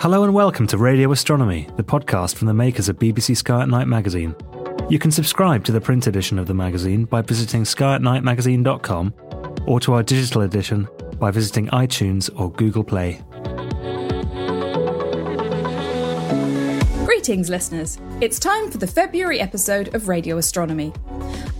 Hello 0.00 0.24
and 0.24 0.32
welcome 0.32 0.66
to 0.68 0.78
Radio 0.78 1.12
Astronomy, 1.12 1.68
the 1.76 1.82
podcast 1.82 2.36
from 2.36 2.46
the 2.46 2.54
makers 2.54 2.88
of 2.88 2.98
BBC 2.98 3.36
Sky 3.36 3.60
at 3.60 3.68
Night 3.68 3.86
magazine. 3.86 4.34
You 4.88 4.98
can 4.98 5.10
subscribe 5.10 5.62
to 5.66 5.72
the 5.72 5.80
print 5.82 6.06
edition 6.06 6.38
of 6.38 6.46
the 6.46 6.54
magazine 6.54 7.04
by 7.04 7.20
visiting 7.20 7.64
skyatnightmagazine.com 7.64 9.12
or 9.66 9.78
to 9.80 9.92
our 9.92 10.02
digital 10.02 10.40
edition 10.40 10.88
by 11.18 11.30
visiting 11.30 11.66
iTunes 11.66 12.30
or 12.40 12.50
Google 12.52 12.82
Play. 12.82 13.20
Greetings, 17.04 17.50
listeners. 17.50 17.98
It's 18.22 18.38
time 18.38 18.70
for 18.70 18.78
the 18.78 18.86
February 18.86 19.38
episode 19.38 19.94
of 19.94 20.08
Radio 20.08 20.38
Astronomy. 20.38 20.94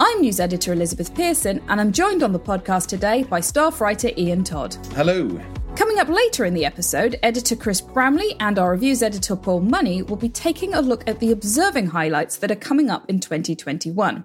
I'm 0.00 0.22
news 0.22 0.40
editor 0.40 0.72
Elizabeth 0.72 1.14
Pearson, 1.14 1.62
and 1.68 1.78
I'm 1.78 1.92
joined 1.92 2.22
on 2.22 2.32
the 2.32 2.40
podcast 2.40 2.86
today 2.86 3.22
by 3.22 3.40
staff 3.40 3.82
writer 3.82 4.09
Ian 4.16 4.45
Todd. 4.45 4.78
Hello. 4.95 5.38
Coming 5.76 5.99
up 5.99 6.09
later 6.09 6.45
in 6.45 6.54
the 6.54 6.65
episode, 6.65 7.18
editor 7.23 7.57
Chris 7.57 7.80
Bramley 7.80 8.37
and 8.40 8.59
our 8.59 8.73
reviews 8.73 9.02
editor 9.02 9.37
Paul 9.37 9.60
Money 9.60 10.02
will 10.02 10.16
be 10.16 10.29
taking 10.29 10.74
a 10.74 10.80
look 10.80 11.09
at 11.09 11.21
the 11.21 11.32
observing 11.32 11.87
highlights 11.87 12.37
that 12.37 12.51
are 12.51 12.57
coming 12.57 12.90
up 12.90 13.09
in 13.09 13.21
2021. 13.21 14.24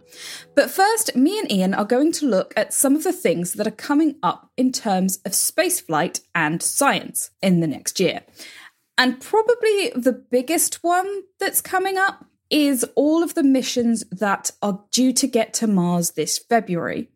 But 0.56 0.70
first, 0.70 1.16
me 1.16 1.40
and 1.40 1.52
Ian 1.52 1.74
are 1.74 1.86
going 1.86 2.12
to 2.14 2.28
look 2.28 2.54
at 2.58 2.74
some 2.74 2.96
of 2.96 3.04
the 3.04 3.14
things 3.14 3.54
that 3.54 3.68
are 3.68 3.72
coming 3.72 4.16
up 4.22 4.52
in 4.58 4.72
terms 4.72 5.18
of 5.26 5.32
spaceflight 5.32 6.22
and 6.34 6.62
science 6.62 7.32
in 7.42 7.62
the 7.62 7.68
next 7.68 8.00
year. 8.00 8.22
And 8.98 9.22
probably 9.22 9.92
the 9.96 10.26
biggest 10.30 10.84
one 10.84 11.24
that's 11.40 11.62
coming 11.62 11.98
up 11.98 12.26
is 12.50 12.86
all 12.96 13.24
of 13.24 13.34
the 13.34 13.44
missions 13.44 14.04
that 14.12 14.52
are 14.62 14.84
due 14.92 15.14
to 15.14 15.28
get 15.28 15.54
to 15.56 15.68
Mars 15.68 16.12
this 16.12 16.38
February. 16.38 17.10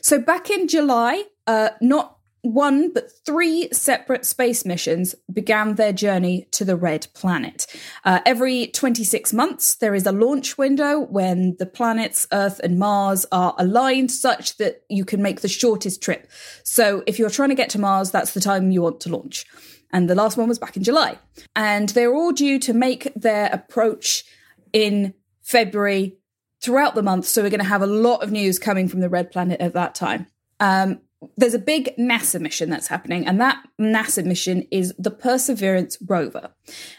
So 0.00 0.18
back 0.18 0.50
in 0.50 0.68
July, 0.68 1.24
uh, 1.46 1.70
not 1.80 2.18
one 2.42 2.92
but 2.92 3.10
three 3.24 3.68
separate 3.72 4.24
space 4.24 4.64
missions 4.64 5.14
began 5.32 5.74
their 5.74 5.92
journey 5.92 6.48
to 6.52 6.64
the 6.64 6.76
red 6.76 7.06
planet. 7.14 7.66
Uh, 8.04 8.20
every 8.24 8.68
26 8.68 9.32
months, 9.32 9.74
there 9.76 9.94
is 9.94 10.06
a 10.06 10.12
launch 10.12 10.56
window 10.56 11.00
when 11.00 11.56
the 11.58 11.66
planets 11.66 12.26
Earth 12.32 12.60
and 12.60 12.78
Mars 12.78 13.26
are 13.30 13.54
aligned 13.58 14.10
such 14.10 14.56
that 14.56 14.82
you 14.88 15.04
can 15.04 15.22
make 15.22 15.40
the 15.40 15.48
shortest 15.48 16.02
trip. 16.02 16.30
So 16.64 17.02
if 17.06 17.18
you're 17.18 17.30
trying 17.30 17.50
to 17.50 17.54
get 17.54 17.70
to 17.70 17.80
Mars, 17.80 18.10
that's 18.10 18.34
the 18.34 18.40
time 18.40 18.70
you 18.70 18.82
want 18.82 19.00
to 19.00 19.10
launch. 19.10 19.44
And 19.92 20.08
the 20.08 20.14
last 20.14 20.36
one 20.36 20.48
was 20.48 20.58
back 20.58 20.76
in 20.76 20.84
July. 20.84 21.18
And 21.56 21.88
they're 21.90 22.14
all 22.14 22.32
due 22.32 22.58
to 22.60 22.72
make 22.72 23.12
their 23.14 23.50
approach 23.52 24.24
in 24.72 25.14
February 25.42 26.16
throughout 26.62 26.94
the 26.94 27.02
month. 27.02 27.26
So 27.26 27.42
we're 27.42 27.50
going 27.50 27.60
to 27.60 27.66
have 27.66 27.82
a 27.82 27.86
lot 27.86 28.22
of 28.22 28.30
news 28.30 28.58
coming 28.58 28.88
from 28.88 29.00
the 29.00 29.08
red 29.08 29.30
planet 29.30 29.60
at 29.60 29.72
that 29.74 29.94
time. 29.94 30.26
Um, 30.60 31.00
there's 31.36 31.54
a 31.54 31.58
big 31.58 31.94
NASA 31.98 32.40
mission 32.40 32.70
that's 32.70 32.86
happening, 32.86 33.26
and 33.26 33.40
that 33.40 33.62
NASA 33.78 34.24
mission 34.24 34.66
is 34.70 34.94
the 34.98 35.10
Perseverance 35.10 35.98
rover. 36.06 36.50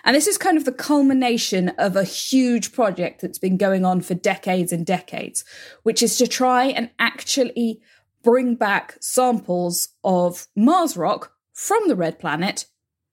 And 0.03 0.15
this 0.15 0.27
is 0.27 0.37
kind 0.37 0.57
of 0.57 0.65
the 0.65 0.71
culmination 0.71 1.69
of 1.77 1.95
a 1.95 2.03
huge 2.03 2.71
project 2.71 3.21
that's 3.21 3.39
been 3.39 3.57
going 3.57 3.83
on 3.83 4.01
for 4.01 4.13
decades 4.13 4.71
and 4.71 4.85
decades, 4.85 5.43
which 5.83 6.03
is 6.03 6.17
to 6.17 6.27
try 6.27 6.65
and 6.65 6.91
actually 6.99 7.81
bring 8.23 8.55
back 8.55 8.97
samples 9.01 9.89
of 10.03 10.47
Mars 10.55 10.95
rock 10.95 11.33
from 11.53 11.87
the 11.87 11.95
red 11.95 12.19
planet 12.19 12.65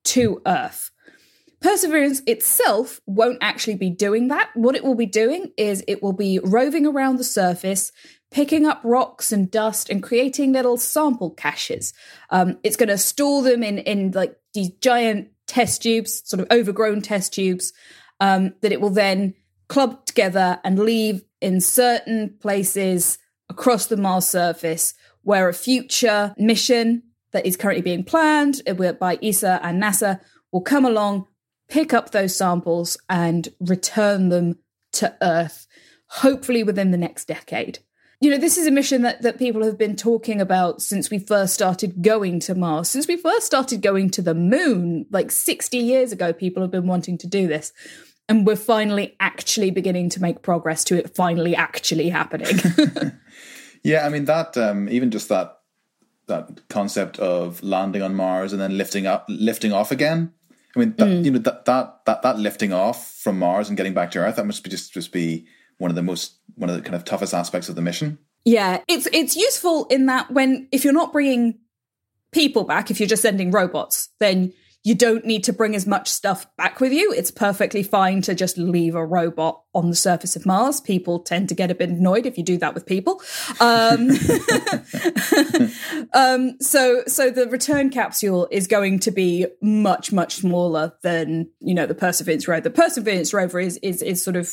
to 0.04 0.42
Earth. 0.46 0.90
Perseverance 1.60 2.22
itself 2.26 3.00
won't 3.06 3.38
actually 3.40 3.74
be 3.74 3.90
doing 3.90 4.28
that. 4.28 4.50
What 4.54 4.76
it 4.76 4.84
will 4.84 4.94
be 4.94 5.06
doing 5.06 5.52
is 5.56 5.82
it 5.88 6.02
will 6.02 6.12
be 6.12 6.38
roving 6.44 6.86
around 6.86 7.16
the 7.16 7.24
surface, 7.24 7.90
picking 8.30 8.66
up 8.66 8.80
rocks 8.84 9.32
and 9.32 9.50
dust 9.50 9.88
and 9.88 10.02
creating 10.02 10.52
little 10.52 10.76
sample 10.76 11.30
caches. 11.30 11.94
Um, 12.30 12.58
it's 12.62 12.76
going 12.76 12.88
to 12.88 12.98
store 12.98 13.42
them 13.42 13.62
in 13.62 13.78
in 13.78 14.10
like 14.12 14.36
these 14.54 14.70
giant 14.80 15.30
test 15.46 15.82
tubes, 15.82 16.22
sort 16.28 16.40
of 16.40 16.46
overgrown 16.50 17.00
test 17.00 17.32
tubes, 17.32 17.72
um, 18.20 18.54
that 18.60 18.72
it 18.72 18.80
will 18.80 18.90
then 18.90 19.34
club 19.68 20.04
together 20.06 20.60
and 20.64 20.78
leave 20.78 21.22
in 21.40 21.60
certain 21.60 22.36
places 22.40 23.18
across 23.48 23.86
the 23.86 23.96
Mars 23.96 24.26
surface 24.26 24.94
where 25.22 25.48
a 25.48 25.54
future 25.54 26.34
mission 26.38 27.02
that 27.32 27.46
is 27.46 27.56
currently 27.56 27.82
being 27.82 28.04
planned 28.04 28.62
uh, 28.66 28.92
by 28.92 29.18
ESA 29.22 29.60
and 29.62 29.82
NASA 29.82 30.20
will 30.52 30.60
come 30.62 30.84
along, 30.84 31.26
pick 31.68 31.92
up 31.92 32.10
those 32.10 32.34
samples, 32.34 32.96
and 33.08 33.48
return 33.60 34.30
them 34.30 34.58
to 34.92 35.14
Earth, 35.20 35.66
hopefully 36.06 36.64
within 36.64 36.90
the 36.90 36.96
next 36.96 37.26
decade 37.26 37.78
you 38.20 38.30
know, 38.30 38.38
this 38.38 38.58
is 38.58 38.66
a 38.66 38.70
mission 38.72 39.02
that, 39.02 39.22
that 39.22 39.38
people 39.38 39.62
have 39.62 39.78
been 39.78 39.94
talking 39.94 40.40
about 40.40 40.82
since 40.82 41.08
we 41.08 41.20
first 41.20 41.54
started 41.54 42.02
going 42.02 42.40
to 42.40 42.54
Mars. 42.54 42.88
Since 42.88 43.06
we 43.06 43.16
first 43.16 43.46
started 43.46 43.80
going 43.80 44.10
to 44.10 44.22
the 44.22 44.34
moon, 44.34 45.06
like 45.10 45.30
60 45.30 45.76
years 45.76 46.10
ago, 46.10 46.32
people 46.32 46.62
have 46.62 46.72
been 46.72 46.88
wanting 46.88 47.16
to 47.18 47.28
do 47.28 47.46
this. 47.46 47.72
And 48.28 48.46
we're 48.46 48.56
finally 48.56 49.16
actually 49.20 49.70
beginning 49.70 50.10
to 50.10 50.20
make 50.20 50.42
progress 50.42 50.82
to 50.84 50.98
it 50.98 51.14
finally 51.14 51.54
actually 51.54 52.08
happening. 52.08 52.58
yeah, 53.82 54.04
I 54.04 54.10
mean 54.10 54.26
that 54.26 54.54
um, 54.58 54.88
even 54.90 55.10
just 55.10 55.30
that 55.30 55.60
that 56.26 56.68
concept 56.68 57.18
of 57.18 57.62
landing 57.62 58.02
on 58.02 58.14
Mars 58.14 58.52
and 58.52 58.60
then 58.60 58.76
lifting 58.76 59.06
up 59.06 59.24
lifting 59.30 59.72
off 59.72 59.90
again. 59.90 60.34
I 60.76 60.80
mean 60.80 60.94
that, 60.98 61.08
mm. 61.08 61.24
you 61.24 61.30
know 61.30 61.38
that, 61.38 61.64
that 61.64 62.04
that 62.04 62.20
that 62.20 62.38
lifting 62.38 62.74
off 62.74 63.12
from 63.12 63.38
Mars 63.38 63.68
and 63.68 63.78
getting 63.78 63.94
back 63.94 64.10
to 64.10 64.18
Earth 64.18 64.36
that 64.36 64.44
must 64.44 64.62
be 64.62 64.68
just 64.68 64.92
just 64.92 65.10
be 65.10 65.46
one 65.78 65.90
of 65.90 65.96
the 65.96 66.02
most 66.02 66.34
one 66.54 66.68
of 66.68 66.76
the 66.76 66.82
kind 66.82 66.94
of 66.94 67.04
toughest 67.04 67.34
aspects 67.34 67.68
of 67.68 67.74
the 67.74 67.82
mission. 67.82 68.18
Yeah, 68.44 68.82
it's 68.88 69.06
it's 69.12 69.36
useful 69.36 69.86
in 69.86 70.06
that 70.06 70.30
when 70.30 70.68
if 70.72 70.84
you're 70.84 70.92
not 70.92 71.12
bringing 71.12 71.58
people 72.32 72.64
back, 72.64 72.90
if 72.90 73.00
you're 73.00 73.08
just 73.08 73.22
sending 73.22 73.50
robots, 73.50 74.10
then 74.20 74.52
you 74.84 74.94
don't 74.94 75.24
need 75.24 75.44
to 75.44 75.52
bring 75.52 75.74
as 75.74 75.86
much 75.86 76.08
stuff 76.08 76.46
back 76.56 76.80
with 76.80 76.92
you. 76.92 77.12
It's 77.12 77.30
perfectly 77.30 77.82
fine 77.82 78.22
to 78.22 78.34
just 78.34 78.56
leave 78.56 78.94
a 78.94 79.04
robot 79.04 79.62
on 79.74 79.90
the 79.90 79.96
surface 79.96 80.36
of 80.36 80.46
Mars. 80.46 80.80
People 80.80 81.18
tend 81.18 81.48
to 81.48 81.54
get 81.54 81.70
a 81.70 81.74
bit 81.74 81.90
annoyed 81.90 82.26
if 82.26 82.38
you 82.38 82.44
do 82.44 82.56
that 82.58 82.74
with 82.74 82.86
people. 82.86 83.20
Um, 83.60 84.10
um, 86.14 86.58
so, 86.60 87.02
so 87.06 87.28
the 87.28 87.48
return 87.50 87.90
capsule 87.90 88.48
is 88.50 88.66
going 88.66 89.00
to 89.00 89.10
be 89.10 89.46
much, 89.60 90.12
much 90.12 90.36
smaller 90.36 90.94
than 91.02 91.50
you 91.60 91.74
know 91.74 91.86
the 91.86 91.94
Perseverance 91.94 92.48
rover. 92.48 92.62
The 92.62 92.70
Perseverance 92.70 93.34
rover 93.34 93.60
is 93.60 93.78
is 93.78 94.00
is 94.00 94.22
sort 94.22 94.36
of 94.36 94.50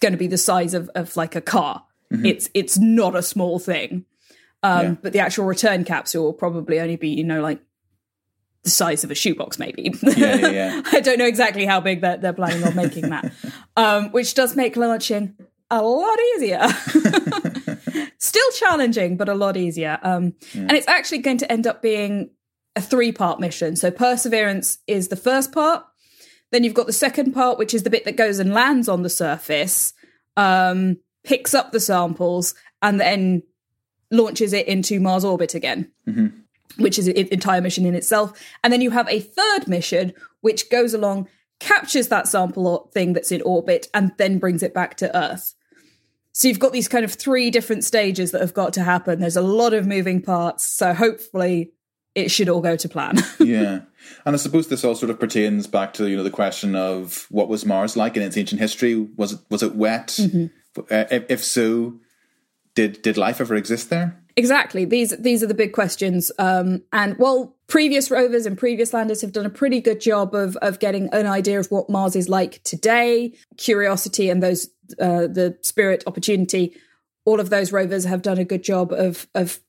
going 0.00 0.12
to 0.12 0.18
be 0.18 0.26
the 0.26 0.38
size 0.38 0.74
of, 0.74 0.90
of 0.94 1.16
like 1.16 1.36
a 1.36 1.40
car. 1.40 1.84
Mm-hmm. 2.12 2.26
It's 2.26 2.50
it's 2.54 2.78
not 2.78 3.16
a 3.16 3.22
small 3.22 3.58
thing. 3.58 4.04
Um, 4.62 4.82
yeah. 4.82 4.94
But 5.02 5.12
the 5.12 5.18
actual 5.18 5.44
return 5.44 5.84
capsule 5.84 6.24
will 6.24 6.32
probably 6.32 6.80
only 6.80 6.96
be, 6.96 7.10
you 7.10 7.24
know, 7.24 7.42
like 7.42 7.60
the 8.62 8.70
size 8.70 9.04
of 9.04 9.10
a 9.10 9.14
shoebox, 9.14 9.58
maybe. 9.58 9.92
Yeah, 10.02 10.36
yeah, 10.36 10.48
yeah. 10.48 10.82
I 10.92 11.00
don't 11.00 11.18
know 11.18 11.26
exactly 11.26 11.66
how 11.66 11.80
big 11.80 12.00
they're, 12.00 12.16
they're 12.16 12.32
planning 12.32 12.64
on 12.64 12.74
making 12.74 13.10
that, 13.10 13.32
um, 13.76 14.10
which 14.10 14.34
does 14.34 14.56
make 14.56 14.76
launching 14.76 15.36
a 15.70 15.82
lot 15.82 16.18
easier. 16.34 16.66
Still 18.18 18.50
challenging, 18.52 19.18
but 19.18 19.28
a 19.28 19.34
lot 19.34 19.56
easier. 19.58 19.98
Um, 20.02 20.34
yeah. 20.54 20.62
And 20.62 20.72
it's 20.72 20.88
actually 20.88 21.18
going 21.18 21.38
to 21.38 21.52
end 21.52 21.66
up 21.66 21.82
being 21.82 22.30
a 22.74 22.80
three 22.80 23.12
part 23.12 23.40
mission. 23.40 23.76
So 23.76 23.90
Perseverance 23.90 24.78
is 24.86 25.08
the 25.08 25.16
first 25.16 25.52
part, 25.52 25.84
then 26.54 26.64
you've 26.64 26.74
got 26.74 26.86
the 26.86 26.92
second 26.92 27.32
part, 27.32 27.58
which 27.58 27.74
is 27.74 27.82
the 27.82 27.90
bit 27.90 28.04
that 28.04 28.16
goes 28.16 28.38
and 28.38 28.54
lands 28.54 28.88
on 28.88 29.02
the 29.02 29.10
surface, 29.10 29.92
um, 30.36 30.98
picks 31.24 31.52
up 31.52 31.72
the 31.72 31.80
samples, 31.80 32.54
and 32.80 33.00
then 33.00 33.42
launches 34.10 34.52
it 34.52 34.68
into 34.68 35.00
Mars 35.00 35.24
orbit 35.24 35.54
again. 35.54 35.90
Mm-hmm. 36.06 36.28
Which 36.82 36.98
is 36.98 37.08
an 37.08 37.16
entire 37.16 37.60
mission 37.60 37.86
in 37.86 37.94
itself. 37.94 38.40
And 38.62 38.72
then 38.72 38.80
you 38.80 38.90
have 38.90 39.08
a 39.08 39.20
third 39.20 39.68
mission 39.68 40.12
which 40.40 40.70
goes 40.70 40.92
along, 40.92 41.28
captures 41.60 42.08
that 42.08 42.28
sample 42.28 42.90
thing 42.92 43.12
that's 43.12 43.32
in 43.32 43.42
orbit, 43.42 43.88
and 43.94 44.12
then 44.18 44.38
brings 44.38 44.62
it 44.62 44.74
back 44.74 44.96
to 44.96 45.16
Earth. 45.16 45.54
So 46.32 46.48
you've 46.48 46.58
got 46.58 46.72
these 46.72 46.88
kind 46.88 47.04
of 47.04 47.12
three 47.12 47.50
different 47.50 47.84
stages 47.84 48.32
that 48.32 48.40
have 48.40 48.54
got 48.54 48.72
to 48.74 48.82
happen. 48.82 49.20
There's 49.20 49.36
a 49.36 49.40
lot 49.40 49.72
of 49.72 49.86
moving 49.86 50.20
parts. 50.20 50.64
So 50.64 50.92
hopefully 50.92 51.72
it 52.14 52.30
should 52.30 52.48
all 52.48 52.60
go 52.60 52.76
to 52.76 52.88
plan. 52.88 53.18
yeah. 53.38 53.80
And 54.24 54.34
I 54.34 54.38
suppose 54.38 54.68
this 54.68 54.84
all 54.84 54.94
sort 54.94 55.10
of 55.10 55.20
pertains 55.20 55.66
back 55.66 55.92
to 55.94 56.08
you 56.08 56.16
know 56.16 56.22
the 56.22 56.30
question 56.30 56.74
of 56.74 57.26
what 57.30 57.48
was 57.48 57.64
Mars 57.64 57.96
like 57.96 58.16
in 58.16 58.22
its 58.22 58.36
ancient 58.36 58.60
history? 58.60 58.94
Was 59.16 59.32
it 59.32 59.40
was 59.50 59.62
it 59.62 59.74
wet? 59.74 60.08
Mm-hmm. 60.08 60.46
Uh, 60.76 61.04
if, 61.10 61.24
if, 61.28 61.44
so, 61.44 61.94
did 62.74 63.02
did 63.02 63.16
life 63.16 63.40
ever 63.40 63.54
exist 63.54 63.90
there? 63.90 64.20
Exactly. 64.36 64.84
These 64.84 65.10
these 65.18 65.42
are 65.42 65.46
the 65.46 65.54
big 65.54 65.72
questions. 65.72 66.32
Um, 66.38 66.82
and 66.92 67.16
well, 67.18 67.54
previous 67.68 68.10
rovers 68.10 68.46
and 68.46 68.58
previous 68.58 68.92
landers 68.92 69.20
have 69.20 69.32
done 69.32 69.46
a 69.46 69.50
pretty 69.50 69.80
good 69.80 70.00
job 70.00 70.34
of 70.34 70.56
of 70.56 70.80
getting 70.80 71.08
an 71.12 71.26
idea 71.26 71.60
of 71.60 71.70
what 71.70 71.88
Mars 71.88 72.16
is 72.16 72.28
like 72.28 72.62
today, 72.64 73.32
Curiosity 73.56 74.30
and 74.30 74.42
those 74.42 74.68
uh, 74.98 75.28
the 75.28 75.56
Spirit, 75.62 76.02
Opportunity, 76.06 76.74
all 77.24 77.40
of 77.40 77.50
those 77.50 77.72
rovers 77.72 78.04
have 78.04 78.22
done 78.22 78.38
a 78.38 78.44
good 78.44 78.62
job 78.62 78.92
of 78.92 79.28
of 79.34 79.60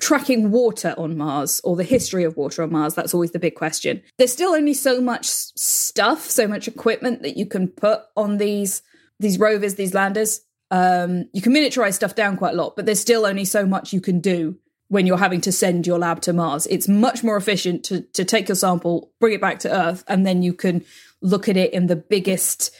tracking 0.00 0.50
water 0.50 0.94
on 0.98 1.16
Mars 1.16 1.60
or 1.64 1.76
the 1.76 1.84
history 1.84 2.24
of 2.24 2.36
water 2.36 2.62
on 2.62 2.72
Mars. 2.72 2.94
That's 2.94 3.14
always 3.14 3.32
the 3.32 3.38
big 3.38 3.54
question. 3.54 4.02
There's 4.18 4.32
still 4.32 4.52
only 4.52 4.74
so 4.74 5.00
much 5.00 5.26
stuff, 5.26 6.28
so 6.28 6.46
much 6.46 6.68
equipment 6.68 7.22
that 7.22 7.36
you 7.36 7.46
can 7.46 7.68
put 7.68 8.02
on 8.16 8.38
these 8.38 8.82
these 9.18 9.38
rovers, 9.38 9.76
these 9.76 9.94
landers. 9.94 10.40
Um, 10.70 11.28
you 11.32 11.40
can 11.42 11.52
miniaturize 11.52 11.94
stuff 11.94 12.14
down 12.14 12.36
quite 12.36 12.54
a 12.54 12.56
lot, 12.56 12.76
but 12.76 12.86
there's 12.86 13.00
still 13.00 13.24
only 13.24 13.44
so 13.44 13.64
much 13.66 13.92
you 13.92 14.00
can 14.00 14.20
do 14.20 14.58
when 14.88 15.06
you're 15.06 15.18
having 15.18 15.40
to 15.42 15.52
send 15.52 15.86
your 15.86 15.98
lab 15.98 16.20
to 16.22 16.32
Mars. 16.32 16.66
It's 16.66 16.88
much 16.88 17.22
more 17.22 17.36
efficient 17.36 17.84
to, 17.84 18.02
to 18.12 18.24
take 18.24 18.48
your 18.48 18.56
sample, 18.56 19.12
bring 19.20 19.32
it 19.32 19.40
back 19.40 19.58
to 19.60 19.74
Earth, 19.74 20.04
and 20.08 20.26
then 20.26 20.42
you 20.42 20.52
can 20.52 20.84
look 21.22 21.48
at 21.48 21.56
it 21.56 21.72
in 21.72 21.86
the 21.86 21.96
biggest, 21.96 22.74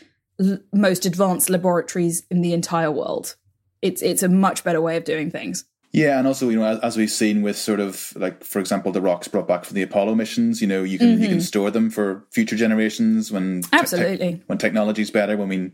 most 0.73 1.06
advanced 1.06 1.49
laboratories 1.49 2.25
in 2.31 2.43
the 2.43 2.53
entire 2.53 2.91
world. 2.91 3.37
It's 3.81 4.03
it's 4.03 4.23
a 4.23 4.29
much 4.29 4.62
better 4.65 4.81
way 4.81 4.97
of 4.97 5.05
doing 5.05 5.31
things. 5.31 5.65
Yeah, 5.93 6.19
and 6.19 6.27
also 6.27 6.49
you 6.49 6.59
know 6.59 6.79
as, 6.83 6.97
we've 6.97 7.11
seen 7.11 7.43
with 7.43 7.59
sort 7.59 7.79
of 7.79 8.15
like 8.17 8.44
for 8.44 8.61
example 8.61 8.93
the 8.93 9.03
rocks 9.03 9.29
brought 9.29 9.47
back 9.47 9.65
from 9.65 9.75
the 9.75 9.83
Apollo 9.83 10.15
missions, 10.15 10.62
you 10.62 10.67
know 10.67 10.83
you 10.83 10.99
can 10.99 11.09
mm-hmm. 11.09 11.23
you 11.23 11.29
can 11.29 11.37
mm-hmm. 11.39 11.43
store 11.43 11.71
them 11.71 11.91
for 11.91 12.25
future 12.31 12.56
generations 12.56 13.31
when 13.31 13.62
absolutely 13.73 14.35
te- 14.35 14.43
when 14.47 14.59
technology's 14.59 15.11
better 15.11 15.37
when 15.37 15.49
we 15.49 15.71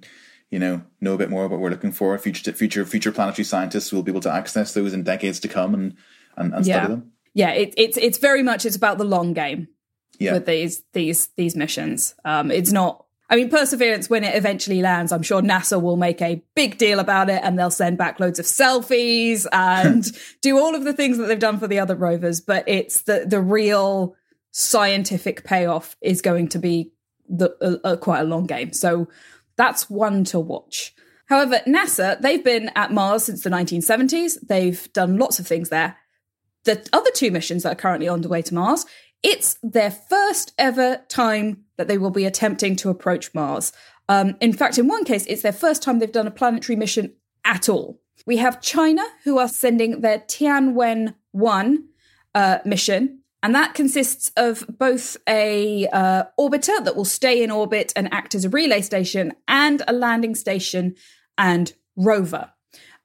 you 0.51 0.59
know 0.59 0.83
know 1.01 1.15
a 1.15 1.19
bit 1.19 1.31
more 1.31 1.47
what 1.47 1.61
we're 1.61 1.71
looking 1.71 1.93
for. 1.93 2.19
Future 2.19 2.53
future 2.53 2.85
future 2.85 3.13
planetary 3.13 3.45
scientists 3.45 3.93
will 3.93 4.03
be 4.03 4.11
able 4.11 4.21
to 4.23 4.33
access 4.33 4.75
those 4.75 4.93
in 4.93 5.05
decades 5.05 5.39
to 5.41 5.49
come 5.49 5.73
and 5.73 5.97
and, 6.37 6.53
and 6.53 6.67
yeah. 6.67 6.81
study 6.81 6.95
them. 6.95 7.13
Yeah, 7.35 7.51
it, 7.51 7.75
it's 7.77 7.97
it's 7.97 8.19
very 8.19 8.43
much 8.43 8.67
it's 8.67 8.77
about 8.77 8.99
the 8.99 9.05
long 9.05 9.35
game 9.35 9.69
yeah. 10.19 10.33
with 10.33 10.47
these 10.47 10.83
these 10.93 11.29
these 11.37 11.57
missions. 11.57 12.15
Um, 12.25 12.51
it's 12.51 12.73
not. 12.73 13.05
I 13.31 13.37
mean, 13.37 13.51
Perseverance, 13.51 14.09
when 14.09 14.25
it 14.25 14.35
eventually 14.35 14.81
lands, 14.81 15.13
I'm 15.13 15.23
sure 15.23 15.43
NASA 15.43 15.81
will 15.81 15.99
make 15.99 16.23
a 16.23 16.43
big 16.55 16.79
deal 16.79 16.99
about 16.99 17.29
it 17.29 17.41
and 17.45 17.59
they'll 17.59 17.71
send 17.71 17.99
back 17.99 18.21
loads 18.21 18.39
of 18.39 18.47
selfies 18.47 19.47
and 19.53 20.07
do 20.41 20.59
all 20.59 20.75
of 20.75 20.85
the 20.85 20.95
things 20.95 21.19
that 21.19 21.27
they've 21.27 21.39
done 21.39 21.59
for 21.59 21.69
the 21.69 21.79
other 21.79 21.95
rovers. 21.95 22.41
But 22.41 22.65
it's 22.67 23.03
the, 23.03 23.27
the 23.27 23.41
real 23.41 24.17
scientific 24.51 25.45
payoff 25.45 25.97
is 26.01 26.23
going 26.23 26.49
to 26.49 26.59
be 26.59 26.93
the, 27.29 27.55
a, 27.61 27.93
a, 27.93 27.97
quite 27.99 28.21
a 28.21 28.25
long 28.25 28.47
game. 28.47 28.73
So 28.73 29.09
that's 29.57 29.91
one 29.91 30.25
to 30.25 30.41
watch. 30.41 30.95
However, 31.27 31.61
NASA, 31.67 32.19
they've 32.19 32.43
been 32.43 32.71
at 32.75 32.93
Mars 32.93 33.25
since 33.25 33.43
the 33.43 33.51
1970s. 33.51 34.39
They've 34.47 34.91
done 34.95 35.19
lots 35.19 35.39
of 35.39 35.47
things 35.47 35.69
there. 35.69 35.99
The 36.65 36.89
other 36.95 37.11
two 37.11 37.31
missions 37.31 37.63
that 37.63 37.73
are 37.73 37.81
currently 37.81 38.09
on 38.09 38.23
the 38.23 38.29
way 38.29 38.41
to 38.41 38.55
Mars, 38.55 38.87
it's 39.23 39.59
their 39.63 39.91
first 39.91 40.55
ever 40.57 41.03
time 41.09 41.65
that 41.79 41.89
they 41.89 41.97
will 41.97 42.11
be 42.11 42.27
attempting 42.27 42.77
to 42.77 42.91
approach 42.91 43.33
Mars. 43.33 43.73
Um, 44.09 44.37
in 44.41 44.53
fact, 44.53 44.79
in 44.79 44.89
one 44.89 45.05
case, 45.05 45.25
it's 45.27 45.43
their 45.43 45.53
first 45.53 45.83
time 45.83 45.99
they've 45.99 46.13
done 46.13 46.27
a 46.27 46.33
planetary 46.33 46.77
mission 46.77 47.15
at 47.45 47.69
all. 47.69 48.01
We 48.27 48.37
have 48.39 48.61
China, 48.61 49.03
who 49.25 49.39
are 49.39 49.49
sending 49.49 50.03
their 50.03 50.19
Tianwen 50.19 51.15
1 51.33 51.85
uh, 52.35 52.59
mission, 52.65 53.21
and 53.43 53.55
that 53.55 53.75
consists 53.75 54.33
of 54.37 54.65
both 54.69 55.17
a 55.29 55.87
uh, 55.89 56.25
orbiter 56.39 56.85
that 56.85 56.97
will 56.97 57.05
stay 57.05 57.43
in 57.43 57.51
orbit 57.51 57.93
and 57.95 58.13
act 58.13 58.35
as 58.35 58.45
a 58.45 58.51
relay 58.51 58.83
station, 58.83 59.33
and 59.47 59.83
a 59.87 59.93
landing 59.93 60.35
station 60.35 60.97
and 61.39 61.73
rover. 61.97 62.51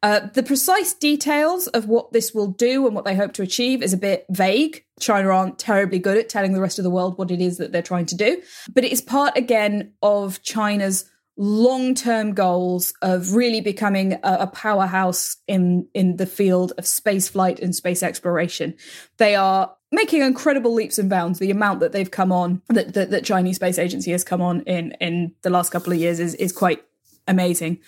Uh, 0.03 0.27
the 0.33 0.43
precise 0.43 0.93
details 0.93 1.67
of 1.67 1.87
what 1.87 2.11
this 2.11 2.33
will 2.33 2.47
do 2.47 2.85
and 2.85 2.93
what 2.93 3.05
they 3.05 3.15
hope 3.15 3.31
to 3.31 3.41
achieve 3.41 3.81
is 3.81 3.93
a 3.93 3.97
bit 3.97 4.25
vague. 4.29 4.83
China 4.99 5.29
aren't 5.29 5.57
terribly 5.57 5.97
good 5.97 6.17
at 6.17 6.27
telling 6.27 6.51
the 6.51 6.59
rest 6.59 6.77
of 6.77 6.83
the 6.83 6.89
world 6.89 7.17
what 7.17 7.31
it 7.31 7.39
is 7.39 7.57
that 7.57 7.71
they're 7.71 7.81
trying 7.81 8.05
to 8.05 8.15
do, 8.15 8.41
but 8.73 8.83
it 8.83 8.91
is 8.91 9.01
part 9.01 9.37
again 9.37 9.93
of 10.03 10.41
China's 10.43 11.09
long-term 11.37 12.33
goals 12.33 12.93
of 13.01 13.33
really 13.33 13.61
becoming 13.61 14.13
a, 14.13 14.37
a, 14.41 14.47
powerhouse 14.47 15.37
in 15.47 15.87
in 15.95 16.17
the 16.17 16.27
field 16.27 16.73
of 16.77 16.85
space 16.85 17.27
flight 17.29 17.59
and 17.59 17.73
space 17.73 18.03
exploration. 18.03 18.75
They 19.17 19.35
are 19.35 19.73
making 19.91 20.21
incredible 20.21 20.73
leaps 20.73 20.99
and 20.99 21.09
bounds. 21.09 21.39
The 21.39 21.49
amount 21.49 21.79
that 21.79 21.91
they've 21.91 22.11
come 22.11 22.31
on, 22.31 22.61
that 22.67 22.93
the 22.93 23.21
Chinese 23.21 23.55
Space 23.55 23.79
Agency 23.79 24.11
has 24.11 24.23
come 24.23 24.41
on 24.41 24.61
in 24.63 24.91
in 24.99 25.33
the 25.43 25.49
last 25.49 25.71
couple 25.71 25.93
of 25.93 25.97
years 25.97 26.19
is 26.19 26.35
is 26.35 26.51
quite 26.51 26.83
amazing. 27.27 27.79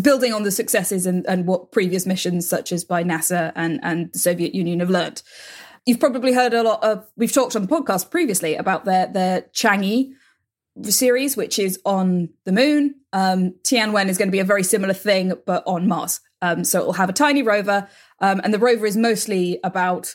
Building 0.00 0.32
on 0.32 0.42
the 0.42 0.50
successes 0.50 1.06
and, 1.06 1.24
and 1.26 1.46
what 1.46 1.72
previous 1.72 2.06
missions, 2.06 2.48
such 2.48 2.72
as 2.72 2.84
by 2.84 3.04
NASA 3.04 3.52
and, 3.54 3.80
and 3.82 4.12
the 4.12 4.18
Soviet 4.18 4.54
Union, 4.54 4.80
have 4.80 4.90
learned. 4.90 5.22
You've 5.86 6.00
probably 6.00 6.32
heard 6.32 6.54
a 6.54 6.62
lot 6.62 6.82
of, 6.82 7.06
we've 7.16 7.32
talked 7.32 7.54
on 7.54 7.62
the 7.62 7.68
podcast 7.68 8.10
previously 8.10 8.56
about 8.56 8.84
their, 8.84 9.06
their 9.06 9.42
Chang'e 9.52 10.12
series, 10.82 11.36
which 11.36 11.58
is 11.58 11.78
on 11.84 12.30
the 12.44 12.52
moon. 12.52 12.96
Um, 13.12 13.54
Tianwen 13.62 14.08
is 14.08 14.18
going 14.18 14.28
to 14.28 14.32
be 14.32 14.40
a 14.40 14.44
very 14.44 14.64
similar 14.64 14.94
thing, 14.94 15.34
but 15.46 15.62
on 15.66 15.86
Mars. 15.86 16.20
Um, 16.42 16.64
so 16.64 16.80
it 16.80 16.86
will 16.86 16.94
have 16.94 17.08
a 17.08 17.14
tiny 17.14 17.42
rover, 17.42 17.88
um, 18.20 18.40
and 18.44 18.52
the 18.52 18.58
rover 18.58 18.84
is 18.86 18.96
mostly 18.96 19.60
about 19.64 20.14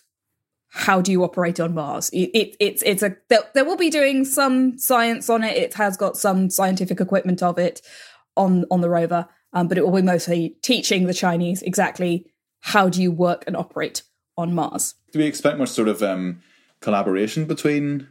how 0.70 1.02
do 1.02 1.12
you 1.12 1.24
operate 1.24 1.60
on 1.60 1.74
Mars? 1.74 2.10
It, 2.12 2.30
it, 2.36 2.56
it's 2.60 2.84
it's 2.84 3.02
a 3.02 3.16
there, 3.30 3.66
will 3.66 3.78
be 3.78 3.90
doing 3.90 4.26
some 4.26 4.78
science 4.78 5.30
on 5.30 5.44
it. 5.44 5.58
It 5.58 5.74
has 5.74 5.98
got 5.98 6.18
some 6.18 6.52
scientific 6.52 7.02
equipment 7.02 7.42
of 7.42 7.58
it 7.58 7.82
on 8.38 8.66
on 8.70 8.82
the 8.82 8.90
rover, 8.90 9.28
um, 9.54 9.68
but 9.68 9.78
it 9.78 9.86
will 9.86 9.96
be 9.96 10.02
mostly 10.02 10.56
teaching 10.62 11.06
the 11.06 11.14
Chinese 11.14 11.62
exactly 11.62 12.26
how 12.62 12.90
do 12.90 13.02
you 13.02 13.12
work 13.12 13.44
and 13.48 13.56
operate 13.56 14.04
on 14.38 14.54
Mars. 14.54 14.96
Do 15.12 15.20
we 15.20 15.26
expect 15.26 15.58
much 15.58 15.70
sort 15.70 15.88
of 15.88 16.02
um, 16.04 16.42
collaboration 16.82 17.46
between 17.46 18.08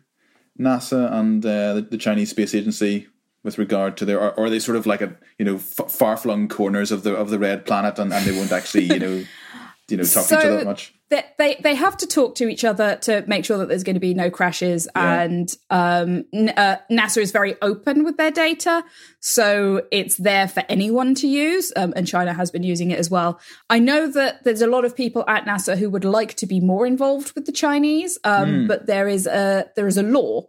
NASA 0.59 1.13
and 1.13 1.45
uh, 1.45 1.75
the, 1.75 1.83
the, 1.83 1.99
Chinese 1.99 2.31
Space 2.31 2.55
Agency 2.55 3.07
with 3.45 3.59
regard 3.59 3.97
to 3.99 4.05
their, 4.05 4.21
or, 4.21 4.33
or 4.35 4.47
are 4.47 4.51
they 4.51 4.59
sort 4.59 4.77
of 4.77 4.87
like 4.87 5.01
a 5.01 5.17
you 5.39 5.45
know 5.45 5.57
f- 5.57 5.91
far 5.91 6.17
flung 6.17 6.49
corners 6.49 6.91
of 6.91 7.03
the 7.03 7.15
of 7.15 7.31
the 7.31 7.39
red 7.39 7.65
planet, 7.65 7.99
and, 7.99 8.13
and 8.13 8.27
they 8.27 8.37
won't 8.37 8.53
actually 8.53 8.85
you 8.85 8.99
know 8.99 9.25
you 9.95 10.03
know 10.03 10.05
talk 10.05 10.25
so 10.25 10.37
to 10.37 10.41
each 10.41 10.47
other 10.47 10.57
that 10.57 10.65
much? 10.65 10.95
They, 11.11 11.25
they 11.39 11.61
they 11.63 11.75
have 11.75 11.97
to 11.99 12.07
talk 12.07 12.35
to 12.37 12.49
each 12.49 12.65
other 12.65 12.97
to 13.03 13.25
make 13.27 13.45
sure 13.45 13.57
that 13.59 13.69
there's 13.69 13.83
going 13.83 13.95
to 13.95 14.01
be 14.01 14.13
no 14.13 14.31
crashes, 14.31 14.87
yeah. 14.95 15.23
and 15.23 15.57
um, 15.71 16.25
uh, 16.35 16.77
NASA 16.91 17.23
is 17.23 17.33
very 17.33 17.57
open 17.63 18.05
with 18.05 18.19
their 18.19 18.31
data, 18.31 18.85
so 19.21 19.87
it's 19.91 20.17
there 20.17 20.49
for 20.49 20.63
anyone 20.69 21.15
to 21.17 21.27
use, 21.27 21.73
um, 21.77 21.95
and 21.97 22.07
China 22.07 22.35
has 22.35 22.51
been 22.51 22.63
using 22.63 22.91
it 22.91 22.99
as 22.99 23.09
well. 23.09 23.41
I 23.71 23.79
know 23.79 24.07
that 24.11 24.45
there's 24.45 24.63
a 24.63 24.67
lot 24.67 24.85
of 24.85 24.95
people 24.95 25.25
at 25.27 25.47
NASA 25.47 25.79
who 25.79 25.89
would 25.89 26.05
like 26.05 26.35
to 26.35 26.47
be 26.47 26.61
more 26.61 26.87
involved 26.87 27.33
with 27.35 27.47
the 27.47 27.53
Chinese, 27.53 28.19
um, 28.25 28.49
mm. 28.49 28.69
but 28.69 28.87
there 28.87 29.09
is 29.09 29.27
a 29.27 29.71
there 29.77 29.87
is 29.87 29.97
a 29.97 30.03
law 30.03 30.47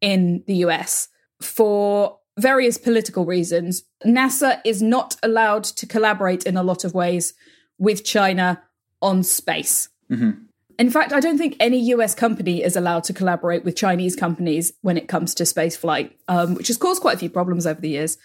in 0.00 0.42
the 0.46 0.56
US 0.56 1.08
for 1.40 2.18
various 2.38 2.78
political 2.78 3.24
reasons. 3.24 3.84
NASA 4.04 4.60
is 4.64 4.82
not 4.82 5.16
allowed 5.22 5.64
to 5.64 5.86
collaborate 5.86 6.44
in 6.44 6.56
a 6.56 6.62
lot 6.62 6.84
of 6.84 6.94
ways 6.94 7.34
with 7.78 8.04
China 8.04 8.62
on 9.02 9.22
space. 9.22 9.88
Mm-hmm. 10.10 10.30
In 10.78 10.90
fact, 10.90 11.12
I 11.12 11.20
don't 11.20 11.36
think 11.36 11.56
any 11.60 11.78
US 11.90 12.14
company 12.14 12.62
is 12.62 12.74
allowed 12.74 13.04
to 13.04 13.12
collaborate 13.12 13.64
with 13.64 13.76
Chinese 13.76 14.16
companies 14.16 14.72
when 14.80 14.96
it 14.96 15.08
comes 15.08 15.34
to 15.34 15.44
space 15.44 15.76
flight, 15.76 16.16
um, 16.26 16.54
which 16.54 16.68
has 16.68 16.78
caused 16.78 17.02
quite 17.02 17.16
a 17.16 17.18
few 17.18 17.28
problems 17.28 17.66
over 17.66 17.80
the 17.80 17.90
years. 17.90 18.16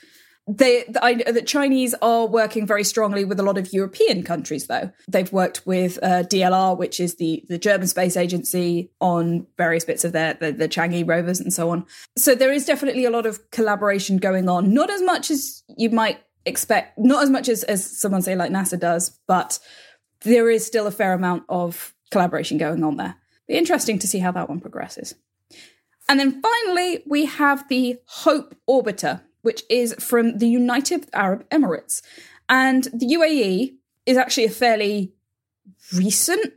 They, 0.48 0.84
the, 0.88 1.32
the 1.34 1.42
Chinese 1.42 1.96
are 2.02 2.28
working 2.28 2.68
very 2.68 2.84
strongly 2.84 3.26
with 3.26 3.40
a 3.40 3.44
lot 3.44 3.58
of 3.58 3.74
European 3.74 4.24
countries, 4.24 4.68
though. 4.68 4.92
They've 5.10 5.32
worked 5.34 5.66
with 5.66 5.98
uh, 6.04 6.24
DLR, 6.24 6.78
which 6.78 7.00
is 7.00 7.16
the, 7.16 7.44
the 7.50 7.58
German 7.58 7.88
space 7.88 8.16
agency, 8.16 8.92
on 9.02 9.48
various 9.58 9.84
bits 9.84 10.06
of 10.06 10.12
their 10.12 10.36
the, 10.36 10.52
the 10.52 10.70
Chang'e 10.70 11.06
rovers 11.06 11.40
and 11.40 11.52
so 11.52 11.72
on. 11.72 11.86
So 12.16 12.36
there 12.36 12.54
is 12.54 12.66
definitely 12.66 13.06
a 13.06 13.10
lot 13.10 13.26
of 13.26 13.50
collaboration 13.52 14.18
going 14.18 14.48
on. 14.48 14.72
Not 14.74 14.90
as 14.92 15.02
much 15.02 15.32
as 15.32 15.64
you 15.78 15.90
might 15.90 16.20
expect, 16.46 17.00
not 17.00 17.24
as 17.24 17.30
much 17.30 17.50
as, 17.50 17.64
as 17.64 18.00
someone 18.00 18.22
say 18.22 18.36
like 18.36 18.52
NASA 18.52 18.80
does, 18.80 19.18
but 19.28 19.58
there 20.26 20.50
is 20.50 20.66
still 20.66 20.88
a 20.88 20.92
fair 20.92 21.14
amount 21.14 21.44
of 21.48 21.94
collaboration 22.12 22.58
going 22.58 22.84
on 22.84 22.98
there. 22.98 23.16
Be 23.48 23.56
interesting 23.56 24.00
to 24.00 24.08
see 24.08 24.20
how 24.20 24.32
that 24.32 24.50
one 24.50 24.60
progresses. 24.60 25.16
And 26.10 26.20
then 26.20 26.42
finally, 26.42 27.04
we 27.06 27.26
have 27.26 27.68
the 27.70 28.00
Hope 28.06 28.56
Orbiter, 28.70 29.22
which 29.42 29.64
is 29.70 29.96
from 30.00 30.40
the 30.40 30.48
United 30.48 31.08
Arab 31.14 31.48
Emirates. 31.50 32.02
And 32.50 32.84
the 32.86 33.08
UAE 33.16 33.76
is 34.06 34.18
actually 34.18 34.46
a 34.46 34.50
fairly 34.50 35.14
recent 35.94 36.54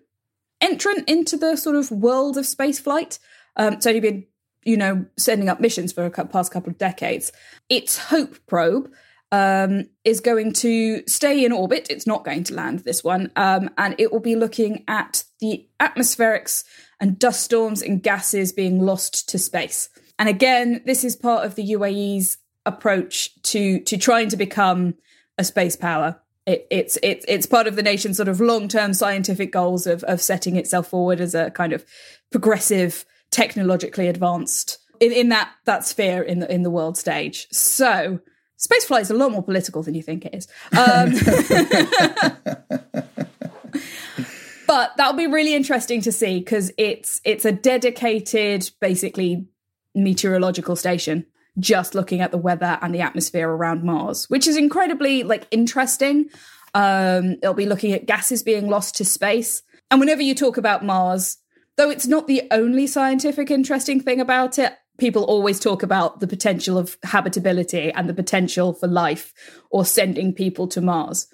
entrant 0.61 1.09
into 1.09 1.37
the 1.37 1.57
sort 1.57 1.77
of 1.77 1.91
world 1.91 2.37
of 2.37 2.47
space 2.47 2.79
flight. 2.79 3.19
Um, 3.57 3.75
it's 3.75 3.87
only 3.87 4.01
been, 4.01 4.27
you 4.65 4.77
know, 4.77 5.07
sending 5.17 5.49
up 5.49 5.61
missions 5.61 5.93
for 5.93 6.05
a 6.05 6.11
past 6.11 6.53
couple 6.53 6.71
of 6.71 6.79
decades. 6.79 7.33
Its 7.69 7.99
Hope 7.99 8.39
probe 8.47 8.91
um, 9.32 9.88
is 10.04 10.20
going 10.20 10.52
to 10.54 11.02
stay 11.06 11.44
in 11.44 11.52
orbit. 11.52 11.88
It's 11.90 12.06
not 12.06 12.25
going 12.25 12.44
to 12.44 12.54
land 12.54 12.80
this 12.80 13.04
one. 13.04 13.30
Um, 13.37 13.70
and 13.76 13.94
it 13.99 14.12
will 14.12 14.20
be 14.20 14.37
looking 14.37 14.85
at 14.88 15.25
the 15.40 15.68
atmospherics 15.80 16.64
and 17.00 17.18
dust 17.18 17.42
storms 17.42 17.82
and 17.82 18.02
gases 18.02 18.52
being 18.52 18.80
lost 18.80 19.28
to 19.28 19.38
space. 19.38 19.88
And 20.18 20.28
again, 20.28 20.82
this 20.85 21.04
is 21.04 21.14
part 21.14 21.44
of 21.44 21.54
the 21.54 21.73
UAE's 21.73 22.38
approach 22.66 23.40
to, 23.42 23.80
to 23.80 23.97
trying 23.97 24.28
to 24.30 24.37
become 24.37 24.94
a 25.37 25.44
space 25.44 25.76
power. 25.76 26.20
it, 26.49 26.66
it's 26.70 26.99
it's 27.02 27.25
it's 27.28 27.47
part 27.47 27.66
of 27.66 27.76
the 27.76 27.82
nation's 27.82 28.16
sort 28.16 28.28
of 28.28 28.40
long 28.40 28.68
term 28.68 28.94
scientific 28.94 29.52
goals 29.52 29.87
of 29.87 30.02
of 30.04 30.20
setting 30.20 30.56
itself 30.56 30.88
forward 30.88 31.20
as 31.20 31.35
a 31.35 31.50
kind 31.50 31.73
of 31.73 31.85
progressive, 32.30 33.04
technologically 33.30 34.08
advanced 34.08 34.78
in, 34.99 35.12
in 35.12 35.28
that 35.28 35.52
that 35.66 35.85
sphere 35.85 36.23
in 36.23 36.40
the 36.40 36.52
in 36.52 36.62
the 36.62 36.70
world 36.70 36.97
stage. 36.97 37.47
So 37.52 38.20
spaceflight 38.59 39.03
is 39.03 39.11
a 39.11 39.15
lot 39.15 39.33
more 39.33 39.43
political 39.43 39.83
than 39.83 39.95
you 39.95 40.03
think 40.03 40.27
it 40.27 40.35
is. 40.35 40.49
Um, 40.77 41.12
but 44.67 44.97
that'll 44.97 45.15
be 45.15 45.27
really 45.27 45.55
interesting 45.55 46.00
to 46.03 46.12
see 46.12 46.41
because 46.41 46.73
it's 46.77 47.21
it's 47.25 47.45
a 47.45 47.53
dedicated, 47.53 48.71
basically 48.81 49.47
meteorological 49.95 50.77
station 50.77 51.27
just 51.59 51.95
looking 51.95 52.21
at 52.21 52.31
the 52.31 52.38
weather 52.38 52.79
and 52.83 52.95
the 52.95 53.00
atmosphere 53.00 53.49
around 53.49 53.83
Mars, 53.83 54.29
which 54.31 54.47
is 54.47 54.57
incredibly 54.57 55.23
like 55.23 55.47
interesting. 55.50 56.29
Um, 56.75 57.37
it'll 57.43 57.55
be 57.55 57.67
looking 57.67 57.93
at 57.93 58.07
gases 58.07 58.43
being 58.43 58.69
lost 58.69 58.97
to 58.97 59.05
space. 59.05 59.62
And 59.91 60.00
whenever 60.00 60.23
you 60.23 60.35
talk 60.35 60.57
about 60.57 60.85
Mars, 60.85 61.38
though 61.77 61.91
it's 61.91 62.07
not 62.07 62.27
the 62.27 62.43
only 62.50 62.87
scientific 62.87 63.50
interesting 63.50 64.00
thing 64.00 64.21
about 64.21 64.59
it, 64.59 64.75
people 64.99 65.25
always 65.25 65.59
talk 65.59 65.83
about 65.83 66.21
the 66.21 66.26
potential 66.26 66.76
of 66.76 66.99
habitability 67.05 67.90
and 67.93 68.09
the 68.09 68.14
potential 68.14 68.73
for 68.73 68.87
life 68.87 69.33
or 69.71 69.85
sending 69.85 70.33
people 70.33 70.67
to 70.69 70.81
Mars. 70.81 71.28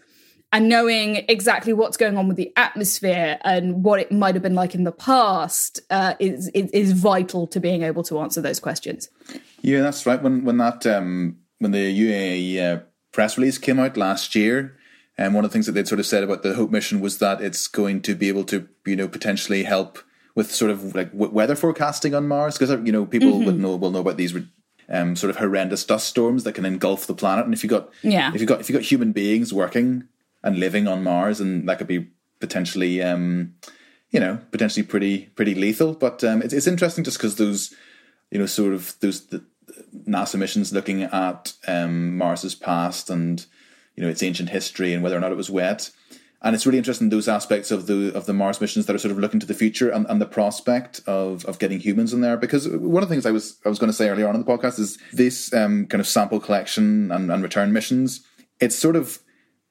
And 0.52 0.68
knowing 0.68 1.24
exactly 1.28 1.72
what's 1.72 1.96
going 1.96 2.16
on 2.16 2.28
with 2.28 2.36
the 2.36 2.52
atmosphere 2.56 3.38
and 3.42 3.82
what 3.82 3.98
it 3.98 4.12
might 4.12 4.36
have 4.36 4.42
been 4.42 4.54
like 4.54 4.76
in 4.76 4.84
the 4.84 4.92
past 4.92 5.80
uh, 5.90 6.14
is, 6.20 6.46
is, 6.54 6.70
is 6.70 6.92
vital 6.92 7.48
to 7.48 7.58
being 7.58 7.82
able 7.82 8.04
to 8.04 8.20
answer 8.20 8.40
those 8.40 8.60
questions. 8.60 9.08
Yeah, 9.62 9.80
that's 9.80 10.06
right. 10.06 10.22
When 10.22 10.44
when 10.44 10.58
that 10.58 10.86
um, 10.86 11.38
when 11.58 11.72
the 11.72 12.00
UAE 12.00 12.62
uh, 12.62 12.82
press 13.10 13.36
release 13.36 13.58
came 13.58 13.80
out 13.80 13.96
last 13.96 14.36
year, 14.36 14.76
and 15.16 15.28
um, 15.28 15.32
one 15.34 15.44
of 15.44 15.50
the 15.50 15.52
things 15.54 15.66
that 15.66 15.72
they'd 15.72 15.88
sort 15.88 15.98
of 15.98 16.06
said 16.06 16.22
about 16.22 16.42
the 16.42 16.54
Hope 16.54 16.70
mission 16.70 17.00
was 17.00 17.18
that 17.18 17.40
it's 17.40 17.66
going 17.66 18.02
to 18.02 18.14
be 18.14 18.28
able 18.28 18.44
to 18.44 18.68
you 18.84 18.94
know 18.94 19.08
potentially 19.08 19.64
help 19.64 19.98
with 20.34 20.52
sort 20.52 20.70
of 20.70 20.94
like 20.94 21.10
weather 21.12 21.56
forecasting 21.56 22.14
on 22.14 22.26
Mars 22.26 22.58
because 22.58 22.70
you 22.84 22.92
know 22.92 23.06
people 23.06 23.32
mm-hmm. 23.32 23.46
would 23.46 23.58
know 23.58 23.76
will 23.76 23.90
know 23.90 24.00
about 24.00 24.16
these 24.16 24.34
um, 24.88 25.16
sort 25.16 25.30
of 25.30 25.36
horrendous 25.36 25.84
dust 25.84 26.08
storms 26.08 26.44
that 26.44 26.54
can 26.54 26.64
engulf 26.64 27.06
the 27.06 27.14
planet, 27.14 27.44
and 27.44 27.54
if 27.54 27.62
you 27.62 27.70
got 27.70 27.90
yeah 28.02 28.32
if 28.34 28.40
you 28.40 28.46
got 28.46 28.60
if 28.60 28.68
you 28.68 28.74
got 28.74 28.82
human 28.82 29.12
beings 29.12 29.52
working 29.52 30.08
and 30.42 30.58
living 30.58 30.86
on 30.86 31.02
Mars, 31.02 31.40
and 31.40 31.68
that 31.68 31.78
could 31.78 31.86
be 31.86 32.08
potentially 32.40 33.02
um, 33.02 33.54
you 34.10 34.20
know 34.20 34.38
potentially 34.50 34.84
pretty 34.84 35.26
pretty 35.36 35.54
lethal. 35.54 35.94
But 35.94 36.22
um, 36.24 36.42
it's 36.42 36.52
it's 36.52 36.66
interesting 36.66 37.04
just 37.04 37.18
because 37.18 37.36
those 37.36 37.74
you 38.30 38.38
know 38.38 38.46
sort 38.46 38.74
of 38.74 38.94
those 39.00 39.26
the, 39.26 39.44
NASA 40.06 40.38
missions 40.38 40.72
looking 40.72 41.02
at 41.04 41.52
um, 41.66 42.16
Mars's 42.18 42.54
past 42.54 43.10
and 43.10 43.44
you 43.96 44.02
know 44.02 44.08
its 44.08 44.22
ancient 44.22 44.50
history 44.50 44.92
and 44.92 45.02
whether 45.02 45.16
or 45.16 45.20
not 45.20 45.32
it 45.32 45.36
was 45.36 45.50
wet. 45.50 45.90
And 46.44 46.54
it's 46.54 46.66
really 46.66 46.76
interesting 46.76 47.08
those 47.08 47.26
aspects 47.26 47.70
of 47.70 47.86
the 47.86 48.14
of 48.14 48.26
the 48.26 48.34
Mars 48.34 48.60
missions 48.60 48.84
that 48.84 48.94
are 48.94 48.98
sort 48.98 49.12
of 49.12 49.18
looking 49.18 49.40
to 49.40 49.46
the 49.46 49.54
future 49.54 49.88
and, 49.88 50.06
and 50.10 50.20
the 50.20 50.26
prospect 50.26 51.00
of 51.06 51.44
of 51.46 51.58
getting 51.58 51.80
humans 51.80 52.12
in 52.12 52.20
there. 52.20 52.36
Because 52.36 52.68
one 52.68 53.02
of 53.02 53.08
the 53.08 53.14
things 53.14 53.24
I 53.24 53.30
was 53.30 53.58
I 53.64 53.70
was 53.70 53.78
going 53.78 53.88
to 53.88 53.96
say 53.96 54.10
earlier 54.10 54.28
on 54.28 54.34
in 54.34 54.44
the 54.44 54.46
podcast 54.46 54.78
is 54.78 54.98
this 55.10 55.54
um, 55.54 55.86
kind 55.86 56.02
of 56.02 56.06
sample 56.06 56.38
collection 56.38 57.10
and, 57.10 57.32
and 57.32 57.42
return 57.42 57.72
missions. 57.72 58.22
It's 58.60 58.76
sort 58.76 58.94
of 58.94 59.20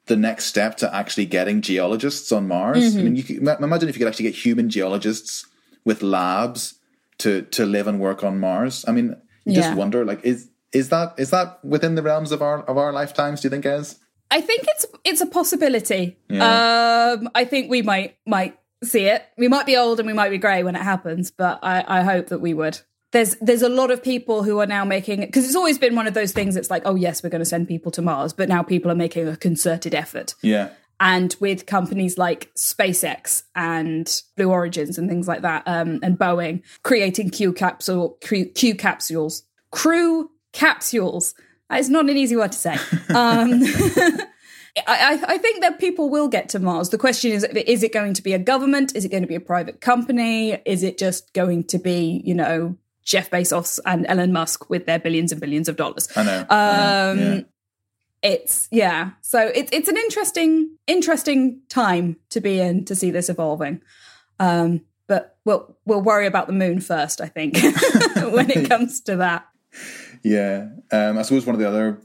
the 0.08 0.16
next 0.16 0.46
step 0.46 0.76
to 0.78 0.94
actually 0.94 1.28
getting 1.28 1.62
geologists 1.62 2.32
on 2.32 2.48
Mars. 2.48 2.80
Mm-hmm. 2.80 3.00
I 3.00 3.04
mean, 3.04 3.16
you 3.16 3.24
can, 3.24 3.48
imagine 3.48 3.88
if 3.88 3.96
you 3.96 4.00
could 4.00 4.08
actually 4.08 4.26
get 4.26 4.36
human 4.36 4.72
geologists 4.72 5.46
with 5.86 6.02
labs 6.02 6.80
to 7.20 7.44
to 7.44 7.68
live 7.68 7.86
and 7.86 8.00
work 8.00 8.24
on 8.24 8.40
Mars. 8.40 8.84
I 8.88 8.94
mean, 8.94 9.16
you 9.46 9.54
yeah. 9.54 9.62
just 9.62 9.78
wonder 9.78 10.04
like 10.04 10.26
is 10.26 10.50
is 10.72 10.90
that 10.90 11.14
is 11.20 11.30
that 11.30 11.64
within 11.64 11.94
the 11.94 12.02
realms 12.02 12.32
of 12.32 12.42
our 12.42 12.64
of 12.64 12.80
our 12.80 12.92
lifetimes? 12.92 13.42
Do 13.42 13.46
you 13.46 13.52
think, 13.52 13.68
Ez? 13.68 14.00
I 14.34 14.42
think 14.42 14.66
it's 14.68 14.86
it's 15.04 15.22
a 15.22 15.28
possibility. 15.28 16.18
Yeah. 16.28 17.18
Um, 17.20 17.30
I 17.36 17.46
think 17.46 17.70
we 17.70 17.84
might 17.84 18.18
might 18.26 18.58
see 18.84 19.06
it. 19.06 19.24
We 19.38 19.48
might 19.48 19.68
be 19.68 19.78
old 19.78 20.00
and 20.00 20.08
we 20.08 20.14
might 20.14 20.32
be 20.32 20.40
grey 20.40 20.64
when 20.64 20.76
it 20.76 20.82
happens, 20.82 21.30
but 21.30 21.60
I, 21.62 21.86
I 21.88 22.02
hope 22.02 22.28
that 22.28 22.40
we 22.40 22.56
would. 22.56 22.80
There's 23.12 23.36
there's 23.36 23.62
a 23.62 23.70
lot 23.70 23.92
of 23.92 24.02
people 24.02 24.42
who 24.42 24.60
are 24.60 24.66
now 24.66 24.86
making 24.86 25.22
it 25.22 25.28
because 25.28 25.46
it's 25.46 25.56
always 25.56 25.78
been 25.78 25.96
one 25.96 26.08
of 26.08 26.16
those 26.16 26.32
things. 26.32 26.56
It's 26.56 26.72
like, 26.72 26.82
oh 26.86 26.96
yes, 26.96 27.22
we're 27.22 27.30
going 27.30 27.44
to 27.44 27.46
send 27.46 27.68
people 27.68 27.92
to 27.92 28.02
Mars, 28.02 28.34
but 28.34 28.50
now 28.50 28.64
people 28.64 28.92
are 28.92 28.96
making 28.96 29.28
a 29.28 29.38
concerted 29.38 29.94
effort. 29.94 30.34
Yeah. 30.42 30.72
And 31.00 31.36
with 31.40 31.68
companies 31.68 32.18
like 32.18 32.52
SpaceX 32.56 33.44
and 33.54 34.22
Blue 34.36 34.50
Origins 34.50 34.98
and 34.98 35.08
things 35.08 35.28
like 35.28 35.44
that, 35.44 35.62
um, 35.68 36.00
and 36.02 36.18
Boeing 36.18 36.64
creating 36.82 37.30
Q 37.30 37.54
capsule 37.54 38.18
Q, 38.22 38.46
Q 38.46 38.74
capsules, 38.74 39.44
crew 39.70 40.32
capsules. 40.54 41.36
Is 41.80 41.90
not 41.90 42.10
an 42.10 42.18
easy 42.18 42.36
word 42.36 42.52
to 42.52 42.58
say. 42.58 42.78
Um, 43.10 43.62
I, 44.88 45.22
I, 45.28 45.38
think 45.38 45.62
that 45.62 45.78
people 45.78 46.10
will 46.10 46.28
get 46.28 46.50
to 46.50 46.60
Mars. 46.60 46.90
The 46.90 46.98
question 46.98 47.32
is: 47.32 47.44
Is 47.44 47.84
it 47.84 47.94
going 47.94 48.16
to 48.16 48.24
be 48.24 48.34
a 48.34 48.40
government? 48.40 48.96
Is 48.96 49.06
it 49.06 49.10
going 49.10 49.22
to 49.22 49.28
be 49.28 49.36
a 49.36 49.40
private 49.40 49.82
company? 49.82 50.54
Is 50.66 50.82
it 50.82 50.98
just 50.98 51.32
going 51.34 51.66
to 51.66 51.78
be, 51.78 52.24
you 52.26 52.34
know, 52.34 52.76
Jeff 53.04 53.30
Bezos 53.30 53.80
and 53.86 54.08
Elon 54.08 54.34
Musk 54.34 54.72
with 54.72 54.88
their 54.88 54.98
billions 54.98 55.32
and 55.32 55.40
billions 55.40 55.70
of 55.70 55.76
dollars? 55.76 56.10
I 56.16 56.24
know. 56.24 56.40
Um, 56.40 56.48
I 56.50 57.14
know. 57.14 57.34
Yeah 57.36 57.42
it's 58.24 58.70
yeah 58.72 59.12
so 59.22 59.52
it's 59.54 59.70
it's 59.74 59.90
an 59.90 59.98
interesting 59.98 60.78
interesting 60.88 61.62
time 61.68 62.16
to 62.30 62.40
be 62.40 62.60
in 62.60 62.86
to 62.86 62.96
see 62.96 63.12
this 63.12 63.30
evolving 63.30 63.82
um 64.40 64.82
but 65.08 65.38
we'll 65.44 65.78
we'll 65.86 66.02
worry 66.02 66.26
about 66.26 66.48
the 66.48 66.54
moon 66.54 66.80
first 66.80 67.20
i 67.20 67.28
think 67.28 67.56
when 68.32 68.50
it 68.50 68.68
comes 68.70 69.02
to 69.02 69.18
that 69.18 69.46
yeah 70.24 70.70
um 70.92 71.18
i 71.18 71.22
suppose 71.22 71.46
one 71.46 71.56
of 71.56 71.60
the 71.60 71.68
other 71.68 72.02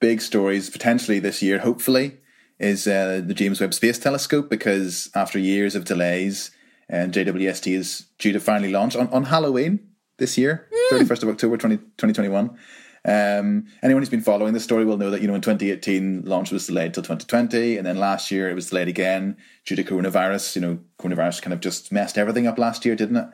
big 0.00 0.20
stories 0.20 0.70
potentially 0.70 1.18
this 1.18 1.42
year 1.42 1.58
hopefully 1.58 2.18
is 2.58 2.86
uh, 2.86 3.20
the 3.24 3.34
james 3.34 3.60
webb 3.60 3.74
space 3.74 3.98
telescope 3.98 4.48
because 4.50 5.10
after 5.14 5.38
years 5.38 5.74
of 5.74 5.84
delays 5.84 6.50
and 6.88 7.16
uh, 7.16 7.20
jwst 7.20 7.72
is 7.72 8.06
due 8.18 8.32
to 8.32 8.40
finally 8.40 8.72
launch 8.72 8.96
on, 8.96 9.08
on 9.08 9.24
halloween 9.24 9.80
this 10.18 10.36
year 10.36 10.68
mm. 10.92 10.98
31st 10.98 11.22
of 11.22 11.28
october 11.28 11.56
20, 11.56 11.76
2021 11.76 12.56
um, 13.04 13.66
anyone 13.82 14.02
who's 14.02 14.10
been 14.10 14.20
following 14.20 14.52
this 14.52 14.64
story 14.64 14.84
will 14.84 14.96
know 14.96 15.10
that 15.10 15.22
you 15.22 15.28
know 15.28 15.34
in 15.34 15.40
2018 15.40 16.24
launch 16.24 16.50
was 16.50 16.66
delayed 16.66 16.94
till 16.94 17.02
2020, 17.02 17.78
and 17.78 17.86
then 17.86 17.96
last 17.96 18.30
year 18.30 18.50
it 18.50 18.54
was 18.54 18.68
delayed 18.68 18.88
again 18.88 19.36
due 19.64 19.76
to 19.76 19.84
coronavirus. 19.84 20.56
You 20.56 20.62
know, 20.62 20.78
coronavirus 20.98 21.42
kind 21.42 21.54
of 21.54 21.60
just 21.60 21.92
messed 21.92 22.18
everything 22.18 22.46
up 22.46 22.58
last 22.58 22.84
year, 22.84 22.96
didn't 22.96 23.16
it? 23.16 23.28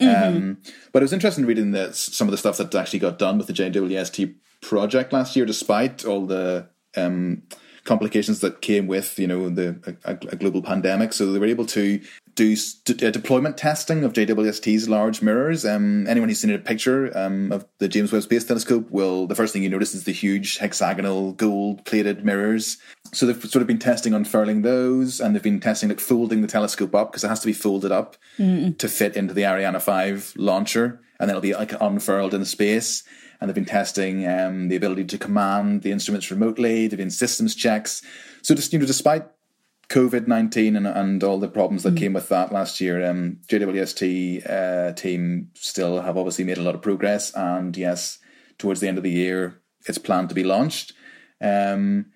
Mm-hmm. 0.00 0.36
Um, 0.36 0.58
but 0.92 1.02
it 1.02 1.04
was 1.04 1.12
interesting 1.12 1.46
reading 1.46 1.72
that 1.72 1.94
some 1.94 2.26
of 2.26 2.32
the 2.32 2.38
stuff 2.38 2.56
that 2.56 2.74
actually 2.74 3.00
got 3.00 3.18
done 3.18 3.38
with 3.38 3.46
the 3.46 3.52
JWST 3.52 4.34
project 4.62 5.12
last 5.12 5.36
year, 5.36 5.46
despite 5.46 6.04
all 6.04 6.26
the 6.26 6.68
um, 6.96 7.42
complications 7.84 8.40
that 8.40 8.60
came 8.60 8.86
with 8.86 9.18
you 9.18 9.26
know 9.26 9.48
the 9.48 9.98
a, 10.04 10.12
a, 10.12 10.36
global 10.36 10.62
pandemic. 10.62 11.12
So 11.12 11.32
they 11.32 11.38
were 11.38 11.46
able 11.46 11.66
to 11.66 12.00
do 12.34 12.56
st- 12.56 13.02
uh, 13.02 13.10
deployment 13.10 13.56
testing 13.56 14.04
of 14.04 14.12
JWST's 14.12 14.88
large 14.88 15.22
mirrors. 15.22 15.64
Um, 15.64 16.06
anyone 16.06 16.28
who's 16.28 16.40
seen 16.40 16.50
a 16.50 16.58
picture 16.58 17.16
um, 17.16 17.52
of 17.52 17.66
the 17.78 17.88
James 17.88 18.12
Webb 18.12 18.22
Space 18.22 18.44
Telescope 18.44 18.90
will 18.90 19.26
the 19.26 19.34
first 19.34 19.52
thing 19.52 19.62
you 19.62 19.68
notice 19.68 19.94
is 19.94 20.04
the 20.04 20.12
huge 20.12 20.58
hexagonal 20.58 21.32
gold 21.32 21.84
plated 21.84 22.24
mirrors. 22.24 22.78
So 23.12 23.26
they've 23.26 23.50
sort 23.50 23.62
of 23.62 23.66
been 23.66 23.78
testing 23.78 24.14
unfurling 24.14 24.62
those, 24.62 25.20
and 25.20 25.34
they've 25.34 25.42
been 25.42 25.60
testing 25.60 25.88
like 25.88 26.00
folding 26.00 26.42
the 26.42 26.48
telescope 26.48 26.94
up 26.94 27.10
because 27.10 27.24
it 27.24 27.28
has 27.28 27.40
to 27.40 27.46
be 27.46 27.52
folded 27.52 27.92
up 27.92 28.16
mm. 28.38 28.76
to 28.78 28.88
fit 28.88 29.16
into 29.16 29.34
the 29.34 29.44
Ariane 29.44 29.78
five 29.80 30.32
launcher, 30.36 31.00
and 31.18 31.28
then 31.28 31.30
it'll 31.30 31.40
be 31.40 31.54
like 31.54 31.72
unfurled 31.80 32.34
in 32.34 32.44
space 32.44 33.04
and 33.40 33.48
they've 33.48 33.54
been 33.54 33.64
testing 33.64 34.28
um, 34.28 34.68
the 34.68 34.76
ability 34.76 35.04
to 35.04 35.18
command 35.18 35.82
the 35.82 35.92
instruments 35.92 36.30
remotely. 36.30 36.86
They've 36.86 36.98
been 36.98 37.10
systems 37.10 37.54
checks. 37.54 38.02
So 38.42 38.54
just 38.54 38.72
you 38.72 38.78
know, 38.78 38.86
despite 38.86 39.24
COVID 39.90 40.28
nineteen 40.28 40.76
and, 40.76 40.86
and 40.86 41.22
all 41.24 41.38
the 41.38 41.48
problems 41.48 41.82
that 41.82 41.94
mm. 41.94 41.98
came 41.98 42.12
with 42.12 42.28
that 42.28 42.52
last 42.52 42.80
year, 42.80 43.10
um, 43.10 43.38
JWST 43.48 44.48
uh, 44.48 44.92
team 44.92 45.50
still 45.54 46.00
have 46.00 46.16
obviously 46.16 46.44
made 46.44 46.58
a 46.58 46.62
lot 46.62 46.76
of 46.76 46.82
progress. 46.82 47.34
And 47.34 47.76
yes, 47.76 48.18
towards 48.56 48.80
the 48.80 48.88
end 48.88 48.98
of 48.98 49.04
the 49.04 49.10
year, 49.10 49.60
it's 49.86 49.98
planned 49.98 50.28
to 50.28 50.34
be 50.34 50.44
launched. 50.44 50.92
Um, 51.40 52.06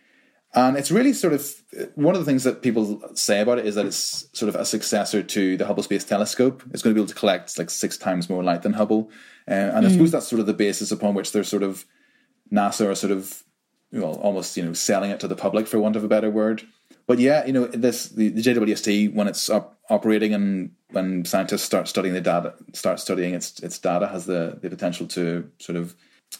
and 0.54 0.76
it's 0.76 0.92
really 0.92 1.12
sort 1.12 1.32
of 1.32 1.52
one 1.96 2.14
of 2.14 2.20
the 2.20 2.24
things 2.24 2.44
that 2.44 2.62
people 2.62 3.02
say 3.14 3.40
about 3.40 3.58
it 3.58 3.66
is 3.66 3.74
that 3.74 3.86
it's 3.86 4.28
sort 4.38 4.48
of 4.48 4.54
a 4.54 4.64
successor 4.64 5.20
to 5.20 5.56
the 5.56 5.66
Hubble 5.66 5.82
Space 5.82 6.04
Telescope. 6.04 6.62
It's 6.70 6.80
going 6.80 6.94
to 6.94 6.98
be 6.98 7.02
able 7.02 7.12
to 7.12 7.18
collect 7.18 7.58
like 7.58 7.70
six 7.70 7.98
times 7.98 8.30
more 8.30 8.44
light 8.44 8.62
than 8.62 8.74
Hubble. 8.74 9.10
Uh, 9.48 9.54
and 9.74 9.84
mm. 9.84 9.88
I 9.88 9.92
suppose 9.92 10.12
that's 10.12 10.28
sort 10.28 10.38
of 10.38 10.46
the 10.46 10.54
basis 10.54 10.92
upon 10.92 11.14
which 11.14 11.32
they're 11.32 11.42
sort 11.42 11.64
of 11.64 11.84
NASA 12.52 12.86
are 12.86 12.94
sort 12.94 13.10
of 13.10 13.42
well 13.90 14.14
almost 14.14 14.56
you 14.56 14.64
know 14.64 14.72
selling 14.72 15.10
it 15.10 15.20
to 15.20 15.28
the 15.28 15.36
public 15.36 15.66
for 15.66 15.80
want 15.80 15.96
of 15.96 16.04
a 16.04 16.08
better 16.08 16.30
word. 16.30 16.62
But 17.06 17.18
yeah, 17.18 17.44
you 17.44 17.52
know 17.52 17.66
this 17.66 18.08
the, 18.08 18.28
the 18.30 18.42
JWST 18.42 19.12
when 19.14 19.28
it's 19.28 19.50
up, 19.50 19.78
operating 19.90 20.32
and 20.32 20.70
when 20.90 21.24
scientists 21.24 21.62
start 21.62 21.88
studying 21.88 22.14
the 22.14 22.20
data, 22.20 22.54
start 22.72 23.00
studying 23.00 23.34
its 23.34 23.60
its 23.60 23.78
data, 23.78 24.08
has 24.08 24.26
the 24.26 24.58
the 24.60 24.70
potential 24.70 25.06
to 25.08 25.50
sort 25.58 25.76
of 25.76 25.94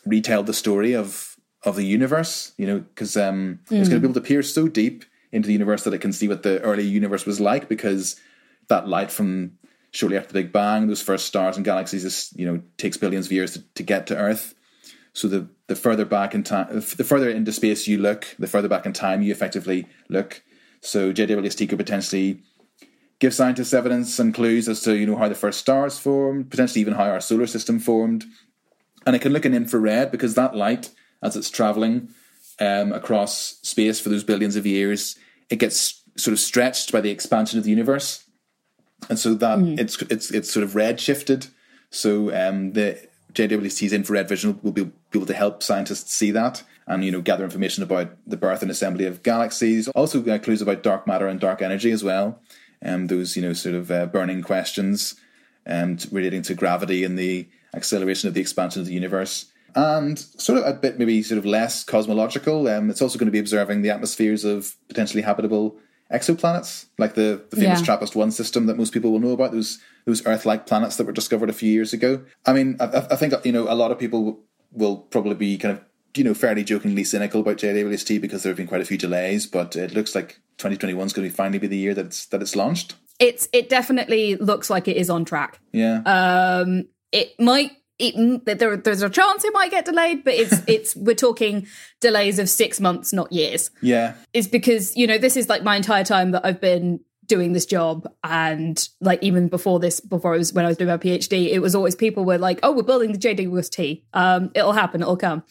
retell 0.07 0.43
the 0.43 0.55
story 0.55 0.95
of 0.95 1.37
of 1.65 1.77
the 1.77 1.85
universe. 1.85 2.53
You 2.57 2.67
know, 2.67 2.79
because 2.79 3.17
um, 3.17 3.61
mm. 3.67 3.79
it's 3.79 3.89
going 3.89 4.01
to 4.01 4.09
be 4.09 4.11
able 4.11 4.21
to 4.21 4.27
peer 4.27 4.43
so 4.43 4.69
deep 4.69 5.05
into 5.33 5.49
the 5.49 5.53
universe 5.53 5.85
that 5.85 5.93
it 5.93 6.01
can 6.01 6.13
see 6.13 6.29
what 6.29 6.45
the 6.45 6.61
early 6.61 6.85
universe 6.85 7.27
was 7.27 7.41
like 7.41 7.69
because 7.69 8.21
that 8.69 8.89
light 8.89 9.11
from 9.11 9.59
shortly 9.91 10.17
after 10.17 10.33
the 10.33 10.43
Big 10.43 10.53
Bang, 10.53 10.87
those 10.87 11.03
first 11.03 11.27
stars 11.27 11.57
and 11.57 11.65
galaxies, 11.65 12.33
you 12.37 12.47
know, 12.47 12.63
takes 12.79 12.97
billions 12.97 13.27
of 13.27 13.33
years 13.33 13.53
to, 13.53 13.65
to 13.75 13.83
get 13.83 14.07
to 14.09 14.17
Earth. 14.17 14.55
So 15.13 15.29
the 15.29 15.49
the 15.67 15.77
further 15.77 16.05
back 16.05 16.35
in 16.35 16.43
time, 16.43 16.69
the 16.75 16.81
further 16.81 17.31
into 17.31 17.53
space 17.53 17.87
you 17.87 17.99
look, 17.99 18.35
the 18.39 18.47
further 18.47 18.69
back 18.69 18.87
in 18.87 18.93
time 18.93 19.23
you 19.23 19.33
effectively 19.33 19.87
look. 20.09 20.43
So 20.85 21.13
JWST 21.13 21.69
could 21.69 21.79
potentially 21.79 22.43
give 23.19 23.33
scientists 23.33 23.73
evidence 23.73 24.19
and 24.19 24.35
clues 24.35 24.69
as 24.69 24.83
to 24.83 24.95
you 24.97 25.07
know 25.07 25.17
how 25.17 25.29
the 25.29 25.35
first 25.35 25.61
stars 25.61 25.99
formed, 25.99 26.51
potentially 26.51 26.83
even 26.83 26.95
how 26.95 27.05
our 27.05 27.21
solar 27.21 27.47
system 27.47 27.79
formed, 27.79 28.25
and 29.07 29.17
it 29.17 29.23
can 29.23 29.33
look 29.33 29.47
in 29.47 29.55
infrared 29.55 30.11
because 30.11 30.35
that 30.35 30.55
light, 30.55 30.91
as 31.23 31.37
it's 31.37 31.51
traveling 31.51 32.11
um, 32.61 32.93
across 32.93 33.59
space 33.63 33.99
for 33.99 34.11
those 34.11 34.25
billions 34.25 34.57
of 34.57 34.67
years, 34.67 35.17
it 35.49 35.59
gets 35.59 36.03
sort 36.17 36.33
of 36.33 36.39
stretched 36.39 36.93
by 36.93 37.01
the 37.01 37.11
expansion 37.11 37.59
of 37.59 37.65
the 37.65 37.71
universe, 37.71 38.25
and 39.09 39.19
so 39.19 39.33
that 39.35 39.59
mm. 39.59 39.79
it's 39.79 40.01
it's 40.03 40.31
it's 40.31 40.53
sort 40.53 40.65
of 40.65 40.75
red 40.75 41.01
shifted. 41.01 41.47
So 41.89 42.35
um, 42.35 42.73
the 42.73 42.99
JWST's 43.33 43.93
infrared 43.93 44.29
vision 44.29 44.59
will 44.63 44.73
be 44.73 44.91
able 45.15 45.27
to 45.27 45.35
help 45.35 45.63
scientists 45.63 46.13
see 46.13 46.31
that 46.33 46.63
and 46.87 47.05
you 47.05 47.11
know 47.11 47.21
gather 47.21 47.45
information 47.45 47.83
about 47.83 48.11
the 48.27 48.37
birth 48.37 48.63
and 48.63 48.71
assembly 48.71 49.07
of 49.07 49.23
galaxies. 49.23 49.89
Also, 49.89 50.25
uh, 50.27 50.39
clues 50.39 50.63
about 50.63 50.83
dark 50.83 51.07
matter 51.07 51.27
and 51.27 51.41
dark 51.41 51.63
energy 51.63 51.91
as 51.91 52.05
well. 52.05 52.41
Um, 52.85 53.07
those 53.07 53.37
you 53.37 53.43
know 53.43 53.53
sort 53.53 53.75
of 53.75 53.91
uh, 53.91 54.07
burning 54.07 54.43
questions 54.43 55.15
um, 55.67 55.99
relating 56.11 56.43
to 56.43 56.55
gravity 56.55 57.05
and 57.05 57.19
the 57.19 57.49
acceleration 57.75 58.29
of 58.29 58.35
the 58.35 58.41
expansion 58.41 58.81
of 58.81 58.87
the 58.87 58.95
universe. 58.95 59.47
And 59.77 60.19
sort 60.19 60.59
of 60.59 60.67
a 60.67 60.79
bit 60.79 60.99
maybe 60.99 61.23
sort 61.23 61.39
of 61.39 61.45
less 61.45 61.83
cosmological. 61.83 62.69
Um, 62.69 62.91
it's 62.91 63.03
also 63.03 63.19
going 63.19 63.27
to 63.27 63.33
be 63.33 63.41
observing 63.41 63.83
the 63.83 63.91
atmospheres 63.91 64.45
of 64.45 64.77
potentially 64.89 65.23
habitable 65.23 65.77
exoplanets, 66.13 66.87
like 66.97 67.15
the, 67.15 67.45
the 67.51 67.57
famous 67.57 67.81
yeah. 67.81 67.87
TRAPPIST 67.87 68.15
one 68.15 68.31
system 68.31 68.67
that 68.67 68.77
most 68.77 68.93
people 68.93 69.11
will 69.11 69.19
know 69.19 69.33
about. 69.33 69.51
Those 69.51 69.81
those 70.05 70.25
Earth-like 70.27 70.67
planets 70.67 70.97
that 70.97 71.07
were 71.07 71.13
discovered 71.13 71.51
a 71.51 71.55
few 71.55 71.73
years 71.73 71.93
ago. 71.93 72.23
I 72.47 72.53
mean, 72.53 72.77
I, 72.79 73.07
I 73.11 73.17
think 73.17 73.35
you 73.45 73.53
know 73.53 73.65
a 73.69 73.75
lot 73.75 73.91
of 73.91 73.99
people 73.99 74.41
will 74.71 74.99
probably 74.99 75.35
be 75.35 75.59
kind 75.59 75.79
of 75.79 75.85
you 76.17 76.25
know 76.25 76.35
fairly 76.35 76.65
jokingly 76.65 77.05
cynical 77.05 77.41
about 77.41 77.57
JWST 77.57 78.21
because 78.21 78.43
there 78.43 78.51
have 78.51 78.57
been 78.57 78.67
quite 78.67 78.81
a 78.81 78.85
few 78.85 78.99
delays, 78.99 79.47
but 79.47 79.77
it 79.77 79.95
looks 79.95 80.15
like 80.15 80.41
2021 80.59 81.07
is 81.07 81.13
going 81.13 81.29
to 81.29 81.35
finally 81.35 81.59
be 81.59 81.67
the 81.67 81.77
year 81.77 81.95
that 81.95 82.07
it's 82.07 82.27
that 82.27 82.43
it's 82.43 82.57
launched. 82.57 82.97
It's 83.19 83.49
it 83.53 83.69
definitely 83.69 84.37
looks 84.37 84.71
like 84.71 84.89
it 84.89 84.97
is 84.97 85.11
on 85.11 85.25
track. 85.25 85.61
Yeah. 85.73 86.03
Um, 86.05 86.89
it 87.13 87.39
might 87.39 87.73
it, 87.99 88.45
there, 88.45 88.77
there's 88.77 89.03
a 89.03 89.11
chance 89.11 89.45
it 89.45 89.53
might 89.55 89.71
get 89.71 89.85
delayed, 89.85 90.25
but 90.25 90.35
it's 90.35 90.63
it's 90.67 90.97
we're 90.97 91.15
talking 91.15 91.67
delays 92.01 92.39
of 92.39 92.49
six 92.49 92.81
months, 92.81 93.13
not 93.13 93.33
years. 93.33 93.71
Yeah, 93.83 94.15
is 94.33 94.49
because 94.49 94.97
you 94.97 95.07
know 95.07 95.19
this 95.19 95.37
is 95.37 95.49
like 95.49 95.63
my 95.63 95.77
entire 95.77 96.05
time 96.05 96.33
that 96.33 96.45
I've 96.45 96.61
been 96.61 97.01
doing 97.27 97.53
this 97.53 97.67
job, 97.67 98.07
and 98.23 98.89
like 99.01 99.23
even 99.23 99.49
before 99.49 99.79
this, 99.81 100.01
before 100.01 100.35
I 100.35 100.39
was 100.39 100.53
when 100.53 100.65
I 100.65 100.69
was 100.69 100.77
doing 100.77 100.91
my 100.91 100.99
PhD, 100.99 101.51
it 101.51 101.61
was 101.61 101.75
always 101.75 101.95
people 101.95 102.25
were 102.25 102.39
like, 102.39 102.61
"Oh, 102.63 102.73
we're 102.73 102.83
building 102.83 103.13
the 103.13 103.19
JWST. 103.19 104.03
Um, 104.13 104.51
it'll 104.55 104.73
happen. 104.73 105.01
It'll 105.01 105.17
come." 105.17 105.45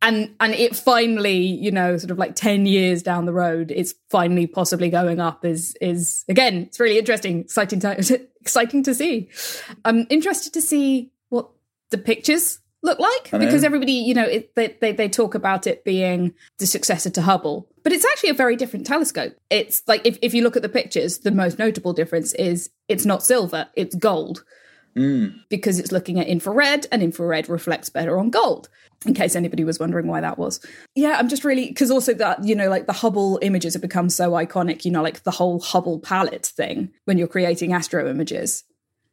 And 0.00 0.34
and 0.38 0.54
it 0.54 0.76
finally, 0.76 1.38
you 1.38 1.72
know, 1.72 1.96
sort 1.96 2.12
of 2.12 2.18
like 2.18 2.36
ten 2.36 2.66
years 2.66 3.02
down 3.02 3.24
the 3.24 3.32
road, 3.32 3.72
it's 3.74 3.94
finally 4.10 4.46
possibly 4.46 4.90
going 4.90 5.18
up. 5.18 5.44
Is 5.44 5.76
is 5.80 6.24
again, 6.28 6.58
it's 6.58 6.78
really 6.78 6.98
interesting, 6.98 7.40
exciting 7.40 7.80
time, 7.80 7.98
exciting 8.40 8.84
to 8.84 8.94
see. 8.94 9.28
I'm 9.84 10.06
interested 10.08 10.52
to 10.54 10.62
see 10.62 11.10
what 11.30 11.50
the 11.90 11.98
pictures 11.98 12.60
look 12.82 12.98
like 13.00 13.30
because 13.32 13.64
everybody 13.64 13.92
you 13.92 14.14
know 14.14 14.24
it, 14.24 14.54
they, 14.54 14.76
they, 14.80 14.92
they 14.92 15.08
talk 15.08 15.34
about 15.34 15.66
it 15.66 15.84
being 15.84 16.32
the 16.58 16.66
successor 16.66 17.10
to 17.10 17.20
hubble 17.20 17.68
but 17.82 17.92
it's 17.92 18.04
actually 18.04 18.28
a 18.28 18.34
very 18.34 18.54
different 18.54 18.86
telescope 18.86 19.34
it's 19.50 19.82
like 19.88 20.00
if, 20.06 20.16
if 20.22 20.32
you 20.32 20.42
look 20.42 20.54
at 20.54 20.62
the 20.62 20.68
pictures 20.68 21.18
the 21.18 21.32
most 21.32 21.58
notable 21.58 21.92
difference 21.92 22.32
is 22.34 22.70
it's 22.86 23.04
not 23.04 23.24
silver 23.24 23.66
it's 23.74 23.96
gold 23.96 24.44
mm. 24.98 25.34
because 25.48 25.78
it's 25.78 25.92
looking 25.92 26.18
at 26.18 26.26
infrared 26.26 26.86
and 26.92 27.02
infrared 27.02 27.48
reflects 27.48 27.88
better 27.88 28.18
on 28.18 28.30
gold 28.30 28.68
in 29.06 29.14
case 29.14 29.36
anybody 29.36 29.62
was 29.62 29.78
wondering 29.78 30.08
why 30.08 30.20
that 30.20 30.38
was 30.38 30.60
yeah 30.94 31.16
i'm 31.18 31.28
just 31.28 31.44
really 31.44 31.68
because 31.68 31.90
also 31.90 32.12
that 32.12 32.44
you 32.44 32.54
know 32.54 32.68
like 32.68 32.86
the 32.86 32.92
hubble 32.92 33.38
images 33.42 33.74
have 33.74 33.82
become 33.82 34.10
so 34.10 34.32
iconic 34.32 34.84
you 34.84 34.90
know 34.90 35.02
like 35.02 35.22
the 35.22 35.30
whole 35.30 35.60
hubble 35.60 36.00
palette 36.00 36.46
thing 36.46 36.90
when 37.04 37.16
you're 37.16 37.28
creating 37.28 37.72
astro 37.72 38.08
images 38.10 38.64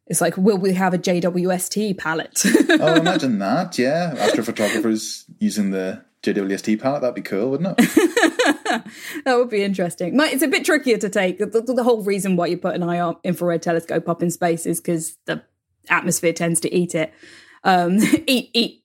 it's 0.07 0.21
like, 0.21 0.37
will 0.37 0.57
we 0.57 0.73
have 0.73 0.93
a 0.93 0.97
JWST 0.97 1.97
palette? 1.97 2.43
oh, 2.69 2.95
imagine 2.95 3.39
that. 3.39 3.77
Yeah. 3.79 4.13
Astrophotographers 4.15 5.23
using 5.39 5.71
the 5.71 6.03
JWST 6.21 6.79
palette. 6.79 7.01
That'd 7.01 7.15
be 7.15 7.21
cool, 7.21 7.51
wouldn't 7.51 7.79
it? 7.79 7.89
that 9.25 9.35
would 9.35 9.49
be 9.49 9.63
interesting. 9.63 10.19
It's 10.19 10.43
a 10.43 10.47
bit 10.47 10.63
trickier 10.63 10.97
to 10.97 11.09
take. 11.09 11.39
The, 11.39 11.47
the, 11.47 11.73
the 11.73 11.83
whole 11.83 12.03
reason 12.03 12.35
why 12.35 12.47
you 12.47 12.57
put 12.57 12.75
an 12.75 12.83
IR 12.83 13.15
infrared 13.23 13.63
telescope 13.63 14.07
up 14.07 14.21
in 14.21 14.29
space 14.29 14.67
is 14.67 14.79
because 14.79 15.17
the 15.25 15.43
atmosphere 15.89 16.33
tends 16.33 16.59
to 16.61 16.73
eat 16.73 16.95
it, 16.95 17.13
um, 17.63 17.97
eat, 18.27 18.49
eat 18.53 18.83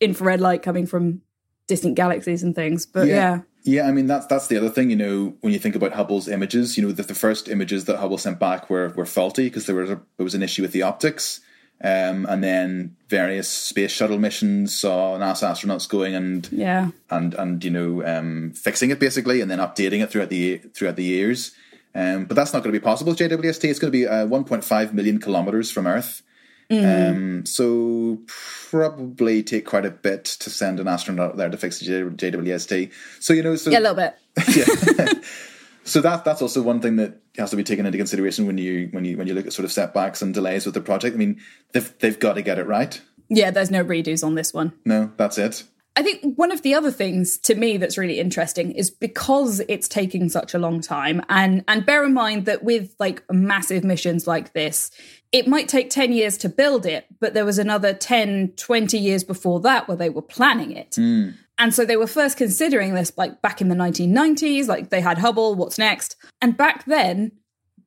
infrared 0.00 0.40
light 0.40 0.62
coming 0.62 0.86
from 0.86 1.22
distant 1.66 1.94
galaxies 1.94 2.42
and 2.42 2.54
things. 2.54 2.86
But 2.86 3.08
yeah. 3.08 3.14
yeah. 3.14 3.40
Yeah, 3.66 3.88
I 3.88 3.92
mean 3.92 4.06
that's 4.06 4.26
that's 4.26 4.48
the 4.48 4.58
other 4.58 4.68
thing. 4.68 4.90
You 4.90 4.96
know, 4.96 5.36
when 5.40 5.54
you 5.54 5.58
think 5.58 5.74
about 5.74 5.94
Hubble's 5.94 6.28
images, 6.28 6.76
you 6.76 6.86
know 6.86 6.92
that 6.92 7.08
the 7.08 7.14
first 7.14 7.48
images 7.48 7.86
that 7.86 7.96
Hubble 7.96 8.18
sent 8.18 8.38
back 8.38 8.68
were 8.68 8.90
were 8.90 9.06
faulty 9.06 9.44
because 9.44 9.64
there 9.64 9.74
was 9.74 9.88
a, 9.88 10.02
there 10.18 10.24
was 10.24 10.34
an 10.34 10.42
issue 10.42 10.60
with 10.60 10.72
the 10.72 10.82
optics. 10.82 11.40
Um, 11.82 12.24
and 12.28 12.42
then 12.44 12.96
various 13.08 13.48
space 13.48 13.90
shuttle 13.90 14.18
missions 14.18 14.74
saw 14.74 15.18
NASA 15.18 15.50
astronauts 15.50 15.88
going 15.88 16.14
and 16.14 16.48
yeah 16.52 16.90
and 17.10 17.34
and 17.34 17.64
you 17.64 17.70
know 17.70 18.06
um, 18.06 18.52
fixing 18.52 18.90
it 18.90 19.00
basically, 19.00 19.40
and 19.40 19.50
then 19.50 19.58
updating 19.58 20.02
it 20.02 20.10
throughout 20.10 20.28
the 20.28 20.58
throughout 20.58 20.96
the 20.96 21.04
years. 21.04 21.52
Um, 21.94 22.24
but 22.24 22.34
that's 22.34 22.52
not 22.52 22.62
going 22.62 22.72
to 22.72 22.78
be 22.78 22.82
possible 22.82 23.12
with 23.12 23.20
JWST. 23.20 23.64
It's 23.68 23.78
going 23.78 23.92
to 23.92 23.96
be 23.96 24.06
uh, 24.06 24.26
1.5 24.26 24.92
million 24.92 25.20
kilometers 25.20 25.70
from 25.70 25.86
Earth. 25.86 26.22
Mm. 26.70 27.10
Um, 27.10 27.46
so 27.46 28.18
probably 28.26 29.42
take 29.42 29.66
quite 29.66 29.84
a 29.84 29.90
bit 29.90 30.24
to 30.24 30.50
send 30.50 30.80
an 30.80 30.88
astronaut 30.88 31.36
there 31.36 31.48
to 31.48 31.56
fix 31.56 31.78
the 31.78 31.86
JWST. 31.86 32.90
So 33.20 33.32
you 33.32 33.42
know, 33.42 33.56
so 33.56 33.70
yeah, 33.70 33.78
a 33.78 33.80
little 33.80 33.96
bit. 33.96 34.16
yeah. 34.56 35.12
so 35.84 36.00
that 36.00 36.24
that's 36.24 36.40
also 36.40 36.62
one 36.62 36.80
thing 36.80 36.96
that 36.96 37.20
has 37.36 37.50
to 37.50 37.56
be 37.56 37.64
taken 37.64 37.84
into 37.84 37.98
consideration 37.98 38.46
when 38.46 38.58
you 38.58 38.88
when 38.92 39.04
you 39.04 39.16
when 39.16 39.26
you 39.26 39.34
look 39.34 39.46
at 39.46 39.52
sort 39.52 39.64
of 39.64 39.72
setbacks 39.72 40.22
and 40.22 40.32
delays 40.32 40.64
with 40.64 40.74
the 40.74 40.80
project. 40.80 41.14
I 41.14 41.18
mean, 41.18 41.40
they've 41.72 41.98
they've 41.98 42.18
got 42.18 42.34
to 42.34 42.42
get 42.42 42.58
it 42.58 42.66
right. 42.66 43.00
Yeah, 43.28 43.50
there's 43.50 43.70
no 43.70 43.84
redos 43.84 44.24
on 44.24 44.34
this 44.34 44.54
one. 44.54 44.72
No, 44.84 45.12
that's 45.16 45.38
it. 45.38 45.64
I 45.96 46.02
think 46.02 46.36
one 46.36 46.50
of 46.50 46.62
the 46.62 46.74
other 46.74 46.90
things 46.90 47.38
to 47.38 47.54
me 47.54 47.76
that's 47.76 47.96
really 47.96 48.18
interesting 48.18 48.72
is 48.72 48.90
because 48.90 49.60
it's 49.68 49.86
taking 49.86 50.28
such 50.28 50.52
a 50.52 50.58
long 50.58 50.80
time 50.80 51.22
and 51.28 51.64
and 51.68 51.86
bear 51.86 52.04
in 52.04 52.12
mind 52.12 52.46
that 52.46 52.64
with 52.64 52.94
like 52.98 53.22
massive 53.30 53.84
missions 53.84 54.26
like 54.26 54.52
this 54.54 54.90
it 55.30 55.46
might 55.46 55.68
take 55.68 55.90
10 55.90 56.12
years 56.12 56.36
to 56.38 56.48
build 56.48 56.84
it 56.84 57.06
but 57.20 57.34
there 57.34 57.44
was 57.44 57.58
another 57.58 57.94
10 57.94 58.54
20 58.56 58.98
years 58.98 59.22
before 59.22 59.60
that 59.60 59.86
where 59.86 59.96
they 59.96 60.10
were 60.10 60.22
planning 60.22 60.72
it. 60.72 60.92
Mm. 60.92 61.34
And 61.56 61.72
so 61.72 61.84
they 61.84 61.96
were 61.96 62.08
first 62.08 62.36
considering 62.36 62.94
this 62.94 63.12
like 63.16 63.40
back 63.40 63.60
in 63.60 63.68
the 63.68 63.76
1990s 63.76 64.66
like 64.66 64.90
they 64.90 65.00
had 65.00 65.18
Hubble 65.18 65.54
what's 65.54 65.78
next 65.78 66.16
and 66.42 66.56
back 66.56 66.86
then 66.86 67.30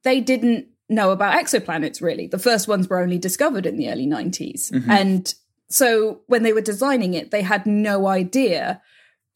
they 0.03 0.21
didn't 0.21 0.67
know 0.87 1.11
about 1.11 1.33
exoplanets 1.33 2.01
really. 2.01 2.27
The 2.27 2.39
first 2.39 2.69
ones 2.69 2.87
were 2.87 3.01
only 3.01 3.17
discovered 3.17 3.65
in 3.65 3.75
the 3.75 3.91
early 3.91 4.07
90s. 4.07 4.71
Mm-hmm. 4.71 4.89
And 4.89 5.33
so 5.69 6.21
when 6.27 6.43
they 6.43 6.53
were 6.53 6.61
designing 6.61 7.13
it, 7.13 7.31
they 7.31 7.41
had 7.41 7.65
no 7.65 8.07
idea 8.07 8.81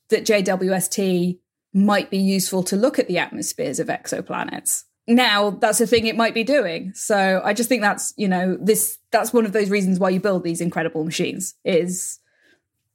that 0.09 0.25
JWST 0.25 1.39
might 1.73 2.09
be 2.09 2.17
useful 2.17 2.63
to 2.63 2.75
look 2.75 2.99
at 2.99 3.07
the 3.07 3.17
atmospheres 3.17 3.79
of 3.79 3.87
exoplanets. 3.87 4.83
Now 5.07 5.49
that's 5.49 5.81
a 5.81 5.87
thing 5.87 6.05
it 6.05 6.15
might 6.15 6.33
be 6.33 6.43
doing. 6.43 6.93
So 6.93 7.41
I 7.43 7.53
just 7.53 7.69
think 7.69 7.81
that's, 7.81 8.13
you 8.17 8.27
know, 8.27 8.57
this 8.61 8.97
that's 9.11 9.33
one 9.33 9.45
of 9.45 9.51
those 9.51 9.69
reasons 9.69 9.99
why 9.99 10.09
you 10.09 10.19
build 10.19 10.43
these 10.43 10.61
incredible 10.61 11.03
machines 11.03 11.55
is 11.65 12.19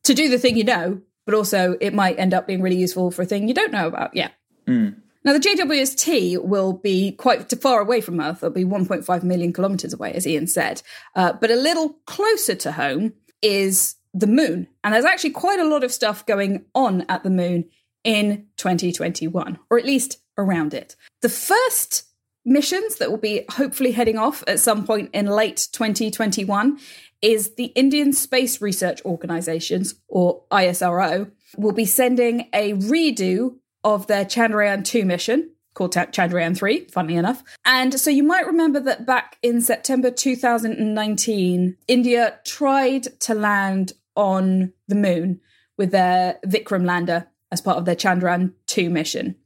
to 0.05 0.15
do 0.15 0.29
the 0.29 0.39
thing 0.39 0.57
you 0.57 0.65
know, 0.65 1.01
but 1.25 1.35
also 1.35 1.77
it 1.81 1.93
might 1.93 2.19
end 2.19 2.33
up 2.33 2.47
being 2.47 2.63
really 2.63 2.77
useful 2.77 3.11
for 3.11 3.23
a 3.23 3.27
thing 3.27 3.49
you 3.49 3.55
don't 3.55 3.73
know 3.73 3.87
about 3.87 4.15
yet. 4.15 4.33
Mm. 4.67 4.97
Now, 5.25 5.33
the 5.33 5.41
JWST 5.41 6.45
will 6.45 6.73
be 6.73 7.11
quite 7.11 7.51
far 7.61 7.81
away 7.81 8.01
from 8.01 8.21
Earth. 8.21 8.45
It'll 8.45 8.51
be 8.51 8.65
1.5 8.65 9.25
million 9.25 9.53
kilometers 9.53 9.93
away, 9.93 10.13
as 10.13 10.25
Ian 10.25 10.47
said, 10.47 10.83
uh, 11.17 11.33
but 11.33 11.51
a 11.51 11.57
little 11.57 11.97
closer 12.07 12.55
to 12.55 12.71
home 12.71 13.13
is 13.43 13.97
the 14.15 14.27
moon. 14.27 14.67
And 14.83 14.95
there's 14.95 15.05
actually 15.05 15.31
quite 15.31 15.61
a 15.61 15.69
lot 15.69 15.85
of 15.85 15.93
stuff 15.93 16.25
going 16.27 16.65
on 16.75 17.05
at 17.09 17.23
the 17.23 17.31
moon 17.31 17.67
in 18.05 18.47
2021, 18.57 19.59
or 19.71 19.79
at 19.79 19.85
least 19.85 20.19
around 20.39 20.75
it. 20.75 20.97
The 21.23 21.29
first 21.29 22.05
missions 22.45 22.97
that 22.97 23.11
will 23.11 23.19
be 23.19 23.45
hopefully 23.51 23.93
heading 23.93 24.17
off 24.17 24.45
at 24.47 24.61
some 24.61 24.87
point 24.87 25.11
in 25.13 25.27
late 25.27 25.69
2021 25.73 26.79
is 27.21 27.55
the 27.57 27.67
Indian 27.67 28.13
Space 28.13 28.61
Research 28.61 29.05
Organizations, 29.05 29.95
or 30.07 30.45
ISRO, 30.51 31.31
will 31.57 31.73
be 31.73 31.85
sending 31.87 32.49
a 32.53 32.75
redo 32.75 33.57
of 33.83 34.07
their 34.07 34.25
Chandrayaan 34.25 34.85
2 34.85 35.05
mission 35.05 35.51
called 35.77 35.93
Chandrayaan 35.93 36.57
3, 36.57 36.87
funnily 36.87 37.17
enough. 37.17 37.45
And 37.65 38.01
so 38.01 38.11
you 38.11 38.23
might 38.23 38.47
remember 38.47 38.81
that 38.81 39.07
back 39.07 39.37
in 39.43 39.61
September 39.61 40.11
2019, 40.11 41.77
India 41.87 42.41
tried 42.45 43.05
to 43.21 43.35
land 43.35 43.93
on 44.17 44.73
the 44.89 44.95
moon 44.95 45.41
with 45.77 45.91
their 45.93 46.39
Vikram 46.47 46.87
lander 46.87 47.29
as 47.53 47.61
part 47.61 47.77
of 47.77 47.85
their 47.85 47.95
Chandrayaan 47.95 48.55
2 48.67 48.89
mission. 48.89 49.37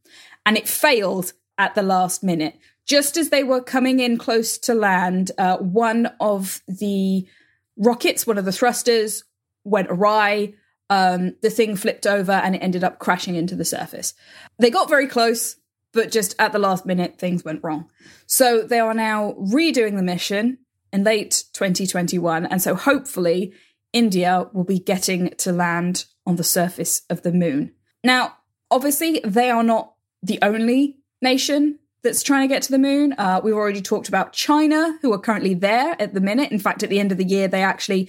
And 0.47 0.57
it 0.57 0.69
failed 0.69 1.33
at 1.59 1.75
the 1.75 1.83
last 1.83 2.23
minute. 2.23 2.57
Just 2.87 3.17
as 3.17 3.31
they 3.31 3.45
were 3.45 3.61
coming 3.61 3.99
in 4.01 4.17
close 4.17 4.57
to 4.59 4.75
land, 4.75 5.33
uh, 5.37 5.59
one 5.59 6.11
of 6.21 6.63
the 6.67 7.27
rockets, 7.77 8.27
one 8.27 8.39
of 8.39 8.45
the 8.45 8.53
thrusters, 8.53 9.25
went 9.65 9.89
awry. 9.91 10.55
um, 10.91 11.37
the 11.41 11.51
thing 11.51 11.77
flipped 11.77 12.05
over 12.05 12.33
and 12.33 12.57
it 12.57 12.59
ended 12.59 12.83
up 12.83 12.99
crashing 12.99 13.37
into 13.37 13.55
the 13.55 13.65
surface. 13.65 14.13
They 14.59 14.71
got 14.71 14.89
very 14.89 15.07
close, 15.07 15.55
but 15.93 16.11
just 16.11 16.35
at 16.39 16.53
the 16.53 16.59
last 16.59 16.87
minute, 16.87 17.19
things 17.19 17.45
went 17.45 17.63
wrong. 17.63 17.91
So 18.27 18.63
they 18.63 18.79
are 18.79 18.95
now 18.95 19.35
redoing 19.39 19.97
the 19.97 20.03
mission 20.03 20.59
in 20.93 21.05
late 21.05 21.45
2021. 21.53 22.47
And 22.47 22.63
so 22.63 22.75
hopefully, 22.75 23.53
India 23.93 24.49
will 24.53 24.65
be 24.65 24.79
getting 24.79 25.31
to 25.39 25.53
land 25.53 26.05
on 26.27 26.37
the 26.37 26.45
surface 26.45 27.03
of 27.11 27.23
the 27.23 27.33
moon. 27.33 27.73
Now, 28.05 28.37
obviously, 28.71 29.21
they 29.25 29.51
are 29.51 29.63
not 29.63 29.95
the 30.23 30.39
only 30.43 30.99
nation 31.21 31.79
that's 32.03 32.23
trying 32.23 32.49
to 32.49 32.55
get 32.55 32.63
to 32.63 32.73
the 32.73 32.79
moon. 32.79 33.15
Uh, 33.19 33.41
we've 33.43 33.55
already 33.55 33.83
talked 33.83 34.09
about 34.09 34.33
China, 34.33 34.99
who 35.03 35.13
are 35.13 35.19
currently 35.19 35.55
there 35.55 35.97
at 36.01 36.15
the 36.15 36.21
minute. 36.21 36.51
In 36.51 36.59
fact, 36.59 36.83
at 36.83 36.89
the 36.89 37.01
end 37.01 37.13
of 37.13 37.19
the 37.19 37.25
year, 37.25 37.49
they 37.49 37.63
actually 37.63 38.09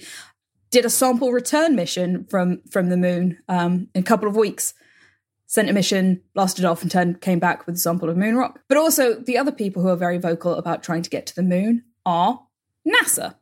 did 0.70 0.84
a 0.84 0.90
sample 0.90 1.32
return 1.32 1.76
mission 1.76 2.24
from 2.24 2.62
from 2.70 2.88
the 2.88 2.96
moon 2.96 3.38
um, 3.48 3.88
in 3.94 4.00
a 4.00 4.04
couple 4.04 4.28
of 4.28 4.36
weeks. 4.36 4.72
Sent 5.52 5.68
a 5.68 5.72
mission, 5.74 6.22
blasted 6.32 6.64
off, 6.64 6.80
and 6.80 6.90
turned, 6.90 7.20
came 7.20 7.38
back 7.38 7.66
with 7.66 7.74
a 7.74 7.78
sample 7.78 8.08
of 8.08 8.16
moon 8.16 8.36
rock. 8.36 8.60
But 8.70 8.78
also, 8.78 9.16
the 9.16 9.36
other 9.36 9.52
people 9.52 9.82
who 9.82 9.90
are 9.90 9.96
very 9.96 10.16
vocal 10.16 10.54
about 10.54 10.82
trying 10.82 11.02
to 11.02 11.10
get 11.10 11.26
to 11.26 11.34
the 11.34 11.42
moon 11.42 11.84
are 12.06 12.40
NASA. 12.88 13.34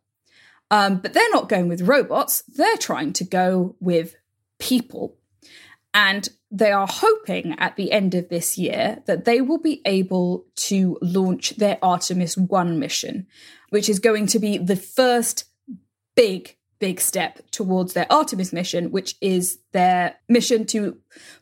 Um, 0.73 0.99
but 0.99 1.12
they're 1.12 1.31
not 1.31 1.49
going 1.49 1.68
with 1.68 1.83
robots, 1.83 2.42
they're 2.49 2.77
trying 2.79 3.12
to 3.12 3.25
go 3.25 3.77
with 3.79 4.16
people. 4.59 5.18
And 5.94 6.29
they 6.51 6.73
are 6.73 6.88
hoping 6.90 7.55
at 7.61 7.77
the 7.77 7.92
end 7.92 8.16
of 8.16 8.29
this 8.29 8.59
year 8.59 9.05
that 9.07 9.25
they 9.25 9.40
will 9.40 9.59
be 9.59 9.81
able 9.85 10.46
to 10.57 10.99
launch 11.01 11.51
their 11.59 11.79
Artemis 11.81 12.37
1 12.37 12.77
mission, 12.81 13.29
which 13.68 13.88
is 13.88 14.01
going 14.01 14.27
to 14.27 14.40
be 14.40 14.59
the 14.59 14.75
first 14.75 15.44
big, 16.16 16.57
big 16.80 17.00
step 17.00 17.40
towards 17.50 17.92
their 17.92 18.10
Artemis 18.10 18.52
mission, 18.52 18.90
which 18.90 19.14
is 19.20 19.58
their 19.72 20.16
mission 20.28 20.66
to 20.66 20.98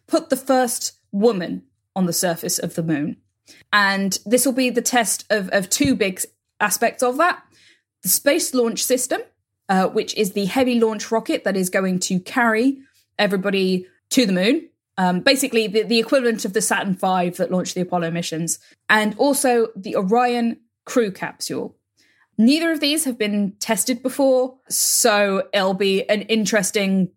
put 0.07 0.29
the 0.29 0.37
first 0.37 0.99
woman 1.13 1.63
on 1.97 2.07
the 2.07 2.13
surface 2.13 2.59
of 2.59 2.75
the 2.75 2.83
moon. 2.83 3.17
And 3.73 4.19
this 4.27 4.45
will 4.45 4.53
be 4.53 4.71
the 4.71 4.83
test 4.83 5.25
of, 5.31 5.49
of 5.53 5.71
two 5.71 5.95
big 5.95 6.21
aspects 6.61 7.03
of 7.03 7.17
that 7.17 7.43
the 8.03 8.09
Space 8.09 8.55
Launch 8.55 8.85
System, 8.85 9.21
uh, 9.69 9.89
which 9.89 10.15
is 10.17 10.33
the 10.33 10.45
heavy 10.45 10.79
launch 10.79 11.11
rocket 11.11 11.45
that 11.45 11.57
is 11.57 11.69
going 11.69 11.99
to 11.99 12.21
carry 12.21 12.79
everybody 13.19 13.87
to 14.11 14.25
the 14.25 14.33
moon. 14.33 14.69
Um, 14.97 15.21
basically, 15.21 15.67
the, 15.67 15.83
the 15.83 15.99
equivalent 15.99 16.45
of 16.45 16.53
the 16.53 16.61
Saturn 16.61 16.95
V 16.95 17.31
that 17.31 17.51
launched 17.51 17.75
the 17.75 17.81
Apollo 17.81 18.11
missions, 18.13 18.59
and 18.89 19.15
also 19.19 19.69
the 19.77 19.97
Orion 19.97 20.59
crew 20.85 21.11
capsule. 21.11 21.77
Neither 22.39 22.71
of 22.71 22.79
these 22.79 23.05
have 23.05 23.19
been 23.19 23.53
tested 23.59 24.01
before, 24.01 24.57
so 24.69 25.49
it'll 25.53 25.75
be 25.75 26.09
an 26.09 26.23
interesting 26.23 27.11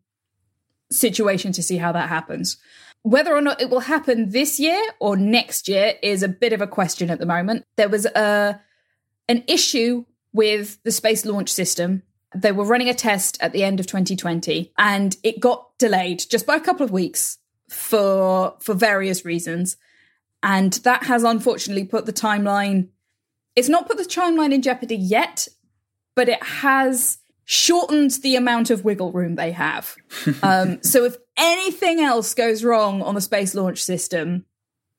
situation 0.91 1.51
to 1.53 1.63
see 1.63 1.77
how 1.77 1.91
that 1.91 2.09
happens. 2.09 2.57
Whether 3.03 3.35
or 3.35 3.41
not 3.41 3.61
it 3.61 3.69
will 3.69 3.81
happen 3.81 4.29
this 4.29 4.59
year 4.59 4.81
or 4.99 5.15
next 5.15 5.67
year 5.67 5.93
is 6.01 6.23
a 6.23 6.27
bit 6.27 6.53
of 6.53 6.61
a 6.61 6.67
question 6.67 7.09
at 7.11 7.19
the 7.19 7.25
moment. 7.25 7.65
There 7.75 7.89
was 7.89 8.05
a 8.05 8.59
an 9.27 9.43
issue 9.47 10.05
with 10.33 10.81
the 10.83 10.91
Space 10.91 11.25
Launch 11.25 11.49
System. 11.49 12.03
They 12.35 12.51
were 12.51 12.65
running 12.65 12.89
a 12.89 12.93
test 12.93 13.37
at 13.41 13.53
the 13.53 13.63
end 13.63 13.79
of 13.79 13.87
2020 13.87 14.73
and 14.77 15.15
it 15.23 15.39
got 15.39 15.77
delayed 15.77 16.23
just 16.29 16.45
by 16.45 16.55
a 16.55 16.59
couple 16.59 16.83
of 16.83 16.91
weeks 16.91 17.37
for 17.69 18.55
for 18.59 18.73
various 18.73 19.23
reasons. 19.23 19.77
And 20.43 20.73
that 20.83 21.03
has 21.03 21.23
unfortunately 21.23 21.85
put 21.85 22.05
the 22.05 22.13
timeline 22.13 22.89
it's 23.55 23.69
not 23.69 23.87
put 23.87 23.97
the 23.97 24.03
timeline 24.03 24.53
in 24.53 24.61
jeopardy 24.61 24.95
yet, 24.95 25.47
but 26.15 26.29
it 26.29 26.43
has 26.43 27.19
shortened 27.45 28.11
the 28.21 28.35
amount 28.35 28.69
of 28.69 28.85
wiggle 28.85 29.11
room 29.11 29.35
they 29.35 29.51
have. 29.51 29.95
um, 30.43 30.81
so 30.83 31.03
if 31.05 31.17
anything 31.37 31.99
else 31.99 32.33
goes 32.33 32.63
wrong 32.63 33.01
on 33.01 33.15
the 33.15 33.21
space 33.21 33.55
launch 33.55 33.83
system, 33.83 34.45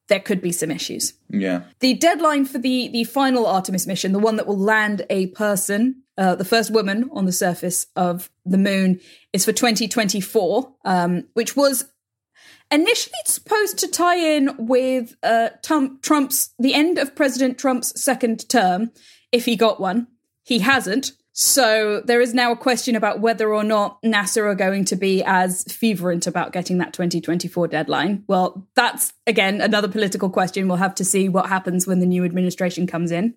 there 0.09 0.21
could 0.21 0.43
be 0.43 0.53
some 0.53 0.71
issues. 0.71 1.15
Yeah. 1.31 1.63
The 1.81 1.95
deadline 1.95 2.45
for 2.45 2.59
the 2.59 2.89
the 2.89 3.05
final 3.05 3.47
Artemis 3.47 3.87
mission, 3.87 4.13
the 4.13 4.19
one 4.19 4.37
that 4.37 4.47
will 4.47 4.59
land 4.59 5.07
a 5.09 5.29
person, 5.29 6.03
uh, 6.19 6.35
the 6.35 6.45
first 6.45 6.71
woman 6.71 7.09
on 7.13 7.25
the 7.25 7.33
surface 7.33 7.87
of 7.97 8.31
the 8.45 8.59
moon, 8.59 9.01
is 9.33 9.45
for 9.45 9.53
2024, 9.53 10.75
um, 10.85 11.25
which 11.33 11.57
was 11.57 11.87
initially 12.73 13.13
supposed 13.27 13.79
to 13.79 13.89
tie 13.89 14.17
in 14.17 14.55
with 14.59 15.15
uh, 15.23 15.51
Trump's 15.63 16.51
the 16.59 16.75
end 16.75 16.99
of 16.99 17.15
President 17.15 17.59
Trump's 17.59 18.01
second 18.03 18.49
term, 18.49 18.91
if 19.31 19.45
he 19.45 19.55
got 19.55 19.81
one. 19.81 20.09
He 20.43 20.59
hasn't. 20.59 21.13
So 21.35 22.03
there 22.05 22.21
is 22.21 22.35
now 22.35 22.53
a 22.53 22.57
question 22.57 22.95
about 22.95 23.21
whether 23.21 23.55
or 23.55 23.65
not 23.65 24.03
NASA 24.03 24.43
are 24.43 24.55
going 24.55 24.85
to 24.87 24.97
be 24.97 25.23
as 25.25 25.65
fervent 25.65 26.27
about 26.27 26.53
getting 26.53 26.79
that 26.79 26.93
2024 26.93 27.69
deadline. 27.69 28.25
Well, 28.27 28.67
that's 28.75 29.15
again 29.27 29.61
another 29.61 29.89
political 29.89 30.29
question. 30.29 30.69
We'll 30.69 30.77
have 30.77 30.95
to 30.97 31.05
see 31.05 31.29
what 31.29 31.47
happens 31.47 31.87
when 31.87 32.01
the 32.01 32.07
new 32.07 32.25
administration 32.25 32.87
comes 32.87 33.11
in, 33.11 33.35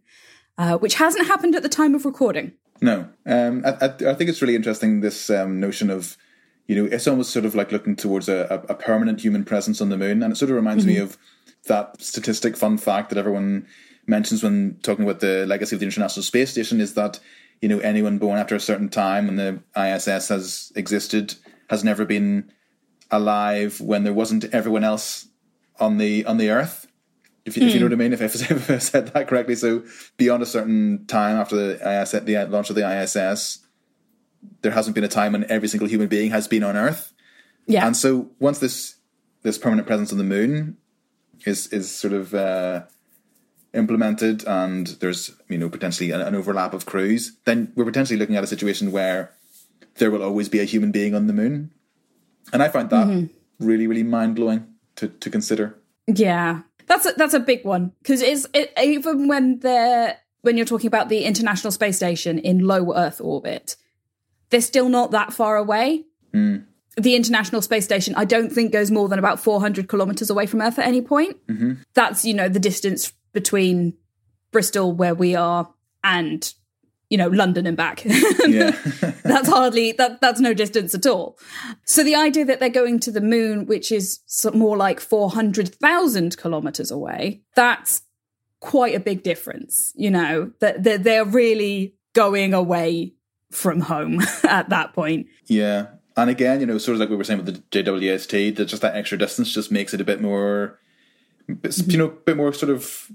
uh, 0.58 0.78
which 0.78 0.96
hasn't 0.96 1.28
happened 1.28 1.56
at 1.56 1.64
the 1.64 1.70
time 1.70 1.96
of 1.96 2.06
recording. 2.06 2.54
No, 2.82 3.08
um, 3.26 3.64
I, 3.66 3.86
I, 3.86 4.14
think 4.14 4.30
it's 4.30 4.42
really 4.42 4.56
interesting 4.56 5.00
this 5.00 5.30
um, 5.30 5.62
notion 5.62 5.90
of, 5.90 6.18
you 6.68 6.76
know, 6.76 6.90
it's 6.92 7.08
almost 7.08 7.32
sort 7.32 7.46
of 7.46 7.56
like 7.56 7.72
looking 7.72 7.96
towards 7.96 8.28
a, 8.28 8.64
a 8.68 8.74
permanent 8.74 9.22
human 9.22 9.46
presence 9.46 9.82
on 9.82 9.90
the 9.90 9.98
moon, 9.98 10.24
and 10.24 10.34
it 10.34 10.36
sort 10.36 10.50
of 10.50 10.56
reminds 10.56 10.86
mm-hmm. 10.86 10.94
me 10.94 11.00
of 11.00 11.18
that 11.68 12.02
statistic 12.02 12.58
fun 12.58 12.78
fact 12.78 13.10
that 13.10 13.18
everyone 13.18 13.68
mentions 14.08 14.44
when 14.44 14.78
talking 14.82 15.04
about 15.04 15.20
the 15.20 15.46
legacy 15.46 15.76
of 15.76 15.80
the 15.80 15.86
International 15.86 16.24
Space 16.24 16.52
Station 16.52 16.80
is 16.82 16.94
that 16.94 17.20
you 17.62 17.70
know 17.70 17.80
anyone 17.80 18.18
born 18.18 18.40
after 18.40 18.56
a 18.56 18.60
certain 18.60 18.90
time 18.90 19.28
when 19.28 19.36
the 19.36 19.60
ISS 19.80 20.30
has 20.30 20.72
existed 20.76 21.36
has 21.70 21.84
never 21.84 22.06
been 22.06 22.52
alive 23.12 23.80
when 23.82 24.04
there 24.04 24.14
wasn't 24.14 24.46
everyone 24.46 24.84
else 24.84 25.28
on 25.80 25.98
the 25.98 26.26
on 26.26 26.38
the 26.38 26.50
Earth. 26.50 26.88
If 27.46 27.56
you, 27.58 27.64
mm. 27.64 27.68
if 27.68 27.74
you 27.76 27.80
know 27.80 27.86
hmm. 27.86 27.92
what 27.92 28.06
I 28.06 28.10
mean, 28.10 28.14
if 28.14 28.22
I, 28.22 28.26
if 28.56 28.72
I 28.72 28.78
said 28.80 29.08
that 29.10 29.28
correctly, 29.28 29.54
so 29.54 29.84
beyond 30.18 30.42
a 30.42 30.48
certain 30.48 31.06
time 31.06 31.38
after 31.38 31.56
the 31.56 32.02
ISS, 32.02 32.24
the 32.24 32.44
launch 32.46 32.72
of 32.72 32.76
the 32.76 33.04
ISS, 33.04 33.65
there 34.62 34.72
hasn't 34.72 34.96
been 34.96 35.04
a 35.04 35.10
time 35.10 35.34
when 35.34 35.46
every 35.50 35.68
single 35.68 35.88
human 35.88 36.08
being 36.08 36.32
has 36.32 36.48
been 36.48 36.64
on 36.64 36.76
Earth. 36.76 37.14
Yeah, 37.68 37.86
and 37.86 37.96
so 37.96 38.30
once 38.40 38.60
this 38.60 38.96
this 39.44 39.58
permanent 39.58 39.88
presence 39.88 40.12
on 40.12 40.18
the 40.18 40.24
moon 40.24 40.78
is 41.46 41.68
is 41.68 41.90
sort 41.90 42.14
of 42.14 42.34
uh, 42.34 42.84
implemented 43.74 44.46
and 44.48 44.88
there's 45.00 45.36
you 45.50 45.58
know 45.58 45.70
potentially 45.70 46.12
an, 46.12 46.22
an, 46.22 46.36
overlap 46.36 46.74
of 46.74 46.86
crews, 46.86 47.38
then 47.46 47.72
we're 47.76 47.86
potentially 47.86 48.18
looking 48.18 48.36
at 48.36 48.44
a 48.44 48.48
situation 48.48 48.92
where 48.92 49.34
there 49.96 50.12
will 50.12 50.24
always 50.24 50.50
be 50.50 50.60
a 50.60 50.66
human 50.66 50.92
being 50.92 51.16
on 51.16 51.28
the 51.28 51.34
moon, 51.34 51.72
and 52.52 52.62
I 52.62 52.70
find 52.70 52.90
that 52.90 53.08
mm-hmm. 53.08 53.66
really 53.66 53.88
really 53.88 54.04
mind 54.04 54.36
blowing 54.36 54.68
to 54.96 55.08
to 55.08 55.30
consider. 55.30 55.78
Yeah, 56.08 56.62
that's 56.88 57.06
a, 57.06 57.14
that's 57.14 57.34
a 57.34 57.40
big 57.40 57.66
one 57.66 57.92
because 58.02 58.22
it's 58.22 58.48
it, 58.54 58.74
even 58.82 59.28
when 59.28 59.60
they're 59.60 60.18
when 60.42 60.58
you're 60.58 60.66
talking 60.66 60.88
about 60.88 61.10
the 61.10 61.24
International 61.24 61.72
Space 61.72 61.98
Station 61.98 62.38
in 62.40 62.60
low 62.60 62.94
Earth 62.96 63.20
orbit, 63.20 63.76
they're 64.56 64.62
still 64.62 64.88
not 64.88 65.12
that 65.12 65.34
far 65.34 65.58
away. 65.58 66.06
Mm. 66.34 66.64
The 66.96 67.18
International 67.18 67.62
Space 67.62 67.84
Station, 67.84 68.16
I 68.16 68.24
don't 68.24 68.50
think, 68.50 68.72
goes 68.72 68.90
more 68.90 69.10
than 69.10 69.20
about 69.20 69.38
400 69.38 69.90
kilometers 69.90 70.30
away 70.30 70.46
from 70.46 70.62
Earth 70.62 70.80
at 70.80 70.88
any 70.88 71.02
point. 71.02 71.46
Mm-hmm. 71.48 71.74
That's, 71.94 72.24
you 72.24 72.34
know, 72.34 72.48
the 72.48 72.62
distance 72.62 73.12
between 73.34 73.98
Bristol, 74.54 74.94
where 74.94 75.14
we 75.14 75.36
are, 75.36 75.70
and 76.06 76.54
you 77.10 77.18
know 77.18 77.28
London 77.28 77.68
and 77.68 77.76
back. 77.76 78.04
that's 78.04 79.50
hardly 79.50 79.92
that. 79.92 80.20
That's 80.22 80.40
no 80.40 80.54
distance 80.54 80.96
at 80.96 81.06
all. 81.06 81.38
So 81.86 82.02
the 82.02 82.16
idea 82.16 82.46
that 82.46 82.62
they're 82.62 82.70
going 82.70 83.02
to 83.02 83.12
the 83.12 83.20
moon, 83.20 83.66
which 83.66 83.92
is 83.92 84.22
more 84.54 84.78
like 84.78 85.02
four 85.02 85.32
hundred 85.32 85.76
thousand 85.76 86.38
kilometers 86.38 86.92
away, 86.92 87.42
that's 87.58 88.04
quite 88.62 88.96
a 88.96 89.02
big 89.02 89.22
difference. 89.22 89.92
You 89.96 90.12
know 90.12 90.52
that 90.62 90.82
they're, 90.82 90.98
they're 90.98 91.26
really 91.26 91.96
going 92.14 92.54
away 92.54 93.16
from 93.52 93.82
home 93.82 94.22
at 94.44 94.70
that 94.70 94.94
point. 94.94 95.28
Yeah. 95.46 95.88
And 96.18 96.30
again, 96.30 96.62
you 96.62 96.66
know, 96.66 96.78
sort 96.78 96.96
of 96.96 97.00
like 97.00 97.10
we 97.10 97.16
were 97.16 97.24
saying 97.24 97.44
with 97.44 97.54
the 97.54 97.84
JWST, 97.84 98.56
that 98.56 98.66
just 98.66 98.82
that 98.82 98.96
extra 98.96 99.18
distance 99.18 99.54
just 99.54 99.72
makes 99.72 99.94
it 99.94 100.02
a 100.02 100.06
bit 100.06 100.22
more, 100.22 100.80
you 101.48 101.98
know, 101.98 102.06
a 102.06 102.10
bit 102.10 102.38
more 102.38 102.54
sort 102.54 102.72
of 102.72 103.12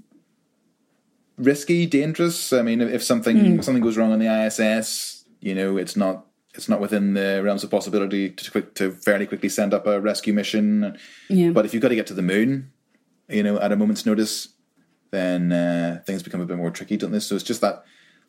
risky, 1.37 1.87
dangerous. 1.87 2.53
I 2.53 2.61
mean, 2.61 2.79
if 2.81 3.03
something 3.03 3.37
mm. 3.37 3.59
if 3.59 3.65
something 3.65 3.81
goes 3.81 3.97
wrong 3.97 4.11
on 4.11 4.19
the 4.19 4.45
ISS, 4.45 5.25
you 5.39 5.55
know, 5.55 5.77
it's 5.77 5.95
not 5.95 6.27
it's 6.53 6.69
not 6.69 6.79
within 6.79 7.13
the 7.13 7.41
realms 7.43 7.63
of 7.63 7.71
possibility 7.71 8.29
to 8.29 8.51
quick, 8.51 8.75
to 8.75 8.91
fairly 8.91 9.25
quickly 9.25 9.49
send 9.49 9.73
up 9.73 9.87
a 9.87 9.99
rescue 9.99 10.33
mission. 10.33 10.97
Yeah. 11.29 11.51
But 11.51 11.65
if 11.65 11.73
you've 11.73 11.81
got 11.81 11.89
to 11.89 11.95
get 11.95 12.07
to 12.07 12.13
the 12.13 12.21
moon, 12.21 12.71
you 13.29 13.41
know, 13.41 13.57
at 13.59 13.71
a 13.71 13.75
moment's 13.75 14.05
notice, 14.05 14.49
then 15.11 15.51
uh, 15.51 16.01
things 16.05 16.23
become 16.23 16.41
a 16.41 16.45
bit 16.45 16.57
more 16.57 16.71
tricky, 16.71 16.97
don't 16.97 17.11
they? 17.11 17.19
So 17.19 17.35
it's 17.35 17.43
just 17.43 17.61
that 17.61 17.83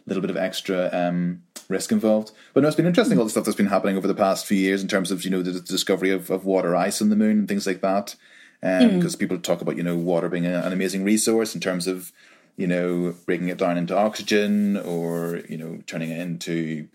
little 0.06 0.20
bit 0.20 0.30
of 0.30 0.36
extra 0.36 0.90
um, 0.92 1.42
risk 1.68 1.92
involved. 1.92 2.32
But 2.54 2.62
no, 2.62 2.68
it's 2.68 2.76
been 2.76 2.86
interesting 2.86 3.18
all 3.18 3.24
the 3.24 3.30
stuff 3.30 3.44
that's 3.44 3.56
been 3.56 3.66
happening 3.66 3.96
over 3.96 4.08
the 4.08 4.14
past 4.14 4.46
few 4.46 4.58
years 4.58 4.82
in 4.82 4.88
terms 4.88 5.10
of 5.10 5.24
you 5.24 5.30
know 5.30 5.42
the, 5.42 5.52
the 5.52 5.60
discovery 5.60 6.10
of, 6.10 6.30
of 6.30 6.44
water 6.44 6.74
ice 6.76 7.00
on 7.00 7.10
the 7.10 7.16
moon 7.16 7.38
and 7.38 7.48
things 7.48 7.66
like 7.66 7.80
that. 7.80 8.16
Because 8.60 8.84
um, 8.84 9.00
mm. 9.00 9.18
people 9.18 9.38
talk 9.38 9.60
about 9.60 9.76
you 9.76 9.82
know 9.82 9.96
water 9.96 10.28
being 10.28 10.46
a, 10.46 10.60
an 10.60 10.72
amazing 10.72 11.04
resource 11.04 11.54
in 11.54 11.60
terms 11.60 11.86
of 11.86 12.12
you 12.56 12.66
know, 12.66 13.14
breaking 13.26 13.48
it 13.48 13.58
down 13.58 13.78
into 13.78 13.96
oxygen 13.96 14.76
or, 14.76 15.40
you 15.48 15.56
know, 15.56 15.78
turning 15.86 16.10
it 16.10 16.20
into 16.20 16.88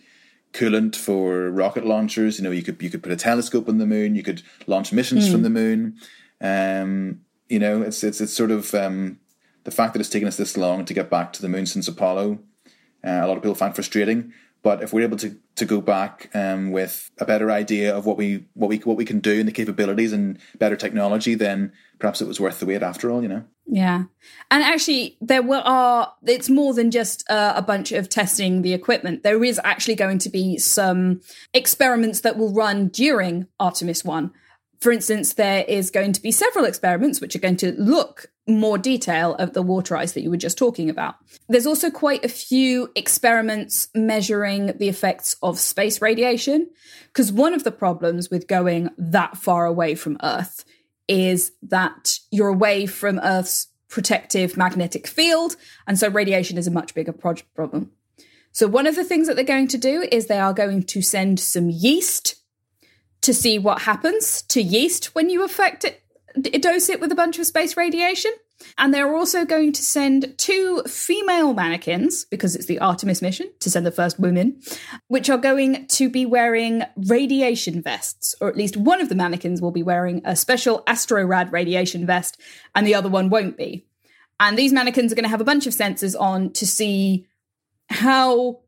coolant 0.54 0.96
for 0.96 1.50
rocket 1.50 1.86
launchers. 1.86 2.38
You 2.38 2.44
know, 2.44 2.52
you 2.52 2.64
could 2.64 2.82
you 2.82 2.90
could 2.90 3.04
put 3.04 3.12
a 3.12 3.18
telescope 3.18 3.68
on 3.68 3.78
the 3.78 3.86
moon. 3.86 4.16
You 4.16 4.24
could 4.24 4.44
launch 4.68 4.94
missions 4.94 5.28
mm. 5.28 5.32
from 5.32 5.42
the 5.42 5.50
moon. 5.50 5.98
Um, 6.42 7.22
you 7.50 7.60
know, 7.60 7.82
it's 7.82 8.04
it's 8.04 8.22
it's 8.22 8.34
sort 8.34 8.52
of 8.52 8.74
um, 8.74 9.20
the 9.64 9.72
fact 9.72 9.94
that 9.94 10.00
it's 10.00 10.10
taken 10.10 10.28
us 10.28 10.38
this 10.38 10.58
long 10.58 10.86
to 10.86 10.94
get 10.94 11.10
back 11.10 11.34
to 11.34 11.42
the 11.42 11.50
moon 11.50 11.66
since 11.66 11.88
Apollo. 11.88 12.40
Uh, 13.04 13.22
a 13.24 13.28
lot 13.28 13.38
of 13.38 13.44
people 13.44 13.56
find 13.56 13.76
frustrating. 13.76 14.34
But 14.64 14.84
if 14.84 14.92
we're 14.92 15.04
able 15.04 15.18
to, 15.18 15.38
to 15.56 15.66
go 15.66 15.82
back 15.82 16.30
um, 16.34 16.72
with 16.72 17.10
a 17.20 17.26
better 17.26 17.52
idea 17.52 17.96
of 17.96 18.06
what 18.06 18.18
we 18.18 18.46
what 18.54 18.68
we 18.68 18.78
what 18.80 18.98
we 18.98 19.06
can 19.06 19.20
do 19.20 19.40
and 19.40 19.48
the 19.48 19.54
capabilities 19.54 20.12
and 20.12 20.40
better 20.58 20.76
technology, 20.76 21.36
then 21.36 21.72
perhaps 22.00 22.22
it 22.22 22.28
was 22.28 22.40
worth 22.40 22.60
the 22.60 22.66
wait 22.66 22.84
after 22.84 23.10
all. 23.12 23.22
You 23.22 23.30
know. 23.30 23.44
Yeah, 23.66 24.06
and 24.50 24.64
actually, 24.64 25.18
there 25.22 25.44
were 25.44 25.62
are 25.64 26.14
it's 26.26 26.50
more 26.50 26.74
than 26.74 26.90
just 26.92 27.24
uh, 27.30 27.54
a 27.56 27.62
bunch 27.62 27.92
of 27.92 28.10
testing 28.10 28.62
the 28.62 28.74
equipment. 28.74 29.24
There 29.24 29.44
is 29.44 29.60
actually 29.64 29.96
going 29.96 30.18
to 30.20 30.30
be 30.30 30.58
some 30.58 31.22
experiments 31.54 32.22
that 32.22 32.38
will 32.38 32.54
run 32.54 32.88
during 32.88 33.48
Artemis 33.60 34.04
One 34.04 34.34
for 34.80 34.92
instance, 34.92 35.34
there 35.34 35.64
is 35.68 35.90
going 35.90 36.14
to 36.14 36.22
be 36.22 36.32
several 36.32 36.66
experiments 36.66 37.20
which 37.20 37.36
are 37.36 37.40
going 37.40 37.58
to 37.58 37.74
look 37.74 38.28
more 38.48 38.78
detail 38.78 39.36
of 39.36 39.54
the 39.54 39.62
water 39.62 39.96
ice 39.96 40.14
that 40.14 40.22
you 40.22 40.30
were 40.30 40.38
just 40.38 40.58
talking 40.58 40.90
about. 40.90 41.16
There's 41.50 41.66
also 41.66 41.90
quite 41.90 42.24
a 42.24 42.30
few 42.30 42.92
experiments 42.96 43.90
measuring 43.94 44.78
the 44.78 44.88
effects 44.88 45.36
of 45.42 45.60
space 45.60 46.02
radiation, 46.02 46.70
because 47.08 47.32
one 47.32 47.54
of 47.54 47.64
the 47.64 47.72
problems 47.72 48.30
with 48.30 48.48
going 48.48 48.90
that 48.98 49.38
far 49.38 49.66
away 49.66 49.96
from 49.96 50.18
Earth 50.24 50.64
is 51.08 51.52
that 51.62 52.20
you're 52.32 52.48
away 52.48 52.86
from 52.86 53.20
Earth's 53.20 53.68
protective 53.90 54.58
magnetic 54.58 55.08
field, 55.08 55.56
and 55.88 55.98
so 55.98 56.10
radiation 56.10 56.58
is 56.58 56.68
a 56.68 56.72
much 56.72 56.94
bigger 56.94 57.14
pro- 57.14 57.36
problem. 57.56 57.92
So, 58.52 58.68
one 58.68 58.88
of 58.88 58.96
the 58.96 59.04
things 59.04 59.28
that 59.28 59.36
they're 59.36 59.46
going 59.46 59.68
to 59.70 59.78
do 59.78 60.08
is 60.12 60.26
they 60.26 60.40
are 60.40 60.54
going 60.54 60.84
to 60.84 61.02
send 61.02 61.40
some 61.40 61.70
yeast 61.70 62.37
to 63.22 63.34
see 63.34 63.60
what 63.60 63.82
happens 63.82 64.42
to 64.44 64.62
yeast 64.62 65.16
when 65.16 65.30
you 65.30 65.44
affect 65.44 65.86
it, 65.86 66.04
dose 66.62 66.90
it 66.90 67.00
with 67.00 67.12
a 67.12 67.16
bunch 67.16 67.40
of 67.40 67.46
space 67.46 67.76
radiation. 67.76 68.32
And 68.80 68.92
they're 68.92 69.16
also 69.16 69.46
going 69.46 69.72
to 69.74 69.84
send 69.84 70.36
two 70.38 70.82
female 70.88 71.54
mannequins, 71.54 72.26
because 72.26 72.56
it's 72.56 72.66
the 72.66 72.80
Artemis 72.80 73.22
mission 73.22 73.52
to 73.60 73.70
send 73.70 73.86
the 73.86 73.92
first 73.92 74.20
women, 74.20 74.62
which 75.08 75.30
are 75.30 75.38
going 75.38 75.86
to 75.88 76.10
be 76.10 76.26
wearing 76.26 76.84
radiation 76.96 77.84
vests, 77.84 78.36
or 78.42 78.50
at 78.50 78.58
least 78.58 78.76
one 78.76 79.00
of 79.00 79.10
the 79.10 79.16
mannequins 79.16 79.62
will 79.62 79.72
be 79.72 79.84
wearing 79.84 80.22
a 80.26 80.36
special 80.36 80.84
AstroRad 80.88 81.52
radiation 81.52 82.06
vest, 82.06 82.40
and 82.74 82.86
the 82.88 82.96
other 82.96 83.10
one 83.10 83.30
won't 83.30 83.58
be. 83.58 83.86
And 84.40 84.58
these 84.58 84.74
mannequins 84.74 85.12
are 85.12 85.16
going 85.16 85.24
to 85.24 85.30
have 85.30 85.42
a 85.42 85.46
bunch 85.46 85.68
of 85.68 85.74
sensors 85.74 86.20
on 86.20 86.52
to 86.54 86.66
see 86.66 87.28
how 87.90 88.62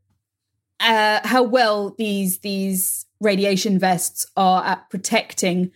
uh, 0.79 1.19
how 1.23 1.43
well 1.43 1.95
these 1.97 2.39
these 2.39 3.05
radiation 3.19 3.79
vests 3.79 4.25
are 4.36 4.63
at 4.63 4.89
protecting 4.89 5.71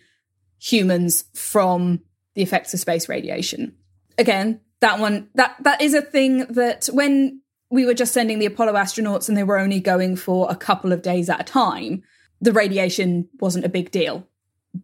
humans 0.59 1.25
from 1.33 2.01
the 2.35 2.41
effects 2.41 2.73
of 2.73 2.79
space 2.79 3.09
radiation. 3.09 3.75
Again, 4.17 4.61
that 4.79 4.99
one 4.99 5.29
that 5.35 5.55
that 5.61 5.81
is 5.81 5.93
a 5.93 6.01
thing 6.01 6.45
that 6.49 6.85
when 6.91 7.41
we 7.69 7.85
were 7.85 7.93
just 7.93 8.13
sending 8.13 8.39
the 8.39 8.45
Apollo 8.45 8.73
astronauts 8.73 9.27
and 9.27 9.37
they 9.37 9.43
were 9.43 9.57
only 9.57 9.79
going 9.79 10.15
for 10.15 10.47
a 10.49 10.55
couple 10.55 10.91
of 10.91 11.01
days 11.01 11.29
at 11.29 11.41
a 11.41 11.43
time, 11.43 12.03
the 12.39 12.51
radiation 12.51 13.27
wasn't 13.39 13.65
a 13.65 13.69
big 13.69 13.91
deal. 13.91 14.27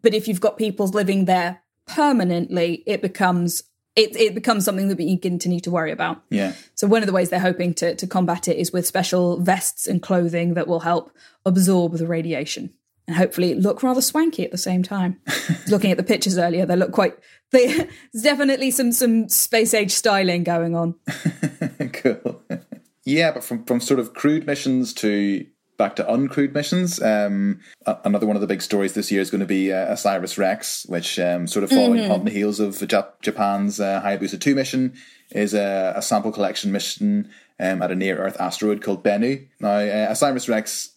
But 0.02 0.14
if 0.14 0.28
you've 0.28 0.42
got 0.42 0.58
people 0.58 0.88
living 0.88 1.26
there 1.26 1.62
permanently, 1.86 2.84
it 2.88 3.02
becomes 3.02 3.64
it, 4.00 4.16
it 4.16 4.36
becomes 4.36 4.64
something 4.64 4.88
that 4.88 4.98
we 4.98 5.16
begin 5.16 5.40
to 5.40 5.50
need 5.50 5.64
to 5.66 5.72
worry 5.72 5.92
about. 5.92 6.24
Yeah. 6.30 6.54
So 6.76 6.88
one 6.88 7.02
of 7.04 7.08
the 7.08 7.14
ways 7.14 7.30
they're 7.30 7.40
hoping 7.40 7.74
to, 7.76 7.96
to 7.96 8.08
combat 8.08 8.48
it 8.48 8.58
is 8.58 8.72
with 8.72 8.88
special 8.88 9.40
vests 9.40 9.88
and 9.88 10.02
clothing 10.02 10.54
that 10.54 10.68
will 10.68 10.80
help 10.82 11.12
absorb 11.46 11.98
the 11.98 12.08
radiation 12.08 12.74
and 13.08 13.18
hopefully 13.18 13.56
look 13.56 13.84
rather 13.84 14.02
swanky 14.02 14.46
at 14.46 14.52
the 14.52 14.58
same 14.58 14.84
time. 14.84 15.20
Looking 15.68 15.92
at 15.92 15.98
the 15.98 16.04
pictures 16.04 16.38
earlier, 16.38 16.66
they 16.66 16.76
look 16.76 16.92
quite. 16.92 17.18
They, 17.52 17.68
there's 18.14 18.24
definitely 18.24 18.72
some 18.72 18.92
some 18.92 19.28
space 19.28 19.74
age 19.74 19.92
styling 19.92 20.44
going 20.44 20.76
on. 20.76 20.96
cool. 21.94 22.42
Yeah, 23.06 23.32
but 23.32 23.44
from 23.44 23.64
from 23.66 23.80
sort 23.80 24.00
of 24.00 24.14
crewed 24.14 24.46
missions 24.46 24.94
to 24.96 25.48
back 25.80 25.96
to 25.96 26.04
uncrewed 26.04 26.54
missions. 26.54 27.02
Um, 27.02 27.62
another 28.04 28.28
one 28.28 28.36
of 28.36 28.42
the 28.42 28.48
big 28.48 28.62
stories 28.62 28.94
this 28.94 29.12
year 29.12 29.22
is 29.22 29.32
going 29.32 29.40
to 29.40 29.48
be 29.48 29.72
uh, 29.72 29.94
Osiris 29.94 30.38
Rex, 30.38 30.86
which 30.88 31.18
um, 31.18 31.48
sort 31.48 31.64
of 31.64 31.70
following 31.70 32.02
mm-hmm. 32.02 32.12
on 32.12 32.26
the 32.26 32.32
heels 32.32 32.60
of 32.60 32.76
Jap- 32.76 33.22
Japan's 33.22 33.80
uh, 33.80 34.02
Hayabusa 34.02 34.40
2 34.40 34.54
mission, 34.54 34.94
is 35.32 35.54
a, 35.56 35.94
a 35.96 36.02
sample 36.02 36.34
collection 36.34 36.72
mission 36.72 37.32
um, 37.60 37.82
at 37.82 37.92
a 37.92 37.96
near 37.96 38.18
Earth 38.18 38.40
asteroid 38.40 38.84
called 38.84 39.04
Bennu. 39.04 39.48
Now, 39.62 39.78
uh, 39.78 40.08
Osiris 40.10 40.50
Rex 40.50 40.96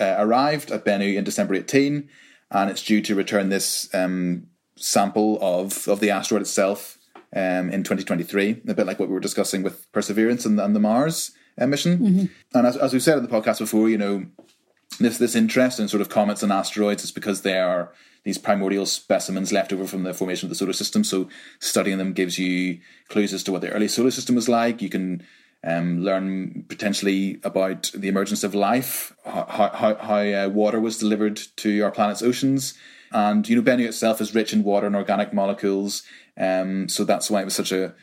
uh, 0.00 0.16
arrived 0.18 0.72
at 0.72 0.84
Bennu 0.84 1.14
in 1.14 1.22
December 1.22 1.54
18, 1.54 2.08
and 2.50 2.70
it's 2.70 2.82
due 2.82 3.00
to 3.02 3.14
return 3.14 3.48
this 3.48 3.88
um, 3.94 4.48
sample 4.76 5.38
of, 5.40 5.86
of 5.86 6.00
the 6.00 6.10
asteroid 6.10 6.42
itself 6.42 6.98
um, 7.32 7.70
in 7.70 7.84
2023, 7.84 8.62
a 8.66 8.74
bit 8.74 8.86
like 8.86 8.98
what 8.98 9.08
we 9.08 9.14
were 9.14 9.20
discussing 9.20 9.62
with 9.62 9.90
Perseverance 9.92 10.44
and, 10.44 10.58
and 10.58 10.74
the 10.74 10.80
Mars 10.80 11.30
mission. 11.58 11.98
Mm-hmm. 11.98 12.58
And 12.58 12.66
as, 12.66 12.76
as 12.76 12.92
we've 12.92 13.02
said 13.02 13.18
in 13.18 13.22
the 13.24 13.28
podcast 13.28 13.58
before, 13.58 13.88
you 13.88 13.98
know, 13.98 14.26
this 14.98 15.18
this 15.18 15.34
interest 15.34 15.80
in 15.80 15.88
sort 15.88 16.00
of 16.00 16.08
comets 16.08 16.42
and 16.42 16.52
asteroids 16.52 17.04
is 17.04 17.12
because 17.12 17.42
they 17.42 17.58
are 17.58 17.92
these 18.24 18.38
primordial 18.38 18.86
specimens 18.86 19.52
left 19.52 19.72
over 19.72 19.86
from 19.86 20.02
the 20.02 20.12
formation 20.12 20.46
of 20.46 20.50
the 20.50 20.56
solar 20.56 20.72
system. 20.72 21.04
So 21.04 21.28
studying 21.58 21.98
them 21.98 22.12
gives 22.12 22.38
you 22.38 22.80
clues 23.08 23.32
as 23.32 23.42
to 23.44 23.52
what 23.52 23.62
the 23.62 23.70
early 23.70 23.88
solar 23.88 24.10
system 24.10 24.34
was 24.34 24.48
like. 24.48 24.82
You 24.82 24.90
can 24.90 25.22
um, 25.64 26.00
learn 26.02 26.64
potentially 26.68 27.40
about 27.44 27.90
the 27.94 28.08
emergence 28.08 28.44
of 28.44 28.54
life, 28.54 29.14
how, 29.24 29.70
how, 29.72 29.94
how 29.94 30.18
uh, 30.18 30.48
water 30.48 30.80
was 30.80 30.98
delivered 30.98 31.40
to 31.56 31.80
our 31.80 31.90
planet's 31.90 32.22
oceans. 32.22 32.74
And, 33.12 33.48
you 33.48 33.56
know, 33.56 33.62
Bennu 33.62 33.86
itself 33.86 34.20
is 34.20 34.34
rich 34.34 34.52
in 34.52 34.62
water 34.62 34.86
and 34.86 34.96
organic 34.96 35.32
molecules. 35.32 36.02
Um, 36.38 36.88
so 36.88 37.04
that's 37.04 37.30
why 37.30 37.42
it 37.42 37.46
was 37.46 37.54
such 37.54 37.72
a 37.72 37.94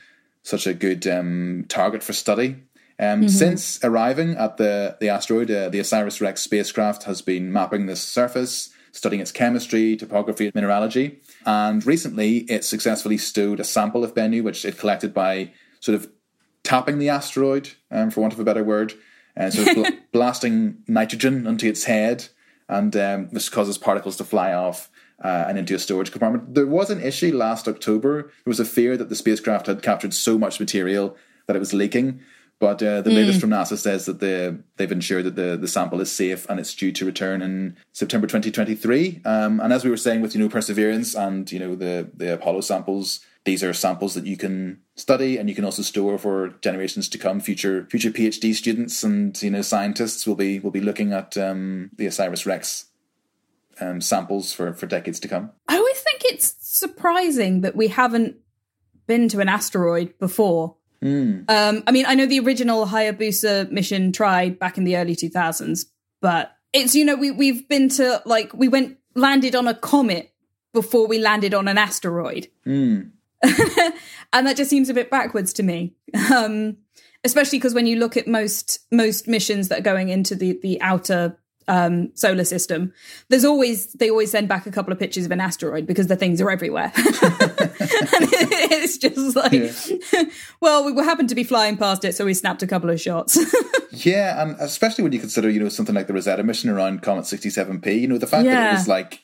such 0.43 0.65
a 0.65 0.73
good 0.73 1.05
um, 1.05 1.65
target 1.67 2.01
for 2.01 2.13
study. 2.13 2.55
Um, 2.99 3.21
mm-hmm. 3.21 3.27
Since 3.27 3.83
arriving 3.83 4.35
at 4.37 4.57
the, 4.57 4.97
the 4.99 5.09
asteroid, 5.09 5.51
uh, 5.51 5.69
the 5.69 5.79
OSIRIS 5.79 6.19
REx 6.19 6.41
spacecraft 6.41 7.03
has 7.03 7.21
been 7.21 7.51
mapping 7.51 7.85
the 7.85 7.95
surface, 7.95 8.69
studying 8.91 9.21
its 9.21 9.31
chemistry, 9.31 9.95
topography, 9.95 10.45
and 10.45 10.55
mineralogy. 10.55 11.21
And 11.45 11.85
recently, 11.85 12.39
it 12.49 12.65
successfully 12.65 13.17
stowed 13.17 13.59
a 13.59 13.63
sample 13.63 14.03
of 14.03 14.15
Bennu, 14.15 14.43
which 14.43 14.65
it 14.65 14.79
collected 14.79 15.13
by 15.13 15.51
sort 15.79 15.95
of 15.95 16.09
tapping 16.63 16.97
the 16.97 17.09
asteroid, 17.09 17.69
um, 17.91 18.09
for 18.09 18.21
want 18.21 18.33
of 18.33 18.39
a 18.39 18.43
better 18.43 18.63
word, 18.63 18.93
and 19.35 19.53
sort 19.53 19.67
of 19.69 19.75
bl- 19.75 19.89
blasting 20.11 20.77
nitrogen 20.87 21.45
onto 21.45 21.67
its 21.67 21.83
head, 21.83 22.27
and 22.67 22.95
um, 22.97 23.29
this 23.31 23.47
causes 23.47 23.77
particles 23.77 24.17
to 24.17 24.23
fly 24.23 24.53
off. 24.53 24.89
Uh, 25.19 25.45
and 25.49 25.57
into 25.57 25.73
a 25.73 25.79
storage 25.79 26.11
compartment. 26.11 26.53
There 26.53 26.67
was 26.67 26.91
an 26.91 27.01
issue 27.01 27.35
last 27.35 27.67
October. 27.67 28.21
There 28.21 28.51
was 28.51 28.59
a 28.59 28.65
fear 28.65 28.95
that 28.97 29.09
the 29.09 29.15
spacecraft 29.15 29.65
had 29.65 29.81
captured 29.81 30.13
so 30.13 30.37
much 30.37 30.59
material 30.59 31.17
that 31.47 31.55
it 31.55 31.59
was 31.59 31.73
leaking. 31.73 32.19
But 32.59 32.81
uh, 32.81 33.01
the 33.01 33.11
mm. 33.11 33.15
latest 33.15 33.39
from 33.39 33.51
NASA 33.51 33.77
says 33.77 34.05
that 34.07 34.19
the, 34.19 34.59
they've 34.77 34.91
ensured 34.91 35.25
that 35.25 35.35
the, 35.35 35.57
the 35.57 35.67
sample 35.67 36.01
is 36.01 36.11
safe 36.11 36.49
and 36.49 36.59
it's 36.59 36.73
due 36.73 36.91
to 36.91 37.05
return 37.05 37.43
in 37.43 37.77
September 37.93 38.25
2023. 38.25 39.21
Um, 39.25 39.59
and 39.59 39.71
as 39.71 39.83
we 39.83 39.91
were 39.91 39.97
saying 39.97 40.21
with 40.21 40.33
you 40.33 40.41
know 40.41 40.49
Perseverance 40.49 41.13
and 41.13 41.51
you 41.51 41.59
know 41.59 41.75
the 41.75 42.09
the 42.15 42.33
Apollo 42.33 42.61
samples, 42.61 43.19
these 43.45 43.63
are 43.63 43.73
samples 43.73 44.15
that 44.15 44.25
you 44.25 44.37
can 44.37 44.81
study 44.95 45.37
and 45.37 45.49
you 45.49 45.55
can 45.55 45.65
also 45.65 45.83
store 45.83 46.17
for 46.17 46.49
generations 46.61 47.07
to 47.09 47.19
come. 47.19 47.39
Future 47.39 47.85
future 47.91 48.09
PhD 48.09 48.55
students 48.55 49.03
and 49.03 49.39
you 49.41 49.51
know 49.51 49.61
scientists 49.61 50.25
will 50.25 50.35
be 50.35 50.59
will 50.59 50.71
be 50.71 50.81
looking 50.81 51.13
at 51.13 51.37
um, 51.37 51.91
the 51.95 52.07
Osiris 52.07 52.47
Rex 52.47 52.85
um, 53.79 54.01
samples 54.01 54.51
for 54.51 54.73
for 54.73 54.87
decades 54.87 55.19
to 55.19 55.27
come. 55.27 55.51
I 55.67 55.77
always 55.77 55.99
think 55.99 56.23
it's 56.25 56.55
surprising 56.59 57.61
that 57.61 57.75
we 57.75 57.89
haven't 57.89 58.37
been 59.05 59.29
to 59.29 59.39
an 59.39 59.47
asteroid 59.47 60.17
before 60.19 60.75
Mm. 61.03 61.49
Um, 61.49 61.83
I 61.85 61.91
mean, 61.91 62.05
I 62.07 62.15
know 62.15 62.25
the 62.25 62.39
original 62.39 62.85
Hayabusa 62.85 63.71
mission 63.71 64.11
tried 64.11 64.59
back 64.59 64.77
in 64.77 64.83
the 64.83 64.97
early 64.97 65.15
2000s, 65.15 65.85
but 66.21 66.55
it's, 66.73 66.95
you 66.95 67.05
know, 67.05 67.15
we, 67.15 67.31
we've 67.31 67.67
been 67.67 67.89
to, 67.89 68.21
like, 68.25 68.53
we 68.53 68.67
went, 68.67 68.97
landed 69.15 69.55
on 69.55 69.67
a 69.67 69.73
comet 69.73 70.33
before 70.73 71.07
we 71.07 71.19
landed 71.19 71.53
on 71.53 71.67
an 71.67 71.77
asteroid. 71.77 72.47
Mm. 72.65 73.11
and 74.33 74.47
that 74.47 74.57
just 74.57 74.69
seems 74.69 74.89
a 74.89 74.93
bit 74.93 75.09
backwards 75.09 75.53
to 75.53 75.63
me. 75.63 75.93
Um, 76.31 76.77
especially 77.23 77.59
because 77.59 77.73
when 77.73 77.87
you 77.87 77.97
look 77.97 78.17
at 78.17 78.27
most 78.27 78.79
most 78.91 79.27
missions 79.27 79.67
that 79.67 79.79
are 79.79 79.83
going 79.83 80.09
into 80.09 80.35
the 80.35 80.59
the 80.61 80.81
outer 80.81 81.37
um, 81.67 82.11
solar 82.15 82.43
system, 82.43 82.93
there's 83.29 83.45
always 83.45 83.93
they 83.93 84.09
always 84.09 84.31
send 84.31 84.47
back 84.47 84.65
a 84.65 84.71
couple 84.71 84.93
of 84.93 84.99
pictures 84.99 85.25
of 85.25 85.31
an 85.31 85.41
asteroid 85.41 85.85
because 85.85 86.07
the 86.07 86.15
things 86.15 86.41
are 86.41 86.49
everywhere. 86.49 86.91
and 86.95 87.05
it's 88.71 88.97
just 88.97 89.35
like, 89.35 89.51
yeah. 89.51 90.23
well, 90.61 90.93
we 90.93 91.03
happened 91.03 91.29
to 91.29 91.35
be 91.35 91.43
flying 91.43 91.77
past 91.77 92.05
it, 92.05 92.15
so 92.15 92.25
we 92.25 92.33
snapped 92.33 92.63
a 92.63 92.67
couple 92.67 92.89
of 92.89 92.99
shots. 92.99 93.37
yeah, 93.91 94.41
and 94.41 94.55
especially 94.59 95.03
when 95.03 95.13
you 95.13 95.19
consider, 95.19 95.49
you 95.49 95.59
know, 95.59 95.69
something 95.69 95.95
like 95.95 96.07
the 96.07 96.13
Rosetta 96.13 96.43
mission 96.43 96.69
around 96.69 97.01
Comet 97.01 97.25
67P. 97.25 98.01
You 98.01 98.07
know, 98.07 98.17
the 98.17 98.27
fact 98.27 98.45
yeah. 98.45 98.53
that 98.53 98.69
it 98.69 98.73
was 98.73 98.87
like 98.87 99.21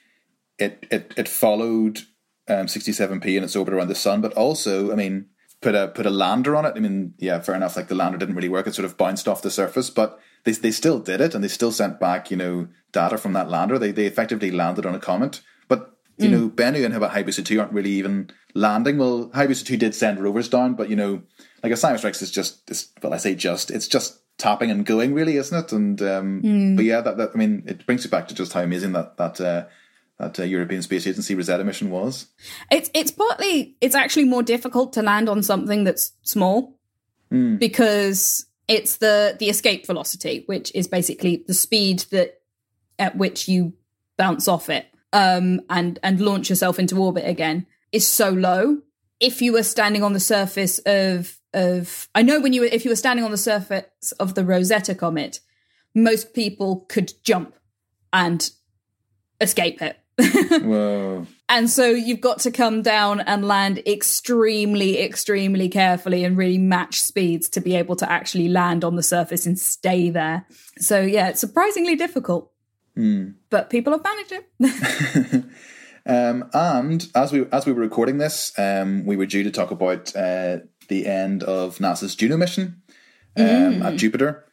it 0.58 0.86
it 0.92 1.14
it 1.18 1.28
followed 1.28 2.00
um, 2.48 2.68
67P 2.68 3.38
in 3.38 3.44
its 3.44 3.56
orbit 3.56 3.74
around 3.74 3.88
the 3.88 3.96
sun, 3.96 4.22
but 4.22 4.34
also, 4.34 4.92
I 4.92 4.96
mean, 4.96 5.28
put 5.64 5.74
a 5.76 5.88
put 5.88 6.06
a 6.06 6.12
lander 6.12 6.56
on 6.56 6.66
it. 6.66 6.74
I 6.76 6.80
mean, 6.80 7.14
yeah, 7.18 7.40
fair 7.40 7.56
enough. 7.56 7.76
Like 7.76 7.88
the 7.88 7.96
lander 7.96 8.18
didn't 8.18 8.36
really 8.36 8.50
work; 8.50 8.68
it 8.68 8.76
sort 8.76 8.86
of 8.86 8.98
bounced 8.98 9.28
off 9.28 9.42
the 9.42 9.50
surface, 9.50 9.90
but 9.90 10.20
they 10.44 10.52
they 10.52 10.72
still 10.72 11.00
did 11.00 11.22
it, 11.22 11.34
and 11.34 11.44
they 11.44 11.48
still 11.48 11.72
sent 11.72 12.00
back 12.00 12.30
you 12.30 12.38
know 12.38 12.68
data 12.92 13.18
from 13.18 13.34
that 13.34 13.50
lander. 13.50 13.80
They 13.80 13.92
they 13.92 14.06
effectively 14.06 14.52
landed 14.52 14.86
on 14.86 14.94
a 14.94 15.00
comet, 15.00 15.42
but 15.68 15.98
you 16.18 16.28
mm. 16.28 16.32
know 16.32 16.50
Bennu 16.50 16.86
and 16.86 16.94
Hayabusa 16.94 17.44
two 17.46 17.60
aren't 17.60 17.74
really 17.74 17.92
even 17.92 18.30
landing. 18.54 18.98
Well, 18.98 19.30
Hayabusa 19.30 19.66
two 19.66 19.78
did 19.78 19.96
send 19.96 20.20
rovers 20.20 20.50
down, 20.50 20.76
but 20.76 20.90
you 20.90 20.96
know, 20.96 21.24
like 21.64 21.72
Osiris 21.72 22.04
Rex 22.04 22.22
is 22.22 22.32
just 22.32 22.70
it's, 22.70 22.92
well, 23.02 23.14
I 23.14 23.18
say 23.18 23.34
just 23.34 23.72
it's 23.72 23.88
just 23.88 24.20
tapping 24.38 24.70
and 24.70 24.86
going, 24.86 25.14
really, 25.14 25.38
isn't 25.38 25.66
it? 25.66 25.72
And 25.72 26.02
um, 26.02 26.42
mm. 26.42 26.76
but 26.76 26.86
yeah, 26.86 27.02
that, 27.02 27.18
that 27.18 27.32
I 27.34 27.38
mean, 27.38 27.64
it 27.66 27.86
brings 27.86 28.04
you 28.04 28.10
back 28.10 28.28
to 28.28 28.36
just 28.36 28.54
how 28.54 28.62
amazing 28.62 28.92
that 28.94 29.18
that. 29.18 29.42
Uh, 29.42 29.66
that 30.20 30.40
uh, 30.40 30.44
European 30.44 30.82
Space 30.82 31.08
Agency 31.08 31.36
Rosetta 31.36 31.64
mission 31.64 31.90
was. 31.90 32.28
It's 32.72 32.90
it's 32.94 33.12
partly 33.12 33.76
it's 33.82 33.96
actually 33.96 34.26
more 34.26 34.44
difficult 34.44 34.94
to 34.94 35.02
land 35.02 35.30
on 35.30 35.44
something 35.44 35.84
that's 35.84 36.14
small 36.22 36.80
mm. 37.32 37.60
because 37.60 38.46
it's 38.68 38.98
the 38.98 39.36
the 39.40 39.50
escape 39.50 39.86
velocity, 39.86 40.44
which 40.46 40.72
is 40.76 40.88
basically 40.88 41.44
the 41.48 41.54
speed 41.54 42.06
that 42.12 42.42
at 43.00 43.16
which 43.16 43.48
you 43.48 43.74
bounce 44.18 44.48
off 44.48 44.70
it 44.70 44.86
um, 45.12 45.62
and 45.70 46.00
and 46.04 46.22
launch 46.22 46.50
yourself 46.50 46.80
into 46.80 46.98
orbit 46.98 47.28
again 47.28 47.66
is 47.92 48.08
so 48.08 48.30
low. 48.30 48.80
If 49.20 49.42
you 49.42 49.54
were 49.54 49.64
standing 49.64 50.04
on 50.04 50.14
the 50.14 50.20
surface 50.20 50.80
of 50.86 51.40
of 51.54 52.08
I 52.14 52.22
know 52.22 52.40
when 52.40 52.54
you 52.54 52.62
were 52.62 52.68
if 52.68 52.86
you 52.86 52.92
were 52.92 52.96
standing 52.96 53.26
on 53.26 53.32
the 53.32 53.38
surface 53.38 54.12
of 54.14 54.36
the 54.36 54.46
Rosetta 54.46 54.96
comet, 54.96 55.40
most 55.96 56.34
people 56.34 56.86
could 56.90 57.14
jump 57.24 57.56
and 58.12 58.52
escape 59.42 59.82
it 59.82 59.98
Whoa. 60.20 61.28
And 61.50 61.70
so 61.70 61.88
you've 61.88 62.22
got 62.22 62.40
to 62.40 62.52
come 62.52 62.82
down 62.82 63.20
and 63.20 63.48
land 63.48 63.80
extremely, 63.86 65.00
extremely 65.00 65.70
carefully 65.70 66.24
and 66.24 66.36
really 66.36 66.58
match 66.58 67.00
speeds 67.00 67.48
to 67.50 67.62
be 67.62 67.76
able 67.76 67.96
to 67.98 68.12
actually 68.12 68.48
land 68.48 68.84
on 68.84 68.96
the 68.96 69.04
surface 69.04 69.46
and 69.46 69.60
stay 69.60 70.10
there. 70.10 70.48
So 70.80 71.00
yeah, 71.02 71.28
it's 71.28 71.40
surprisingly 71.40 71.96
difficult. 71.96 72.52
Mm. 72.98 73.36
But 73.52 73.70
people 73.70 73.94
have 73.94 74.04
managed 74.04 74.32
it. 74.32 75.44
um, 76.08 76.50
and 76.54 77.08
as 77.14 77.32
we 77.32 77.46
as 77.52 77.68
we 77.68 77.74
were 77.74 77.82
recording 77.82 78.18
this, 78.18 78.58
um, 78.58 79.06
we 79.06 79.16
were 79.16 79.28
due 79.28 79.44
to 79.44 79.52
talk 79.52 79.70
about 79.70 80.16
uh, 80.16 80.60
the 80.88 81.06
end 81.06 81.44
of 81.44 81.78
NASA's 81.78 82.16
Juno 82.16 82.38
mission 82.38 82.82
um, 83.38 83.46
mm. 83.46 83.86
at 83.86 83.98
Jupiter 83.98 84.46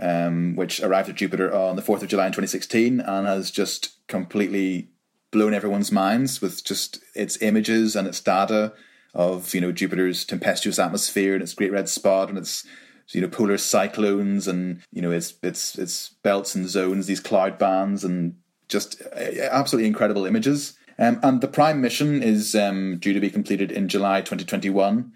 um, 0.00 0.56
which 0.56 0.80
arrived 0.80 1.08
at 1.08 1.14
Jupiter 1.14 1.54
on 1.54 1.76
the 1.76 1.82
4th 1.82 2.02
of 2.02 2.08
July 2.08 2.26
in 2.26 2.32
2016 2.32 3.00
and 3.00 3.26
has 3.26 3.50
just 3.50 4.06
completely 4.08 4.89
blown 5.30 5.54
everyone's 5.54 5.92
minds 5.92 6.40
with 6.40 6.64
just 6.64 6.98
its 7.14 7.40
images 7.42 7.96
and 7.96 8.08
its 8.08 8.20
data 8.20 8.72
of 9.14 9.54
you 9.54 9.60
know 9.60 9.72
Jupiter's 9.72 10.24
tempestuous 10.24 10.78
atmosphere 10.78 11.34
and 11.34 11.42
its 11.42 11.54
great 11.54 11.72
red 11.72 11.88
spot 11.88 12.28
and 12.28 12.38
its 12.38 12.64
you 13.12 13.20
know 13.20 13.28
polar 13.28 13.58
cyclones 13.58 14.46
and 14.46 14.82
you 14.92 15.02
know 15.02 15.10
its 15.10 15.34
its 15.42 15.78
its 15.78 16.10
belts 16.22 16.54
and 16.54 16.68
zones, 16.68 17.06
these 17.06 17.20
cloud 17.20 17.58
bands 17.58 18.04
and 18.04 18.36
just 18.68 19.02
uh, 19.16 19.48
absolutely 19.50 19.88
incredible 19.88 20.26
images. 20.26 20.74
Um, 20.98 21.18
and 21.22 21.40
the 21.40 21.48
prime 21.48 21.80
mission 21.80 22.22
is 22.22 22.54
um, 22.54 22.98
due 22.98 23.14
to 23.14 23.20
be 23.20 23.30
completed 23.30 23.72
in 23.72 23.88
July 23.88 24.20
2021, 24.20 25.12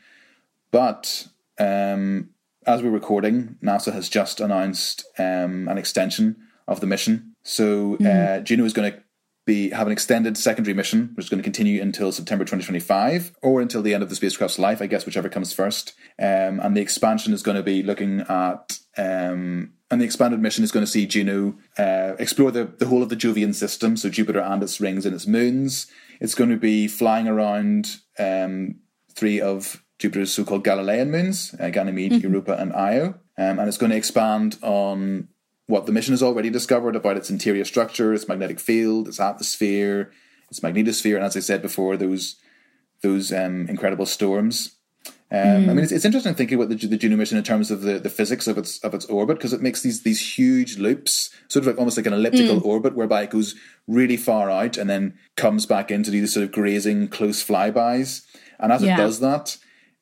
but 0.70 1.28
um, 1.58 2.30
as 2.66 2.82
we're 2.82 2.90
recording, 2.90 3.58
NASA 3.62 3.92
has 3.92 4.08
just 4.08 4.40
announced 4.40 5.04
um, 5.18 5.68
an 5.68 5.76
extension 5.76 6.36
of 6.66 6.80
the 6.80 6.86
mission. 6.86 7.34
So 7.42 7.96
mm. 7.98 8.06
uh, 8.06 8.40
Juno 8.40 8.64
is 8.64 8.72
going 8.72 8.92
to 8.92 9.03
be 9.46 9.70
have 9.70 9.86
an 9.86 9.92
extended 9.92 10.38
secondary 10.38 10.74
mission, 10.74 11.10
which 11.14 11.26
is 11.26 11.30
going 11.30 11.38
to 11.38 11.44
continue 11.44 11.82
until 11.82 12.12
September 12.12 12.44
2025 12.44 13.32
or 13.42 13.60
until 13.60 13.82
the 13.82 13.92
end 13.92 14.02
of 14.02 14.08
the 14.08 14.16
spacecraft's 14.16 14.58
life, 14.58 14.80
I 14.80 14.86
guess, 14.86 15.04
whichever 15.04 15.28
comes 15.28 15.52
first. 15.52 15.94
Um, 16.18 16.60
and 16.60 16.76
the 16.76 16.80
expansion 16.80 17.32
is 17.32 17.42
going 17.42 17.56
to 17.56 17.62
be 17.62 17.82
looking 17.82 18.20
at, 18.20 18.78
um, 18.96 19.74
and 19.90 20.00
the 20.00 20.04
expanded 20.04 20.40
mission 20.40 20.64
is 20.64 20.72
going 20.72 20.84
to 20.84 20.90
see 20.90 21.06
Juno 21.06 21.58
uh, 21.78 22.14
explore 22.18 22.50
the, 22.50 22.64
the 22.64 22.86
whole 22.86 23.02
of 23.02 23.10
the 23.10 23.16
Jovian 23.16 23.54
system, 23.54 23.96
so 23.96 24.08
Jupiter 24.08 24.40
and 24.40 24.62
its 24.62 24.80
rings 24.80 25.04
and 25.04 25.14
its 25.14 25.26
moons. 25.26 25.86
It's 26.20 26.34
going 26.34 26.50
to 26.50 26.56
be 26.56 26.88
flying 26.88 27.28
around 27.28 27.96
um, 28.18 28.76
three 29.14 29.40
of 29.40 29.84
Jupiter's 29.98 30.32
so-called 30.32 30.64
Galilean 30.64 31.10
moons, 31.10 31.54
uh, 31.60 31.70
Ganymede, 31.70 32.12
mm-hmm. 32.12 32.26
Europa, 32.26 32.56
and 32.58 32.72
Io. 32.72 33.14
Um, 33.36 33.58
and 33.58 33.68
it's 33.68 33.78
going 33.78 33.90
to 33.90 33.96
expand 33.96 34.58
on 34.62 35.28
what 35.66 35.86
the 35.86 35.92
mission 35.92 36.12
has 36.12 36.22
already 36.22 36.50
discovered 36.50 36.96
about 36.96 37.16
its 37.16 37.30
interior 37.30 37.64
structure, 37.64 38.12
its 38.12 38.28
magnetic 38.28 38.60
field, 38.60 39.08
its 39.08 39.20
atmosphere, 39.20 40.12
its 40.50 40.60
magnetosphere, 40.60 41.16
and 41.16 41.24
as 41.24 41.36
I 41.36 41.40
said 41.40 41.62
before, 41.62 41.96
those 41.96 42.36
those 43.02 43.32
um, 43.32 43.68
incredible 43.68 44.06
storms. 44.06 44.76
Um, 45.30 45.38
mm. 45.38 45.70
I 45.70 45.74
mean, 45.74 45.78
it's, 45.78 45.92
it's, 45.92 46.04
interesting 46.04 46.34
thinking 46.34 46.56
about 46.60 46.68
the, 46.68 46.86
the 46.86 46.96
Juno 46.96 47.16
mission 47.16 47.36
in 47.36 47.44
terms 47.44 47.70
of 47.70 47.80
the, 47.80 47.98
the 47.98 48.10
physics 48.10 48.46
of 48.46 48.56
its 48.56 48.78
of 48.84 48.94
its 48.94 49.06
orbit 49.06 49.38
because 49.38 49.52
it 49.52 49.62
makes 49.62 49.82
these 49.82 50.02
these 50.02 50.36
huge 50.38 50.78
loops, 50.78 51.30
sort 51.48 51.62
of 51.62 51.66
like 51.66 51.78
almost 51.78 51.96
like 51.96 52.06
an 52.06 52.12
elliptical 52.12 52.60
mm. 52.60 52.64
orbit, 52.64 52.94
whereby 52.94 53.22
it 53.22 53.30
goes 53.30 53.54
really 53.88 54.16
far 54.16 54.50
out 54.50 54.76
and 54.76 54.88
then 54.88 55.18
comes 55.36 55.66
back 55.66 55.90
in 55.90 56.02
to 56.02 56.10
do 56.10 56.20
these 56.20 56.34
sort 56.34 56.44
of 56.44 56.52
grazing 56.52 57.08
close 57.08 57.44
flybys. 57.44 58.24
And 58.60 58.70
as 58.70 58.82
yeah. 58.82 58.94
it 58.94 58.96
does 58.96 59.20
that, 59.20 59.56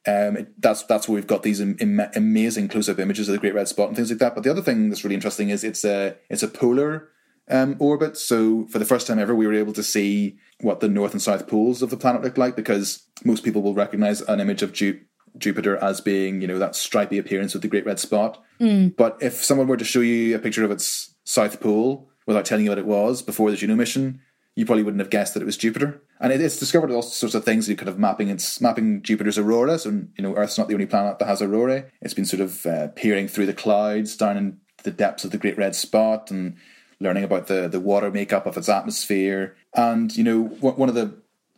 um, 0.07 0.37
it, 0.37 0.61
that's 0.61 0.83
that's 0.85 1.09
where 1.09 1.15
we've 1.15 1.27
got 1.27 1.43
these 1.43 1.61
Im- 1.61 1.77
Im- 1.81 2.01
amazing 2.15 2.69
close-up 2.69 2.99
images 2.99 3.29
of 3.29 3.33
the 3.33 3.39
Great 3.39 3.55
Red 3.55 3.69
Spot 3.69 3.89
and 3.89 3.97
things 3.97 4.11
like 4.11 4.19
that. 4.19 4.35
But 4.35 4.43
the 4.43 4.51
other 4.51 4.63
thing 4.63 4.89
that's 4.89 5.05
really 5.05 5.15
interesting 5.15 5.51
is 5.51 5.63
it's 5.63 5.85
a 5.85 6.17
it's 6.29 6.43
a 6.43 6.49
polar 6.49 7.09
um, 7.49 7.77
orbit. 7.79 8.17
So 8.17 8.67
for 8.67 8.79
the 8.79 8.85
first 8.85 9.07
time 9.07 9.19
ever, 9.19 9.35
we 9.35 9.47
were 9.47 9.55
able 9.55 9.73
to 9.75 9.83
see 9.83 10.39
what 10.61 10.81
the 10.81 10.89
north 10.89 11.13
and 11.13 11.23
south 11.23 11.47
poles 11.47 11.83
of 11.83 11.91
the 11.91 11.97
planet 11.97 12.23
looked 12.23 12.39
like 12.39 12.57
because 12.57 13.07
most 13.25 13.45
people 13.45 13.63
will 13.63 13.75
recognize 13.75 14.21
an 14.23 14.41
image 14.41 14.63
of 14.63 14.73
Ju- 14.73 15.01
Jupiter 15.39 15.77
as 15.77 16.01
being 16.01 16.41
you 16.41 16.49
know 16.49 16.59
that 16.59 16.75
stripy 16.75 17.19
appearance 17.19 17.53
with 17.53 17.63
the 17.63 17.69
Great 17.69 17.87
Red 17.87 18.01
Spot. 18.01 18.43
Mm. 18.61 18.97
But 18.97 19.19
if 19.21 19.35
someone 19.35 19.69
were 19.69 19.77
to 19.77 19.85
show 19.85 20.01
you 20.01 20.35
a 20.35 20.41
picture 20.41 20.65
of 20.65 20.73
its 20.73 21.15
south 21.25 21.61
pole 21.61 22.11
without 22.27 22.45
telling 22.45 22.65
you 22.65 22.71
what 22.71 22.79
it 22.79 22.87
was 22.87 23.23
before 23.23 23.51
the 23.51 23.57
Juno 23.57 23.77
mission, 23.77 24.21
you 24.55 24.67
probably 24.67 24.83
wouldn't 24.83 25.01
have 25.01 25.11
guessed 25.11 25.35
that 25.35 25.43
it 25.43 25.47
was 25.47 25.57
Jupiter. 25.57 26.03
And 26.21 26.33
it's 26.33 26.59
discovered 26.59 26.91
all 26.91 27.03
sorts 27.03 27.35
of 27.35 27.45
things. 27.45 27.69
You 27.69 27.77
could 27.77 27.89
have 27.89 27.99
mapping 27.99 28.29
it's 28.29 28.61
mapping 28.61 29.03
Jupiter's 29.03 29.39
aurora. 29.39 29.79
So 29.79 29.91
you 29.91 30.23
know, 30.23 30.35
Earth's 30.37 30.59
not 30.59 30.69
the 30.69 30.75
only 30.75 30.87
planet 30.87 31.19
that 31.19 31.29
has 31.29 31.43
aurora. 31.43 31.87
It's 32.01 32.15
been 32.15 32.25
sort 32.25 32.41
of 32.41 32.67
uh, 32.67 32.89
peering 32.89 33.29
through 33.29 33.47
the 33.47 33.55
clouds 33.55 34.17
down 34.17 34.37
in 34.37 34.59
the 34.85 34.91
depths 34.91 35.25
of 35.25 35.31
the 35.31 35.39
Great 35.39 35.57
Red 35.57 35.75
Spot 35.75 36.31
and 36.31 36.57
learning 37.01 37.25
about 37.25 37.47
the 37.47 37.69
the 37.69 37.81
water 37.81 38.11
makeup 38.11 38.47
of 38.47 38.57
its 38.57 38.69
atmosphere. 38.69 39.57
And 39.75 40.15
you 40.17 40.25
know, 40.25 40.43
one 40.43 40.89
of 40.89 40.95
the 40.95 41.15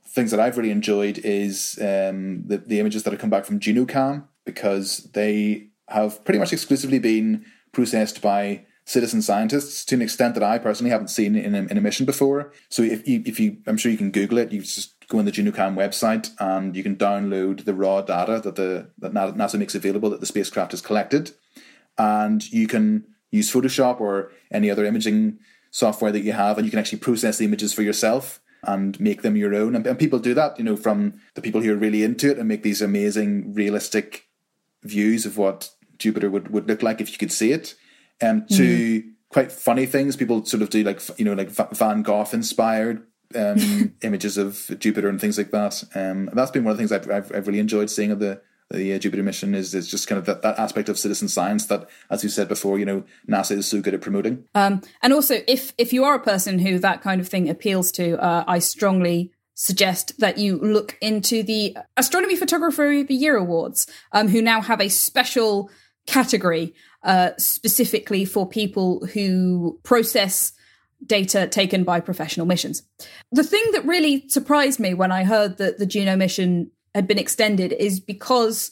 things 0.07 0.31
that 0.31 0.41
I've 0.41 0.57
really 0.57 0.71
enjoyed 0.71 1.19
is 1.19 1.79
um, 1.81 2.47
the 2.47 2.63
the 2.65 2.81
images 2.81 3.03
that 3.03 3.13
have 3.13 3.21
come 3.21 3.31
back 3.31 3.45
from 3.45 3.61
JunoCam 3.61 4.25
because 4.45 4.99
they 5.15 5.69
have 5.89 6.25
pretty 6.25 6.39
much 6.39 6.53
exclusively 6.53 6.99
been 6.99 7.45
processed 7.73 8.23
by 8.23 8.65
citizen 8.85 9.23
scientists 9.23 9.85
to 9.87 9.95
an 9.95 10.03
extent 10.03 10.35
that 10.35 10.43
I 10.43 10.59
personally 10.59 10.91
haven't 10.91 11.09
seen 11.09 11.37
in 11.37 11.55
a, 11.55 11.63
in 11.63 11.79
a 11.79 11.81
mission 11.81 12.05
before. 12.05 12.53
So 12.69 12.83
if 12.83 13.09
you, 13.09 13.23
if 13.25 13.41
you, 13.41 13.59
I'm 13.67 13.77
sure 13.77 13.91
you 13.91 13.99
can 13.99 14.11
Google 14.11 14.39
it. 14.39 14.53
You 14.53 14.61
just 14.61 14.95
go 15.09 15.19
on 15.19 15.25
the 15.25 15.33
JunoCam 15.33 15.75
website 15.75 16.31
and 16.39 16.77
you 16.77 16.83
can 16.83 16.97
download 16.97 17.65
the 17.65 17.75
raw 17.75 18.03
data 18.03 18.41
that 18.41 18.57
the 18.57 18.91
that 18.99 19.13
NASA 19.13 19.59
makes 19.59 19.75
available 19.75 20.11
that 20.11 20.21
the 20.21 20.27
spacecraft 20.27 20.73
has 20.73 20.81
collected, 20.81 21.33
and 21.99 22.51
you 22.53 22.67
can 22.67 23.05
use 23.31 23.53
Photoshop 23.53 24.01
or 24.01 24.33
any 24.51 24.71
other 24.71 24.85
imaging 24.85 25.39
software 25.71 26.13
that 26.13 26.23
you 26.23 26.33
have, 26.33 26.57
and 26.57 26.65
you 26.65 26.71
can 26.71 26.79
actually 26.79 26.99
process 26.99 27.39
the 27.39 27.45
images 27.45 27.73
for 27.73 27.83
yourself 27.83 28.41
and 28.63 28.99
make 29.01 29.23
them 29.23 29.37
your 29.37 29.55
own. 29.55 29.75
And, 29.75 29.87
and 29.87 29.99
people 29.99 30.19
do 30.19 30.35
that, 30.35 30.57
you 30.59 30.65
know, 30.65 30.77
from 30.77 31.21
the 31.35 31.43
people 31.43 31.61
who 31.61 31.73
are 31.73 31.77
really 31.77 32.03
into 32.03 32.31
it 32.31 32.39
and 32.39 32.49
make 32.49 32.63
these 32.63 32.81
amazing, 32.81 33.53
realistic 33.53 34.29
views 34.83 35.27
of 35.27 35.37
what 35.37 35.71
Jupiter 35.99 36.31
would, 36.31 36.49
would 36.51 36.69
look 36.69 36.83
like 36.83 37.01
if 37.01 37.11
you 37.11 37.19
could 37.19 37.33
see 37.33 37.53
it 37.53 37.75
um, 38.23 38.47
to 38.53 39.03
mm. 39.03 39.13
quite 39.29 39.53
funny 39.53 39.87
things. 39.87 40.17
People 40.17 40.45
sort 40.45 40.63
of 40.63 40.71
do 40.71 40.83
like 40.83 41.01
you 41.19 41.25
know 41.25 41.35
like 41.35 41.51
Van 41.51 42.03
Gogh 42.03 42.27
inspired 42.33 43.07
um, 43.35 43.95
images 44.03 44.37
of 44.39 44.71
Jupiter 44.79 45.09
and 45.09 45.21
things 45.21 45.39
like 45.39 45.51
that. 45.51 45.83
Um, 45.95 46.31
that's 46.33 46.51
been 46.51 46.65
one 46.65 46.73
of 46.73 46.77
the 46.77 46.87
things 46.87 46.93
I've, 46.93 47.11
I've, 47.11 47.35
I've 47.35 47.47
really 47.47 47.59
enjoyed 47.59 47.91
seeing 47.91 48.11
of 48.11 48.19
the 48.19 48.41
the 48.71 48.95
uh, 48.95 48.99
Jupiter 48.99 49.23
mission 49.23 49.55
is 49.55 49.75
is 49.75 49.89
just 49.89 50.09
kind 50.09 50.19
of 50.19 50.25
that, 50.27 50.43
that 50.43 50.59
aspect 50.59 50.89
of 50.89 50.99
citizen 50.99 51.29
science 51.29 51.67
that, 51.67 51.89
as 52.11 52.23
you 52.23 52.31
said 52.31 52.49
before, 52.49 52.79
you 52.79 52.87
know, 52.87 53.05
NASA 53.29 53.57
is 53.57 53.67
so 53.69 53.81
good 53.81 53.95
at 53.95 54.01
promoting. 54.01 54.45
Um, 54.55 54.83
and 55.03 55.13
also, 55.13 55.37
if 55.47 55.73
if 55.79 55.93
you 55.93 56.05
are 56.05 56.15
a 56.15 56.21
person 56.21 56.59
who 56.59 56.79
that 56.79 57.03
kind 57.03 57.21
of 57.21 57.29
thing 57.29 57.49
appeals 57.49 57.93
to, 57.93 58.21
uh, 58.23 58.45
I 58.47 58.59
strongly 58.59 59.33
suggest 59.55 60.19
that 60.19 60.39
you 60.39 60.59
look 60.59 60.97
into 61.01 61.43
the 61.43 61.77
Astronomy 61.97 62.37
Photographer 62.37 62.91
of 62.91 63.07
the 63.07 63.15
Year 63.15 63.37
Awards, 63.37 63.87
um, 64.13 64.29
who 64.29 64.43
now 64.43 64.61
have 64.61 64.81
a 64.81 64.89
special 64.89 65.71
category 66.07 66.75
uh, 67.05 67.31
specifically 67.39 68.25
for 68.25 68.49
people 68.49 69.07
who 69.13 69.79
process 69.83 70.53
data 71.07 71.47
taken 71.47 71.85
by 71.85 72.01
professional 72.01 72.47
missions. 72.47 72.83
The 73.31 73.45
thing 73.45 73.63
that 73.73 73.85
really 73.85 74.29
surprised 74.29 74.81
me 74.81 74.95
when 74.95 75.13
I 75.13 75.25
heard 75.25 75.59
that 75.59 75.79
the 75.79 75.87
Juno 75.87 76.17
mission 76.17 76.71
had 76.95 77.07
been 77.07 77.19
extended 77.19 77.73
is 77.73 78.01
because 78.01 78.71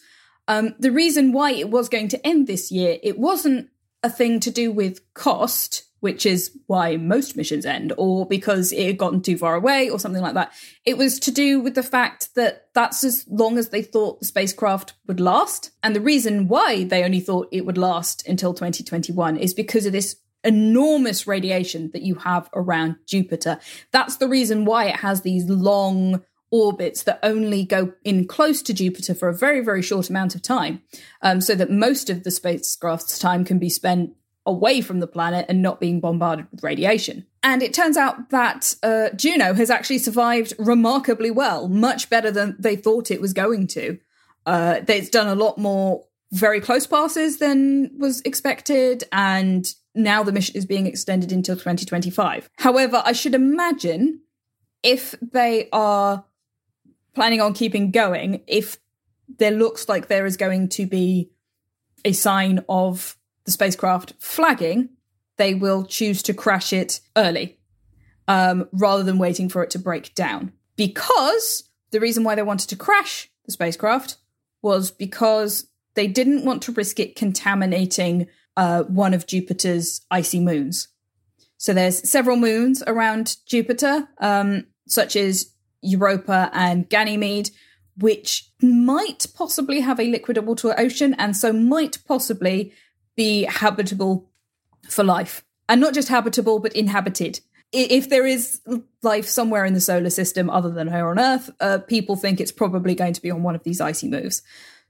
um, 0.48 0.74
the 0.78 0.90
reason 0.90 1.32
why 1.32 1.52
it 1.52 1.70
was 1.70 1.88
going 1.88 2.08
to 2.08 2.26
end 2.26 2.46
this 2.46 2.72
year, 2.72 2.96
it 3.02 3.18
wasn't 3.18 3.68
a 4.02 4.08
thing 4.10 4.40
to 4.40 4.50
do 4.50 4.72
with 4.72 5.00
cost. 5.14 5.84
which 6.02 6.26
is 6.26 6.50
why 6.66 6.96
most 6.96 7.36
missions 7.36 7.64
end, 7.64 7.92
or 7.96 8.26
because 8.26 8.72
it 8.72 8.86
had 8.88 8.98
gotten 8.98 9.22
too 9.22 9.38
far 9.38 9.54
away, 9.54 9.88
or 9.88 10.00
something 10.00 10.20
like 10.20 10.34
that. 10.34 10.52
It 10.84 10.98
was 10.98 11.20
to 11.20 11.30
do 11.30 11.60
with 11.60 11.76
the 11.76 11.82
fact 11.84 12.34
that 12.34 12.61
that's 12.74 13.04
as 13.04 13.26
long 13.28 13.58
as 13.58 13.68
they 13.68 13.82
thought 13.82 14.20
the 14.20 14.26
spacecraft 14.26 14.94
would 15.06 15.20
last. 15.20 15.70
And 15.82 15.94
the 15.94 16.00
reason 16.00 16.48
why 16.48 16.84
they 16.84 17.04
only 17.04 17.20
thought 17.20 17.48
it 17.52 17.66
would 17.66 17.78
last 17.78 18.26
until 18.26 18.54
2021 18.54 19.36
is 19.36 19.54
because 19.54 19.86
of 19.86 19.92
this 19.92 20.16
enormous 20.44 21.26
radiation 21.26 21.90
that 21.92 22.02
you 22.02 22.16
have 22.16 22.48
around 22.54 22.96
Jupiter. 23.06 23.58
That's 23.92 24.16
the 24.16 24.28
reason 24.28 24.64
why 24.64 24.86
it 24.86 24.96
has 24.96 25.22
these 25.22 25.44
long 25.48 26.22
orbits 26.50 27.04
that 27.04 27.18
only 27.22 27.64
go 27.64 27.92
in 28.04 28.26
close 28.26 28.62
to 28.62 28.74
Jupiter 28.74 29.14
for 29.14 29.28
a 29.28 29.36
very, 29.36 29.60
very 29.60 29.82
short 29.82 30.10
amount 30.10 30.34
of 30.34 30.42
time, 30.42 30.82
um, 31.22 31.40
so 31.40 31.54
that 31.54 31.70
most 31.70 32.10
of 32.10 32.24
the 32.24 32.30
spacecraft's 32.30 33.18
time 33.18 33.44
can 33.44 33.58
be 33.58 33.70
spent 33.70 34.10
away 34.44 34.80
from 34.80 35.00
the 35.00 35.06
planet 35.06 35.46
and 35.48 35.62
not 35.62 35.80
being 35.80 36.00
bombarded 36.00 36.46
with 36.50 36.62
radiation. 36.62 37.26
And 37.42 37.62
it 37.62 37.74
turns 37.74 37.96
out 37.96 38.30
that 38.30 38.76
uh, 38.82 39.10
Juno 39.10 39.54
has 39.54 39.68
actually 39.68 39.98
survived 39.98 40.54
remarkably 40.58 41.30
well, 41.30 41.68
much 41.68 42.08
better 42.08 42.30
than 42.30 42.56
they 42.58 42.76
thought 42.76 43.10
it 43.10 43.20
was 43.20 43.32
going 43.32 43.66
to. 43.68 43.98
Uh, 44.46 44.80
it's 44.86 45.08
done 45.08 45.26
a 45.26 45.34
lot 45.34 45.58
more 45.58 46.04
very 46.30 46.60
close 46.60 46.86
passes 46.86 47.38
than 47.38 47.90
was 47.98 48.20
expected, 48.22 49.04
and 49.12 49.74
now 49.94 50.22
the 50.22 50.32
mission 50.32 50.56
is 50.56 50.64
being 50.64 50.86
extended 50.86 51.32
until 51.32 51.56
2025. 51.56 52.48
However, 52.56 53.02
I 53.04 53.12
should 53.12 53.34
imagine 53.34 54.20
if 54.82 55.14
they 55.20 55.68
are 55.72 56.24
planning 57.14 57.40
on 57.40 57.52
keeping 57.54 57.90
going, 57.90 58.42
if 58.46 58.78
there 59.38 59.50
looks 59.50 59.88
like 59.88 60.08
there 60.08 60.26
is 60.26 60.36
going 60.36 60.68
to 60.70 60.86
be 60.86 61.30
a 62.04 62.12
sign 62.12 62.64
of 62.68 63.16
the 63.44 63.52
spacecraft 63.52 64.14
flagging, 64.18 64.90
they 65.36 65.54
will 65.54 65.84
choose 65.84 66.22
to 66.24 66.34
crash 66.34 66.72
it 66.72 67.00
early 67.16 67.58
um, 68.28 68.68
rather 68.72 69.02
than 69.02 69.18
waiting 69.18 69.48
for 69.48 69.62
it 69.62 69.70
to 69.70 69.78
break 69.78 70.14
down. 70.14 70.52
Because 70.76 71.68
the 71.90 72.00
reason 72.00 72.24
why 72.24 72.34
they 72.34 72.42
wanted 72.42 72.68
to 72.68 72.76
crash 72.76 73.30
the 73.44 73.52
spacecraft 73.52 74.16
was 74.62 74.90
because 74.90 75.66
they 75.94 76.06
didn't 76.06 76.44
want 76.44 76.62
to 76.62 76.72
risk 76.72 76.98
it 77.00 77.16
contaminating 77.16 78.28
uh, 78.56 78.84
one 78.84 79.14
of 79.14 79.26
Jupiter's 79.26 80.00
icy 80.10 80.40
moons. 80.40 80.88
So 81.58 81.72
there's 81.72 82.08
several 82.08 82.36
moons 82.36 82.82
around 82.86 83.36
Jupiter, 83.46 84.08
um, 84.18 84.66
such 84.88 85.16
as 85.16 85.52
Europa 85.80 86.50
and 86.52 86.88
Ganymede, 86.88 87.50
which 87.96 88.50
might 88.60 89.26
possibly 89.34 89.80
have 89.80 90.00
a 90.00 90.10
liquid 90.10 90.38
water 90.44 90.74
ocean 90.78 91.14
and 91.18 91.36
so 91.36 91.52
might 91.52 91.98
possibly 92.06 92.72
be 93.16 93.44
habitable 93.44 94.31
for 94.88 95.04
life. 95.04 95.44
And 95.68 95.80
not 95.80 95.94
just 95.94 96.08
habitable, 96.08 96.58
but 96.58 96.72
inhabited. 96.74 97.40
If 97.72 98.10
there 98.10 98.26
is 98.26 98.60
life 99.02 99.26
somewhere 99.26 99.64
in 99.64 99.72
the 99.72 99.80
solar 99.80 100.10
system 100.10 100.50
other 100.50 100.70
than 100.70 100.88
here 100.88 101.08
on 101.08 101.18
Earth, 101.18 101.50
uh, 101.60 101.78
people 101.78 102.16
think 102.16 102.40
it's 102.40 102.52
probably 102.52 102.94
going 102.94 103.14
to 103.14 103.22
be 103.22 103.30
on 103.30 103.42
one 103.42 103.54
of 103.54 103.64
these 103.64 103.80
icy 103.80 104.08
moves. 104.08 104.42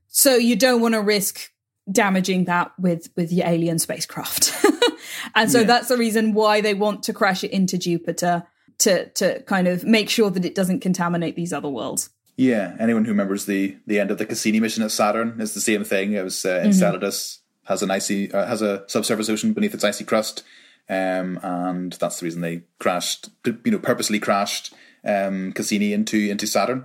So 0.09 0.35
you 0.35 0.57
don't 0.57 0.81
want 0.81 0.95
to 0.95 1.01
risk 1.01 1.53
damaging 1.91 2.45
that 2.45 2.73
with 2.79 3.09
with 3.17 3.33
your 3.33 3.47
alien 3.47 3.79
spacecraft. 3.79 4.53
and 5.35 5.51
so 5.51 5.61
yeah. 5.61 5.67
that's 5.67 5.89
the 5.89 5.97
reason 5.97 6.33
why 6.33 6.61
they 6.61 6.75
want 6.75 7.05
to 7.05 7.13
crash 7.13 7.45
it 7.45 7.51
into 7.51 7.79
Jupiter 7.79 8.45
to 8.79 9.09
to 9.11 9.43
kind 9.43 9.69
of 9.69 9.85
make 9.85 10.11
sure 10.11 10.31
that 10.31 10.45
it 10.45 10.55
doesn't 10.55 10.81
contaminate 10.81 11.37
these 11.37 11.53
other 11.53 11.69
worlds. 11.69 12.11
Yeah, 12.37 12.77
anyone 12.81 13.05
who 13.05 13.13
remembers 13.13 13.47
the 13.47 13.77
the 13.87 14.01
end 14.01 14.11
of 14.11 14.19
the 14.19 14.27
Cassini 14.27 14.61
mission 14.61 14.83
at 14.83 14.91
Saturn 14.91 15.41
is 15.41 15.55
the 15.55 15.61
same 15.61 15.85
thing. 15.85 16.13
It 16.13 16.25
was 16.25 16.45
uh. 16.45 16.63
Enceladus 16.65 17.42
has 17.73 17.83
an 17.83 17.91
icy 17.91 18.33
uh, 18.33 18.47
has 18.47 18.63
a 18.63 18.85
subsurface 18.89 19.29
ocean 19.29 19.53
beneath 19.53 19.75
its 19.75 19.85
icy 19.85 20.05
crust, 20.05 20.45
um, 20.89 21.41
and 21.43 21.93
that's 21.95 22.21
the 22.21 22.25
reason 22.25 22.41
they 22.41 22.63
crashed. 22.79 23.31
You 23.45 23.73
know, 23.73 23.79
purposely 23.79 24.21
crashed 24.21 24.73
um, 25.05 25.53
Cassini 25.53 25.93
into 25.93 26.19
into 26.19 26.47
Saturn. 26.47 26.85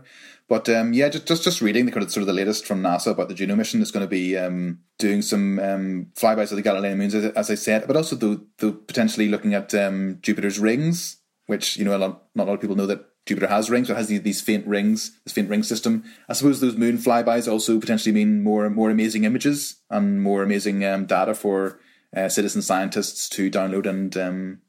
But 0.50 0.70
um, 0.70 0.94
yeah, 0.94 1.10
just, 1.10 1.28
just 1.28 1.44
just 1.44 1.62
reading 1.62 1.86
the 1.86 1.92
kind 1.92 2.04
of 2.04 2.12
sort 2.12 2.22
of 2.22 2.28
the 2.28 2.34
latest 2.34 2.66
from 2.66 2.82
NASA 2.82 3.12
about 3.12 3.28
the 3.28 3.34
Juno 3.34 3.56
mission 3.56 3.82
is 3.82 3.92
going 3.92 4.06
to 4.06 4.10
be 4.10 4.38
um, 4.38 4.80
doing 4.98 5.22
some 5.22 5.60
um, 5.60 6.08
flybys 6.16 6.52
of 6.52 6.56
the 6.56 6.62
Galilean 6.62 6.98
moons, 6.98 7.14
as, 7.14 7.26
as 7.26 7.52
I 7.52 7.56
said, 7.56 7.86
but 7.86 7.98
also 7.98 8.16
though, 8.16 8.40
though 8.60 8.72
potentially 8.72 9.28
looking 9.28 9.54
at 9.54 9.76
um, 9.76 10.20
Jupiter's 10.22 10.58
rings, 10.58 11.18
which 11.48 11.76
you 11.76 11.84
know 11.84 11.96
a 11.96 12.00
lot, 12.00 12.24
not 12.34 12.46
a 12.46 12.48
lot 12.48 12.54
of 12.54 12.62
people 12.62 12.78
know 12.78 12.88
that 12.88 13.06
Jupiter 13.28 13.48
has 13.48 13.70
rings, 13.70 13.88
so 13.88 13.94
it 13.94 13.98
has 13.98 14.08
these, 14.08 14.42
faint 14.42 14.66
rings, 14.66 15.20
this 15.24 15.34
faint 15.34 15.50
ring 15.50 15.64
system. 15.64 16.04
I 16.28 16.34
suppose 16.34 16.60
those 16.60 16.78
moon 16.78 16.98
flybys 16.98 17.52
also 17.52 17.80
potentially 17.80 18.14
mean 18.14 18.44
more 18.44 18.70
more 18.70 18.90
amazing 18.90 19.26
images 19.26 19.78
and 19.90 20.22
more 20.22 20.44
amazing 20.44 20.84
um, 20.86 21.06
data 21.06 21.34
for 21.36 21.80
uh, 22.16 22.30
citizen 22.30 22.62
scientists 22.62 23.30
to 23.30 23.52
download 23.52 23.86
and 23.86 24.16
um, 24.18 24.62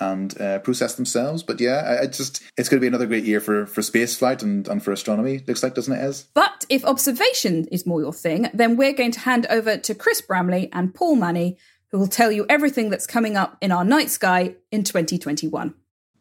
and 0.00 0.40
uh, 0.40 0.58
process 0.58 0.94
themselves. 0.94 1.42
But 1.42 1.60
yeah, 1.60 1.76
I, 1.86 2.02
I, 2.02 2.06
just 2.06 2.42
it's 2.56 2.68
going 2.68 2.78
to 2.78 2.80
be 2.80 2.88
another 2.88 3.06
great 3.06 3.24
year 3.24 3.40
for 3.40 3.66
for 3.66 3.82
space 3.82 4.16
flight 4.16 4.42
and, 4.42 4.66
and 4.68 4.82
for 4.82 4.92
astronomy. 4.92 5.42
Looks 5.46 5.62
like, 5.62 5.74
doesn't 5.74 5.92
it, 5.92 6.00
Ez? 6.00 6.26
But 6.34 6.66
if 6.68 6.84
observation 6.84 7.66
is 7.70 7.86
more 7.86 8.00
your 8.00 8.12
thing, 8.12 8.48
then 8.52 8.76
we're 8.76 8.92
going 8.92 9.12
to 9.12 9.20
hand 9.20 9.46
over 9.48 9.76
to 9.76 9.94
Chris 9.94 10.20
Bramley 10.20 10.68
and 10.72 10.94
Paul 10.94 11.16
Money, 11.16 11.58
who 11.88 11.98
will 11.98 12.08
tell 12.08 12.32
you 12.32 12.44
everything 12.48 12.90
that's 12.90 13.06
coming 13.06 13.36
up 13.36 13.56
in 13.60 13.72
our 13.72 13.84
night 13.84 14.10
sky 14.10 14.56
in 14.70 14.84
2021. 14.84 15.74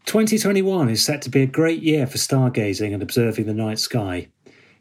2021 0.06 0.90
is 0.90 1.04
set 1.04 1.22
to 1.22 1.30
be 1.30 1.42
a 1.44 1.48
great 1.48 1.82
year 1.82 2.06
for 2.06 2.18
stargazing 2.18 2.94
and 2.94 3.02
observing 3.02 3.46
the 3.46 3.54
night 3.54 3.80
sky. 3.80 4.28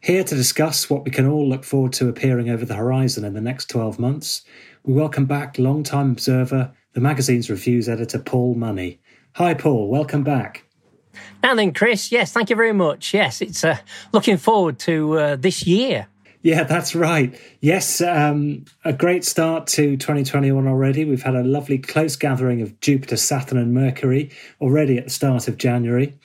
Here 0.01 0.25
to 0.25 0.35
discuss 0.35 0.91
what 0.91 1.05
we 1.05 1.13
can 1.13 1.29
all 1.29 1.49
look 1.49 1.63
forward 1.63 1.93
to 1.95 2.09
appearing 2.09 2.51
over 2.51 2.65
the 2.65 2.75
horizon 2.75 3.25
in 3.25 3.33
the 3.33 3.41
next 3.41 3.71
12 3.71 4.01
months, 4.01 4.43
we 4.85 4.93
welcome 4.95 5.27
back 5.27 5.59
long-time 5.59 6.11
observer, 6.11 6.73
the 6.95 7.01
magazine's 7.01 7.49
reviews 7.49 7.89
editor 7.89 8.19
Paul 8.19 8.57
Money. 8.57 9.01
Hi, 9.35 9.55
Paul. 9.55 9.89
Welcome 9.89 10.25
back. 10.25 10.65
Now 11.41 11.55
then, 11.55 11.73
Chris. 11.73 12.11
Yes, 12.11 12.33
thank 12.33 12.51
you 12.51 12.57
very 12.57 12.73
much. 12.73 13.15
Yes, 13.15 13.41
it's 13.41 13.63
uh, 13.63 13.79
looking 14.13 14.39
forward 14.39 14.81
to 14.81 15.19
uh, 15.19 15.37
this 15.37 15.67
year. 15.67 16.09
Yeah, 16.43 16.65
that's 16.65 16.97
right. 16.97 17.39
Yes, 17.61 18.01
um, 18.01 18.65
a 18.85 18.93
great 18.93 19.25
start 19.25 19.69
to 19.69 19.97
2021 19.97 20.67
already. 20.67 21.05
We've 21.05 21.23
had 21.23 21.37
a 21.37 21.45
lovely 21.45 21.79
close 21.79 22.17
gathering 22.17 22.61
of 22.63 22.81
Jupiter, 22.81 23.17
Saturn, 23.17 23.59
and 23.59 23.73
Mercury 23.73 24.31
already 24.61 24.99
at 24.99 25.05
the 25.05 25.11
start 25.11 25.47
of 25.47 25.57
January. 25.57 26.19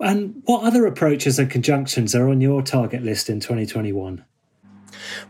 And 0.00 0.42
what 0.46 0.64
other 0.64 0.84
approaches 0.84 1.38
and 1.38 1.48
conjunctions 1.48 2.14
are 2.14 2.28
on 2.28 2.40
your 2.40 2.62
target 2.62 3.04
list 3.04 3.30
in 3.30 3.38
2021? 3.38 4.24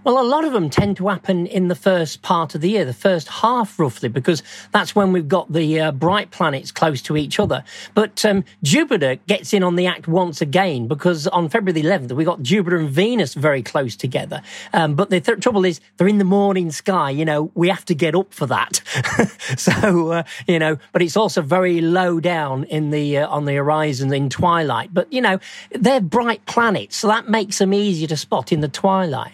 Well, 0.05 0.21
a 0.21 0.27
lot 0.27 0.45
of 0.45 0.53
them 0.53 0.71
tend 0.71 0.97
to 0.99 1.09
happen 1.09 1.47
in 1.47 1.69
the 1.69 1.75
first 1.75 2.23
part 2.23 2.55
of 2.55 2.61
the 2.61 2.71
year, 2.71 2.85
the 2.85 2.93
first 2.93 3.29
half 3.29 3.79
roughly, 3.79 4.09
because 4.09 4.43
that's 4.73 4.95
when 4.95 5.13
we've 5.13 5.29
got 5.29 5.53
the 5.53 5.81
uh, 5.81 5.93
bright 5.93 6.31
planets 6.31 6.73
close 6.73 7.03
to 7.03 7.17
each 7.17 7.39
other. 7.39 7.65
But 7.95 8.25
um, 8.25 8.45
Jupiter 8.63 9.17
gets 9.27 9.53
in 9.53 9.63
on 9.63 9.77
the 9.77 9.87
act 9.87 10.09
once 10.09 10.41
again 10.41 10.89
because 10.89 11.27
on 11.29 11.49
February 11.49 11.81
the 11.81 11.89
11th, 11.89 12.13
we 12.13 12.25
got 12.25 12.43
Jupiter 12.43 12.77
and 12.77 12.89
Venus 12.89 13.35
very 13.35 13.63
close 13.63 13.97
together. 13.97 14.43
Um, 14.73 14.95
but 14.95 15.11
the 15.11 15.21
th- 15.21 15.41
trouble 15.41 15.65
is, 15.65 15.81
they're 15.97 16.09
in 16.09 16.19
the 16.19 16.25
morning 16.25 16.71
sky. 16.71 17.11
You 17.11 17.25
know, 17.25 17.51
we 17.55 17.69
have 17.69 17.85
to 17.87 17.95
get 17.95 18.15
up 18.15 18.33
for 18.33 18.47
that. 18.47 18.81
so, 19.57 20.13
uh, 20.13 20.23
you 20.47 20.59
know, 20.59 20.79
but 20.93 21.03
it's 21.03 21.17
also 21.17 21.43
very 21.43 21.81
low 21.81 22.21
down 22.21 22.65
in 22.65 22.91
the 22.91 23.19
uh, 23.19 23.29
on 23.29 23.45
the 23.45 23.55
horizon 23.55 24.13
in 24.13 24.29
twilight. 24.29 24.93
But 24.93 25.13
you 25.13 25.21
know, 25.21 25.39
they're 25.73 26.01
bright 26.01 26.45
planets, 26.47 26.97
so 26.97 27.09
that 27.09 27.29
makes 27.29 27.59
them 27.59 27.75
easier 27.75 28.09
to 28.09 28.17
spot 28.17 28.53
in 28.53 28.61
the 28.61 28.69
twilight. 28.69 29.33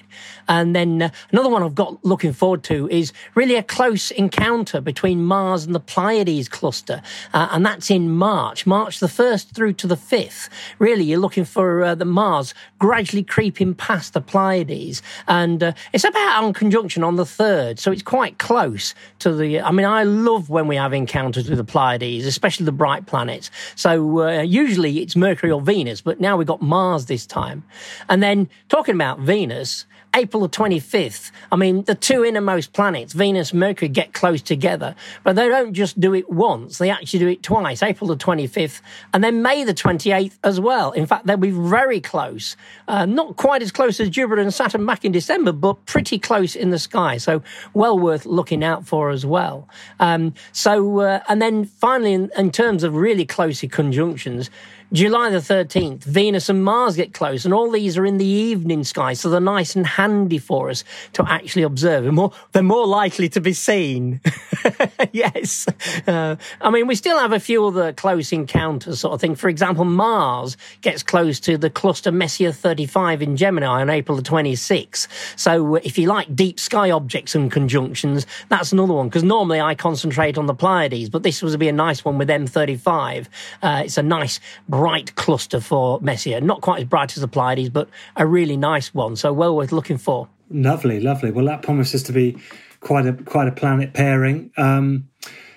And 0.49 0.75
then 0.75 1.03
uh, 1.03 1.11
another 1.33 1.49
one 1.49 1.63
I've 1.63 1.75
got 1.75 2.05
looking 2.05 2.33
forward 2.33 2.63
to 2.65 2.89
is 2.89 3.13
really 3.35 3.57
a 3.57 3.63
close 3.63 4.11
encounter 4.11 4.81
between 4.81 5.25
Mars 5.25 5.65
and 5.65 5.75
the 5.75 5.81
Pleiades 5.81 6.49
cluster. 6.49 7.03
Uh, 7.33 7.49
and 7.51 7.65
that's 7.65 7.91
in 7.91 8.11
March, 8.11 8.67
March 8.67 9.01
the 9.01 9.07
1st 9.07 9.55
through 9.55 9.75
to 9.75 9.87
the 9.87 9.97
5th. 9.97 10.49
Really, 10.79 11.05
you're 11.05 11.19
looking 11.19 11.45
for 11.45 11.83
uh, 11.83 11.95
the 11.95 12.05
Mars 12.05 12.55
gradually 12.79 13.23
creeping 13.23 13.75
past 13.75 14.13
the 14.13 14.21
Pleiades. 14.21 15.03
And 15.29 15.63
uh, 15.63 15.73
it's 15.93 16.05
about 16.05 16.45
on 16.45 16.53
conjunction 16.53 17.03
on 17.03 17.17
the 17.17 17.25
3rd. 17.25 17.79
So 17.79 17.93
it's 17.93 18.03
quite 18.03 18.39
close 18.39 18.95
to 19.21 19.35
the. 19.35 19.61
I 19.61 19.71
mean, 19.71 19.87
I 19.87 20.05
love 20.05 20.49
when 20.49 20.67
we 20.67 20.77
have 20.77 20.93
encounters 20.93 21.49
with 21.49 21.59
the 21.59 21.65
Pleiades, 21.65 22.27
especially 22.27 22.67
the 22.67 22.73
bright 22.73 23.07
planets. 23.07 23.51
So 23.75 24.23
uh, 24.23 24.43
usually 24.43 25.01
it's 25.01 25.17
Mercury 25.17 25.51
or 25.51 25.61
Venus, 25.61 26.01
but 26.01 26.21
now 26.21 26.37
we've 26.37 26.47
got 26.47 26.63
Mars 26.63 27.07
this 27.07 27.27
time. 27.27 27.65
And 28.09 28.23
then 28.23 28.49
talking 28.69 28.95
about 28.95 29.21
Venus, 29.21 29.87
April 30.15 30.43
the 30.43 30.49
25th. 30.49 31.31
I 31.51 31.57
mean, 31.57 31.83
the 31.85 31.95
two 31.95 32.25
innermost 32.25 32.73
planets, 32.73 33.13
Venus 33.13 33.51
and 33.51 33.61
Mercury, 33.61 33.89
get 33.89 34.13
close 34.13 34.43
together, 34.43 34.95
but 35.25 35.37
they 35.37 35.49
don't 35.49 35.75
just 35.75 35.99
do 36.01 36.15
it 36.15 36.31
once. 36.31 36.79
They 36.79 36.91
actually 36.91 37.19
do 37.19 37.29
it 37.29 37.43
twice, 37.43 37.83
April 37.83 38.09
the 38.09 38.17
25th 38.17 38.81
and 39.13 39.23
then 39.23 39.43
May 39.43 39.65
the 39.65 39.75
28th 39.75 40.39
as 40.45 40.61
well. 40.61 40.93
In 40.93 41.07
fact, 41.07 41.27
they'll 41.27 41.37
be 41.37 41.51
very 41.51 42.01
close. 42.01 42.57
Uh, 42.89 43.07
not 43.07 43.37
quite 43.37 43.63
as 43.63 43.73
close 43.73 44.01
as 44.01 44.11
Jupiter 44.11 44.41
and 44.41 44.53
Saturn 44.53 44.87
back 44.87 45.05
in 45.05 45.13
December, 45.13 45.53
but 45.53 45.85
pretty 45.87 46.19
close 46.19 46.57
in 46.57 46.71
the 46.71 46.79
sky. 46.79 47.17
So 47.17 47.43
well 47.75 47.99
worth 47.99 48.27
looking 48.27 48.63
out 48.63 48.87
for 48.87 49.11
as 49.11 49.27
well. 49.27 49.69
Um, 50.01 50.35
so, 50.53 51.01
uh, 51.01 51.21
and 51.29 51.41
then 51.41 51.65
finally, 51.65 52.13
in, 52.13 52.31
in 52.37 52.51
terms 52.51 52.85
of 52.85 52.95
really 52.95 53.25
close 53.25 53.63
conjunctions, 53.71 54.51
July 54.93 55.31
the 55.31 55.39
13th, 55.39 56.05
Venus 56.05 56.49
and 56.49 56.63
Mars 56.65 56.95
get 56.95 57.13
close, 57.13 57.45
and 57.45 57.53
all 57.53 57.71
these 57.71 57.99
are 57.99 58.07
in 58.07 58.19
the 58.19 58.25
evening 58.25 58.85
sky, 58.85 59.15
so 59.15 59.29
they're 59.29 59.41
nice 59.41 59.75
and 59.75 59.85
handy 59.85 60.39
for 60.39 60.71
us 60.71 60.85
to 61.15 61.25
actually 61.29 61.65
observe. 61.65 62.05
They're 62.05 62.13
more, 62.13 62.33
they're 62.53 62.63
more 62.63 62.87
likely 62.87 63.29
to 63.31 63.41
be 63.41 63.53
seen. 63.53 64.21
yes. 65.13 65.67
Uh, 66.07 66.37
I 66.61 66.71
mean, 66.71 66.87
we 66.87 66.95
still 66.95 67.19
have 67.19 67.33
a 67.33 67.41
few 67.41 67.67
other 67.67 67.93
close 67.93 68.33
encounters 68.33 69.01
sort 69.01 69.15
of 69.15 69.21
thing. 69.21 69.35
For 69.35 69.49
example, 69.49 69.85
Mars 69.85 70.57
gets 70.83 71.03
close 71.03 71.41
to 71.41 71.59
the 71.59 71.69
cluster 71.69 72.13
Messier 72.13 72.53
35 72.53 73.23
in 73.23 73.37
Gemini 73.37 73.81
on 73.81 73.91
April 73.91 74.17
the 74.17 74.23
26th. 74.23 75.09
So 75.37 75.75
if 75.77 75.99
you 75.99 76.07
like 76.07 76.37
deep 76.37 76.61
sky 76.61 76.93
objects 76.93 77.35
and 77.35 77.51
conjunctions, 77.51 78.25
that's 78.51 78.73
another 78.73 78.95
one. 78.95 79.09
Because 79.09 79.25
normally 79.25 79.61
I 79.61 79.75
concentrate 79.75 80.39
on 80.39 80.47
the 80.47 80.55
Pleiades, 80.55 81.11
but 81.11 81.25
this 81.25 81.43
was 81.43 81.57
be 81.57 81.69
a 81.69 81.73
nice 81.73 82.05
one 82.05 82.19
with 82.19 82.29
M35. 82.29 83.27
Uh, 83.63 83.83
it's 83.85 83.99
a 83.99 84.03
nice 84.03 84.41
bright 84.77 85.15
cluster 85.15 85.61
for 85.61 86.01
Messier. 86.01 86.41
Not 86.41 86.61
quite 86.61 86.81
as 86.81 86.85
bright 86.85 87.17
as 87.17 87.21
the 87.23 87.29
Pleiades, 87.29 87.71
but 87.71 87.89
a 88.17 88.27
really 88.27 88.57
nice 88.57 88.93
one. 88.93 89.17
So 89.17 89.33
well 89.33 89.57
worth 89.57 89.73
looking 89.73 89.97
for. 89.97 90.29
Lovely, 90.51 91.01
lovely. 91.01 91.31
Well, 91.31 91.47
that 91.47 91.63
promises 91.63 92.03
to 92.05 92.13
be 92.13 92.37
quite 92.81 93.07
a 93.07 93.15
quite 93.15 93.49
a 93.49 93.53
planet 93.53 93.95
pairing. 93.95 94.51
Um, 94.57 95.09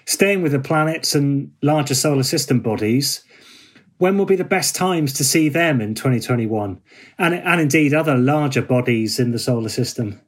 staying 0.06 0.42
with 0.42 0.54
the 0.54 0.60
planets 0.60 1.16
and 1.16 1.52
larger 1.62 1.96
solar 1.96 2.24
system 2.24 2.62
bodies, 2.62 3.24
when 3.98 4.18
will 4.18 4.26
be 4.26 4.38
the 4.38 4.44
best 4.46 4.76
times 4.76 5.14
to 5.14 5.24
see 5.24 5.50
them 5.50 5.82
in 5.82 5.96
2021, 5.96 6.82
and 7.18 7.36
and 7.36 7.62
indeed 7.62 7.94
other 7.94 8.18
larger 8.18 8.62
bodies 8.62 9.20
in 9.20 9.32
the 9.32 9.40
solar 9.40 9.70
system? 9.70 10.22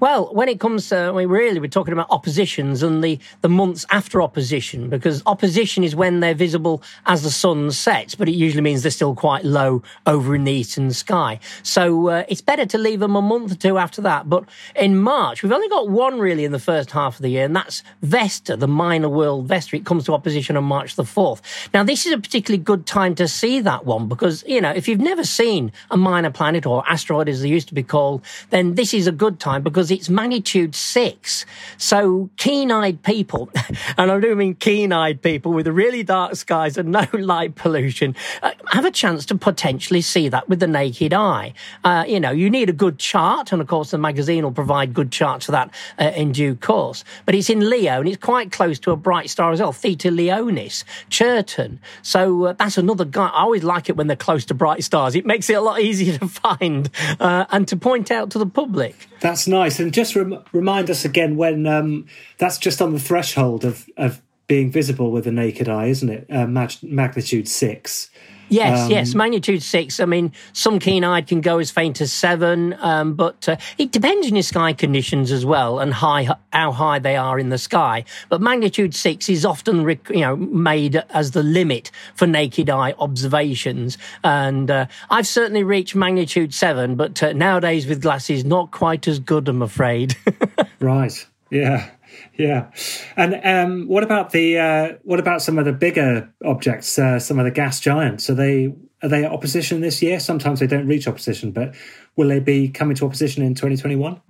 Well, 0.00 0.32
when 0.34 0.48
it 0.48 0.60
comes 0.60 0.88
to, 0.88 0.96
I 0.96 1.12
mean, 1.12 1.28
really, 1.28 1.60
we're 1.60 1.68
talking 1.68 1.92
about 1.92 2.08
oppositions 2.10 2.82
and 2.82 3.02
the, 3.02 3.18
the 3.40 3.48
months 3.48 3.84
after 3.90 4.22
opposition, 4.22 4.88
because 4.88 5.22
opposition 5.26 5.84
is 5.84 5.94
when 5.94 6.20
they're 6.20 6.34
visible 6.34 6.82
as 7.06 7.22
the 7.22 7.30
sun 7.30 7.70
sets, 7.70 8.14
but 8.14 8.28
it 8.28 8.32
usually 8.32 8.62
means 8.62 8.82
they're 8.82 8.90
still 8.90 9.14
quite 9.14 9.44
low 9.44 9.82
over 10.06 10.34
in 10.34 10.44
the 10.44 10.52
eastern 10.52 10.92
sky. 10.92 11.38
So 11.62 12.08
uh, 12.08 12.24
it's 12.28 12.40
better 12.40 12.66
to 12.66 12.78
leave 12.78 13.00
them 13.00 13.16
a 13.16 13.22
month 13.22 13.52
or 13.52 13.56
two 13.56 13.78
after 13.78 14.02
that. 14.02 14.28
But 14.28 14.44
in 14.76 14.98
March, 14.98 15.42
we've 15.42 15.52
only 15.52 15.68
got 15.68 15.88
one 15.88 16.18
really 16.18 16.44
in 16.44 16.52
the 16.52 16.58
first 16.58 16.90
half 16.90 17.16
of 17.16 17.22
the 17.22 17.28
year, 17.28 17.44
and 17.44 17.56
that's 17.56 17.82
Vesta, 18.02 18.56
the 18.56 18.68
minor 18.68 19.08
world 19.08 19.46
Vesta. 19.46 19.76
It 19.76 19.84
comes 19.86 20.04
to 20.04 20.14
opposition 20.14 20.56
on 20.56 20.64
March 20.64 20.96
the 20.96 21.02
4th. 21.02 21.40
Now, 21.72 21.82
this 21.82 22.06
is 22.06 22.12
a 22.12 22.18
particularly 22.18 22.62
good 22.62 22.86
time 22.86 23.14
to 23.16 23.28
see 23.28 23.60
that 23.60 23.84
one 23.84 24.08
because, 24.08 24.44
you 24.46 24.60
know, 24.60 24.70
if 24.70 24.88
you've 24.88 25.00
never 25.00 25.24
seen 25.24 25.72
a 25.90 25.96
minor 25.96 26.30
planet 26.30 26.66
or 26.66 26.88
asteroid 26.88 27.28
as 27.28 27.42
they 27.42 27.48
used 27.48 27.68
to 27.68 27.74
be 27.74 27.82
called, 27.82 28.22
then 28.50 28.74
this 28.74 28.94
is 28.94 29.06
a 29.06 29.12
good 29.12 29.40
time 29.40 29.59
time 29.60 29.64
because 29.64 29.90
it's 29.90 30.08
magnitude 30.08 30.74
six. 30.74 31.46
So 31.76 32.30
keen-eyed 32.36 33.02
people, 33.02 33.50
and 33.96 34.10
I 34.10 34.20
do 34.20 34.34
mean 34.34 34.54
keen-eyed 34.54 35.22
people 35.22 35.52
with 35.52 35.66
really 35.68 36.02
dark 36.02 36.36
skies 36.36 36.76
and 36.76 36.90
no 36.90 37.06
light 37.12 37.54
pollution, 37.54 38.14
uh, 38.42 38.52
have 38.68 38.84
a 38.84 38.90
chance 38.90 39.26
to 39.26 39.34
potentially 39.34 40.00
see 40.00 40.28
that 40.28 40.48
with 40.48 40.60
the 40.60 40.66
naked 40.66 41.12
eye. 41.12 41.54
Uh, 41.84 42.04
you 42.06 42.20
know, 42.20 42.30
you 42.30 42.50
need 42.50 42.68
a 42.68 42.72
good 42.72 42.98
chart, 42.98 43.52
and 43.52 43.60
of 43.60 43.68
course 43.68 43.90
the 43.90 43.98
magazine 43.98 44.44
will 44.44 44.52
provide 44.52 44.94
good 44.94 45.12
charts 45.12 45.46
for 45.46 45.52
that 45.52 45.70
uh, 45.98 46.12
in 46.16 46.32
due 46.32 46.54
course. 46.54 47.04
But 47.26 47.34
it's 47.34 47.50
in 47.50 47.68
Leo, 47.68 48.00
and 48.00 48.08
it's 48.08 48.16
quite 48.16 48.52
close 48.52 48.78
to 48.80 48.90
a 48.92 48.96
bright 48.96 49.30
star 49.30 49.52
as 49.52 49.60
well, 49.60 49.72
Theta 49.72 50.10
Leonis, 50.10 50.84
Chertan. 51.10 51.78
So 52.02 52.46
uh, 52.46 52.52
that's 52.54 52.78
another 52.78 53.04
guy. 53.04 53.28
I 53.28 53.42
always 53.42 53.64
like 53.64 53.88
it 53.88 53.96
when 53.96 54.06
they're 54.06 54.16
close 54.16 54.44
to 54.46 54.54
bright 54.54 54.84
stars. 54.84 55.14
It 55.14 55.26
makes 55.26 55.48
it 55.50 55.54
a 55.54 55.60
lot 55.60 55.80
easier 55.88 56.18
to 56.18 56.28
find 56.28 56.90
uh, 57.18 57.46
and 57.50 57.66
to 57.68 57.76
point 57.76 58.10
out 58.10 58.30
to 58.30 58.38
the 58.38 58.46
public. 58.46 59.08
That's 59.20 59.46
nice. 59.50 59.78
And 59.78 59.92
just 59.92 60.16
rem- 60.16 60.42
remind 60.52 60.88
us 60.88 61.04
again 61.04 61.36
when 61.36 61.66
um, 61.66 62.06
that's 62.38 62.58
just 62.58 62.80
on 62.80 62.92
the 62.92 63.00
threshold 63.00 63.64
of, 63.64 63.88
of 63.96 64.22
being 64.46 64.70
visible 64.70 65.10
with 65.10 65.24
the 65.24 65.32
naked 65.32 65.68
eye, 65.68 65.86
isn't 65.86 66.08
it? 66.08 66.26
Uh, 66.30 66.46
mag- 66.46 66.82
magnitude 66.82 67.48
six. 67.48 68.10
Yes, 68.50 68.80
um, 68.80 68.90
yes, 68.90 69.14
magnitude 69.14 69.62
six. 69.62 70.00
I 70.00 70.04
mean, 70.04 70.32
some 70.52 70.78
keen-eyed 70.78 71.26
can 71.28 71.40
go 71.40 71.58
as 71.58 71.70
faint 71.70 72.00
as 72.00 72.12
seven, 72.12 72.74
um, 72.80 73.14
but 73.14 73.48
uh, 73.48 73.56
it 73.78 73.92
depends 73.92 74.26
on 74.26 74.34
your 74.34 74.42
sky 74.42 74.72
conditions 74.72 75.30
as 75.32 75.46
well 75.46 75.78
and 75.78 75.94
high 75.94 76.28
how 76.52 76.72
high 76.72 76.98
they 76.98 77.16
are 77.16 77.38
in 77.38 77.48
the 77.48 77.58
sky. 77.58 78.04
But 78.28 78.40
magnitude 78.40 78.94
six 78.94 79.28
is 79.28 79.44
often 79.44 79.88
you 79.88 80.20
know 80.20 80.36
made 80.36 80.96
as 81.10 81.30
the 81.30 81.42
limit 81.42 81.90
for 82.14 82.26
naked 82.26 82.68
eye 82.68 82.94
observations, 82.98 83.96
and 84.24 84.70
uh, 84.70 84.86
I've 85.08 85.26
certainly 85.26 85.62
reached 85.62 85.94
magnitude 85.94 86.52
seven, 86.52 86.96
but 86.96 87.22
uh, 87.22 87.32
nowadays 87.32 87.86
with 87.86 88.02
glasses, 88.02 88.44
not 88.44 88.70
quite 88.72 89.06
as 89.06 89.18
good, 89.18 89.48
I'm 89.48 89.62
afraid. 89.62 90.16
right. 90.80 91.26
Yeah. 91.50 91.90
Yeah, 92.36 92.70
and 93.16 93.40
um, 93.44 93.88
what 93.88 94.02
about 94.02 94.30
the 94.30 94.58
uh, 94.58 94.92
what 95.02 95.20
about 95.20 95.42
some 95.42 95.58
of 95.58 95.64
the 95.64 95.72
bigger 95.72 96.32
objects? 96.44 96.98
Uh, 96.98 97.18
some 97.18 97.38
of 97.38 97.44
the 97.44 97.50
gas 97.50 97.80
giants 97.80 98.30
are 98.30 98.34
they 98.34 98.72
are 99.02 99.08
they 99.08 99.24
opposition 99.24 99.80
this 99.80 100.02
year? 100.02 100.20
Sometimes 100.20 100.60
they 100.60 100.66
don't 100.66 100.86
reach 100.86 101.08
opposition, 101.08 101.52
but 101.52 101.74
will 102.16 102.28
they 102.28 102.40
be 102.40 102.68
coming 102.68 102.96
to 102.96 103.06
opposition 103.06 103.42
in 103.42 103.54
2021? 103.54 104.20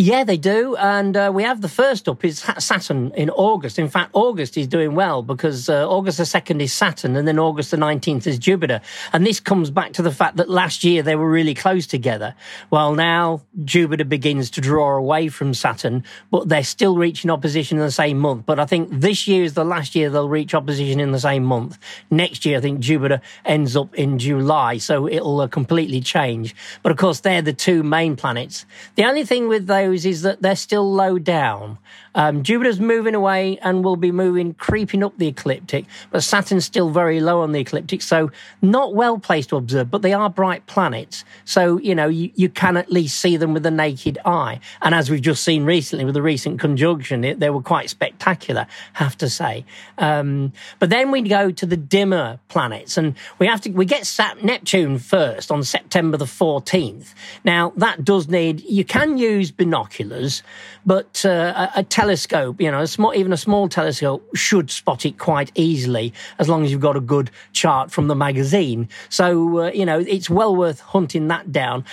Yeah, 0.00 0.22
they 0.22 0.36
do. 0.36 0.76
And 0.76 1.16
uh, 1.16 1.32
we 1.34 1.42
have 1.42 1.60
the 1.60 1.68
first 1.68 2.08
up 2.08 2.24
is 2.24 2.38
Saturn 2.58 3.10
in 3.16 3.30
August. 3.30 3.80
In 3.80 3.88
fact, 3.88 4.10
August 4.12 4.56
is 4.56 4.68
doing 4.68 4.94
well 4.94 5.24
because 5.24 5.68
uh, 5.68 5.88
August 5.88 6.18
the 6.18 6.24
2nd 6.24 6.62
is 6.62 6.72
Saturn 6.72 7.16
and 7.16 7.26
then 7.26 7.36
August 7.36 7.72
the 7.72 7.78
19th 7.78 8.24
is 8.28 8.38
Jupiter. 8.38 8.80
And 9.12 9.26
this 9.26 9.40
comes 9.40 9.72
back 9.72 9.94
to 9.94 10.02
the 10.02 10.12
fact 10.12 10.36
that 10.36 10.48
last 10.48 10.84
year 10.84 11.02
they 11.02 11.16
were 11.16 11.28
really 11.28 11.52
close 11.52 11.84
together. 11.88 12.36
Well, 12.70 12.94
now 12.94 13.42
Jupiter 13.64 14.04
begins 14.04 14.50
to 14.50 14.60
draw 14.60 14.96
away 14.96 15.26
from 15.26 15.52
Saturn, 15.52 16.04
but 16.30 16.48
they're 16.48 16.62
still 16.62 16.96
reaching 16.96 17.28
opposition 17.28 17.78
in 17.78 17.84
the 17.84 17.90
same 17.90 18.20
month. 18.20 18.46
But 18.46 18.60
I 18.60 18.66
think 18.66 18.90
this 18.92 19.26
year 19.26 19.42
is 19.42 19.54
the 19.54 19.64
last 19.64 19.96
year 19.96 20.10
they'll 20.10 20.28
reach 20.28 20.54
opposition 20.54 21.00
in 21.00 21.10
the 21.10 21.18
same 21.18 21.42
month. 21.42 21.76
Next 22.08 22.46
year, 22.46 22.58
I 22.58 22.60
think 22.60 22.78
Jupiter 22.78 23.20
ends 23.44 23.74
up 23.74 23.96
in 23.96 24.20
July. 24.20 24.78
So 24.78 25.08
it'll 25.08 25.40
uh, 25.40 25.48
completely 25.48 26.00
change. 26.00 26.54
But 26.84 26.92
of 26.92 26.98
course, 26.98 27.18
they're 27.18 27.42
the 27.42 27.52
two 27.52 27.82
main 27.82 28.14
planets. 28.14 28.64
The 28.94 29.04
only 29.04 29.24
thing 29.24 29.48
with 29.48 29.66
those 29.66 29.87
those 29.88 30.04
is 30.04 30.22
that 30.22 30.42
they're 30.42 30.56
still 30.56 30.92
low 30.92 31.18
down. 31.18 31.78
Um, 32.18 32.42
Jupiter's 32.42 32.80
moving 32.80 33.14
away 33.14 33.58
and 33.62 33.84
will 33.84 33.94
be 33.94 34.10
moving, 34.10 34.52
creeping 34.54 35.04
up 35.04 35.16
the 35.18 35.28
ecliptic, 35.28 35.84
but 36.10 36.24
Saturn's 36.24 36.64
still 36.64 36.90
very 36.90 37.20
low 37.20 37.42
on 37.42 37.52
the 37.52 37.60
ecliptic, 37.60 38.02
so 38.02 38.32
not 38.60 38.92
well 38.92 39.20
placed 39.20 39.50
to 39.50 39.56
observe, 39.56 39.88
but 39.88 40.02
they 40.02 40.12
are 40.12 40.28
bright 40.28 40.66
planets. 40.66 41.24
So, 41.44 41.78
you 41.78 41.94
know, 41.94 42.08
you, 42.08 42.32
you 42.34 42.48
can 42.48 42.76
at 42.76 42.90
least 42.90 43.20
see 43.20 43.36
them 43.36 43.54
with 43.54 43.62
the 43.62 43.70
naked 43.70 44.18
eye. 44.24 44.58
And 44.82 44.96
as 44.96 45.08
we've 45.08 45.22
just 45.22 45.44
seen 45.44 45.64
recently 45.64 46.04
with 46.04 46.14
the 46.14 46.22
recent 46.22 46.58
conjunction, 46.58 47.22
it, 47.22 47.38
they 47.38 47.50
were 47.50 47.62
quite 47.62 47.88
spectacular, 47.88 48.66
have 48.94 49.16
to 49.18 49.30
say. 49.30 49.64
Um, 49.96 50.52
but 50.80 50.90
then 50.90 51.12
we 51.12 51.22
go 51.22 51.52
to 51.52 51.66
the 51.66 51.76
dimmer 51.76 52.40
planets 52.48 52.96
and 52.96 53.14
we 53.38 53.46
have 53.46 53.60
to, 53.60 53.70
we 53.70 53.84
get 53.84 54.06
Sat- 54.06 54.42
Neptune 54.42 54.98
first 54.98 55.52
on 55.52 55.62
September 55.62 56.16
the 56.16 56.24
14th. 56.24 57.14
Now, 57.44 57.72
that 57.76 58.04
does 58.04 58.26
need, 58.26 58.62
you 58.62 58.84
can 58.84 59.18
use 59.18 59.52
binoculars, 59.52 60.42
but 60.84 61.24
uh, 61.24 61.68
a, 61.76 61.80
a 61.80 61.84
telescope, 62.08 62.58
you 62.58 62.70
know, 62.70 62.80
a 62.80 62.86
small, 62.86 63.14
even 63.14 63.34
a 63.34 63.36
small 63.36 63.68
telescope 63.68 64.26
should 64.34 64.70
spot 64.70 65.04
it 65.04 65.18
quite 65.18 65.52
easily 65.54 66.14
as 66.38 66.48
long 66.48 66.64
as 66.64 66.72
you've 66.72 66.80
got 66.80 66.96
a 66.96 67.00
good 67.00 67.30
chart 67.52 67.90
from 67.90 68.08
the 68.08 68.14
magazine. 68.14 68.88
So, 69.10 69.64
uh, 69.64 69.70
you 69.72 69.84
know, 69.84 69.98
it's 69.98 70.30
well 70.30 70.56
worth 70.56 70.80
hunting 70.80 71.28
that 71.28 71.52
down. 71.52 71.84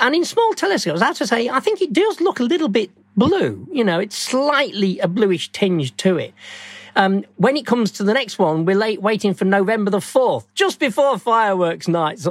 And 0.00 0.14
in 0.14 0.24
small 0.24 0.54
telescopes, 0.54 1.02
I 1.02 1.06
have 1.06 1.18
to 1.18 1.26
say, 1.26 1.50
I 1.50 1.60
think 1.60 1.82
it 1.82 1.92
does 1.92 2.22
look 2.22 2.40
a 2.40 2.44
little 2.44 2.70
bit 2.70 2.90
blue. 3.18 3.68
You 3.70 3.84
know, 3.84 3.98
it's 3.98 4.16
slightly 4.16 4.98
a 5.00 5.08
bluish 5.08 5.52
tinge 5.52 5.94
to 5.98 6.16
it. 6.16 6.32
Um, 6.96 7.24
when 7.36 7.56
it 7.56 7.66
comes 7.66 7.90
to 7.92 8.04
the 8.04 8.14
next 8.14 8.38
one, 8.38 8.64
we're 8.64 8.76
late 8.76 9.00
waiting 9.00 9.34
for 9.34 9.44
November 9.44 9.90
the 9.90 9.98
4th, 9.98 10.46
just 10.54 10.78
before 10.78 11.18
fireworks 11.18 11.88
night. 11.88 12.24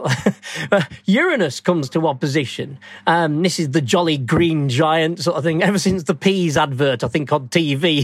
Uranus 1.05 1.60
comes 1.60 1.89
to 1.89 2.07
opposition. 2.07 2.78
Um, 3.07 3.41
this 3.41 3.60
is 3.60 3.72
the 3.72 3.82
jolly 3.82 4.18
green 4.18 4.70
giant 4.70 5.20
sort 5.20 5.38
of 5.38 5.43
thing. 5.43 5.64
Ever 5.64 5.80
since 5.80 6.03
the 6.03 6.16
Peas 6.16 6.57
advert, 6.57 7.03
I 7.03 7.07
think, 7.07 7.32
on 7.32 7.47
TV, 7.49 8.03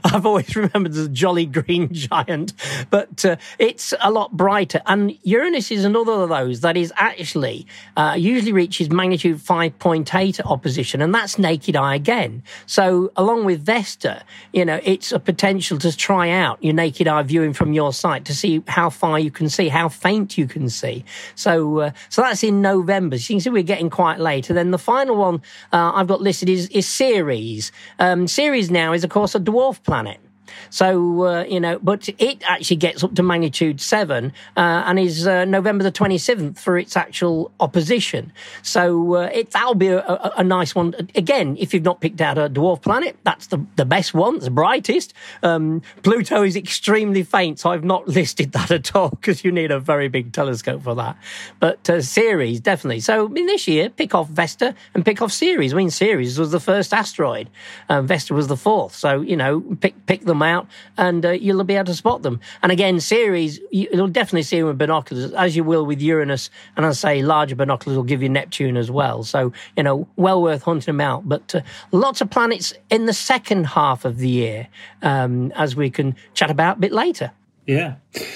I've 0.04 0.26
always 0.26 0.54
remembered 0.56 0.92
the 0.92 1.08
jolly 1.08 1.46
green 1.46 1.88
giant. 1.92 2.52
But 2.90 3.24
uh, 3.24 3.36
it's 3.58 3.94
a 4.00 4.10
lot 4.10 4.32
brighter. 4.32 4.82
And 4.86 5.16
Uranus 5.22 5.70
is 5.70 5.84
another 5.84 6.12
of 6.12 6.28
those 6.28 6.60
that 6.60 6.76
is 6.76 6.92
actually 6.96 7.66
uh, 7.96 8.14
usually 8.18 8.52
reaches 8.52 8.90
magnitude 8.90 9.38
5.8 9.38 10.40
opposition, 10.44 11.02
and 11.02 11.14
that's 11.14 11.38
naked 11.38 11.76
eye 11.76 11.94
again. 11.94 12.42
So, 12.66 13.12
along 13.16 13.44
with 13.44 13.64
Vesta, 13.64 14.24
you 14.52 14.64
know, 14.64 14.80
it's 14.82 15.12
a 15.12 15.20
potential 15.20 15.78
to 15.78 15.91
try 15.96 16.30
out 16.30 16.62
your 16.62 16.74
naked 16.74 17.08
eye 17.08 17.22
viewing 17.22 17.52
from 17.52 17.72
your 17.72 17.92
site 17.92 18.24
to 18.26 18.34
see 18.34 18.62
how 18.68 18.90
far 18.90 19.18
you 19.18 19.30
can 19.30 19.48
see, 19.48 19.68
how 19.68 19.88
faint 19.88 20.38
you 20.38 20.46
can 20.46 20.68
see. 20.68 21.04
So, 21.34 21.78
uh, 21.78 21.92
so 22.08 22.22
that's 22.22 22.42
in 22.42 22.62
November. 22.62 23.18
So 23.18 23.32
you 23.32 23.36
can 23.36 23.40
see 23.40 23.50
we're 23.50 23.62
getting 23.62 23.90
quite 23.90 24.20
late. 24.20 24.48
And 24.48 24.56
then 24.56 24.70
the 24.70 24.78
final 24.78 25.16
one 25.16 25.42
uh, 25.72 25.92
I've 25.94 26.06
got 26.06 26.20
listed 26.20 26.48
is, 26.48 26.68
is 26.68 26.86
Ceres. 26.86 27.72
Um, 27.98 28.26
Ceres 28.26 28.70
now 28.70 28.92
is, 28.92 29.04
of 29.04 29.10
course, 29.10 29.34
a 29.34 29.40
dwarf 29.40 29.82
planet. 29.82 30.21
So, 30.70 31.24
uh, 31.24 31.44
you 31.44 31.60
know, 31.60 31.78
but 31.80 32.08
it 32.18 32.42
actually 32.48 32.76
gets 32.76 33.04
up 33.04 33.14
to 33.14 33.22
magnitude 33.22 33.80
seven 33.80 34.32
uh, 34.56 34.84
and 34.86 34.98
is 34.98 35.26
uh, 35.26 35.44
November 35.44 35.84
the 35.84 35.92
27th 35.92 36.58
for 36.58 36.78
its 36.78 36.96
actual 36.96 37.50
opposition. 37.60 38.32
So 38.62 39.16
uh, 39.16 39.30
it, 39.32 39.50
that'll 39.50 39.74
be 39.74 39.88
a, 39.88 39.98
a, 39.98 40.32
a, 40.38 40.44
nice 40.44 40.74
one. 40.74 40.94
Again, 41.14 41.56
if 41.58 41.72
you've 41.72 41.84
not 41.84 42.00
picked 42.00 42.20
out 42.20 42.38
a 42.38 42.48
dwarf 42.48 42.82
planet, 42.82 43.16
that's 43.24 43.46
the, 43.48 43.64
the 43.76 43.84
best 43.84 44.14
one, 44.14 44.38
the 44.38 44.50
brightest. 44.50 45.14
Um, 45.42 45.82
Pluto 46.02 46.42
is 46.42 46.56
extremely 46.56 47.22
faint, 47.22 47.58
so 47.60 47.70
I've 47.70 47.84
not 47.84 48.08
listed 48.18 48.52
that 48.52 48.70
at 48.70 48.94
all 48.94 49.10
because 49.10 49.44
you 49.44 49.52
need 49.52 49.70
a 49.70 49.80
very 49.80 50.08
big 50.08 50.32
telescope 50.32 50.82
for 50.82 50.94
that. 50.96 51.16
But 51.60 51.88
uh, 51.88 52.02
Ceres, 52.02 52.60
definitely. 52.60 53.00
So 53.00 53.26
in 53.26 53.46
this 53.46 53.66
year, 53.68 53.88
pick 53.88 54.14
off 54.14 54.28
Vesta 54.28 54.74
and 54.94 55.04
pick 55.04 55.22
off 55.22 55.32
Ceres. 55.32 55.72
I 55.72 55.76
mean, 55.76 55.90
Ceres 55.90 56.38
was 56.38 56.50
the 56.50 56.60
first 56.60 56.92
asteroid. 56.92 57.48
Um, 57.88 58.06
Vesta 58.06 58.34
was 58.34 58.48
the 58.48 58.56
fourth. 58.56 58.94
So, 58.94 59.20
you 59.20 59.36
know, 59.36 59.60
pick, 59.80 60.06
pick 60.06 60.22
them 60.22 60.41
out 60.42 60.66
and 60.96 61.24
uh, 61.24 61.30
you'll 61.30 61.64
be 61.64 61.74
able 61.74 61.86
to 61.86 61.94
spot 61.94 62.22
them. 62.22 62.40
And 62.62 62.72
again, 62.72 63.00
Ceres, 63.00 63.60
you'll 63.70 64.08
definitely 64.08 64.42
see 64.42 64.58
them 64.58 64.66
with 64.66 64.78
binoculars, 64.78 65.32
as 65.32 65.56
you 65.56 65.64
will 65.64 65.86
with 65.86 66.00
Uranus. 66.00 66.50
And 66.76 66.84
I 66.84 66.92
say 66.92 67.22
larger 67.22 67.56
binoculars 67.56 67.96
will 67.96 68.04
give 68.04 68.22
you 68.22 68.28
Neptune 68.28 68.76
as 68.76 68.90
well. 68.90 69.22
So, 69.24 69.52
you 69.76 69.82
know, 69.82 70.08
well 70.16 70.42
worth 70.42 70.62
hunting 70.62 70.92
them 70.92 71.00
out. 71.00 71.28
But 71.28 71.54
uh, 71.54 71.60
lots 71.92 72.20
of 72.20 72.30
planets 72.30 72.74
in 72.90 73.06
the 73.06 73.12
second 73.12 73.66
half 73.66 74.04
of 74.04 74.18
the 74.18 74.28
year, 74.28 74.68
um, 75.02 75.52
as 75.52 75.76
we 75.76 75.90
can 75.90 76.16
chat 76.34 76.50
about 76.50 76.76
a 76.78 76.80
bit 76.80 76.92
later. 76.92 77.32
Yeah. 77.66 77.94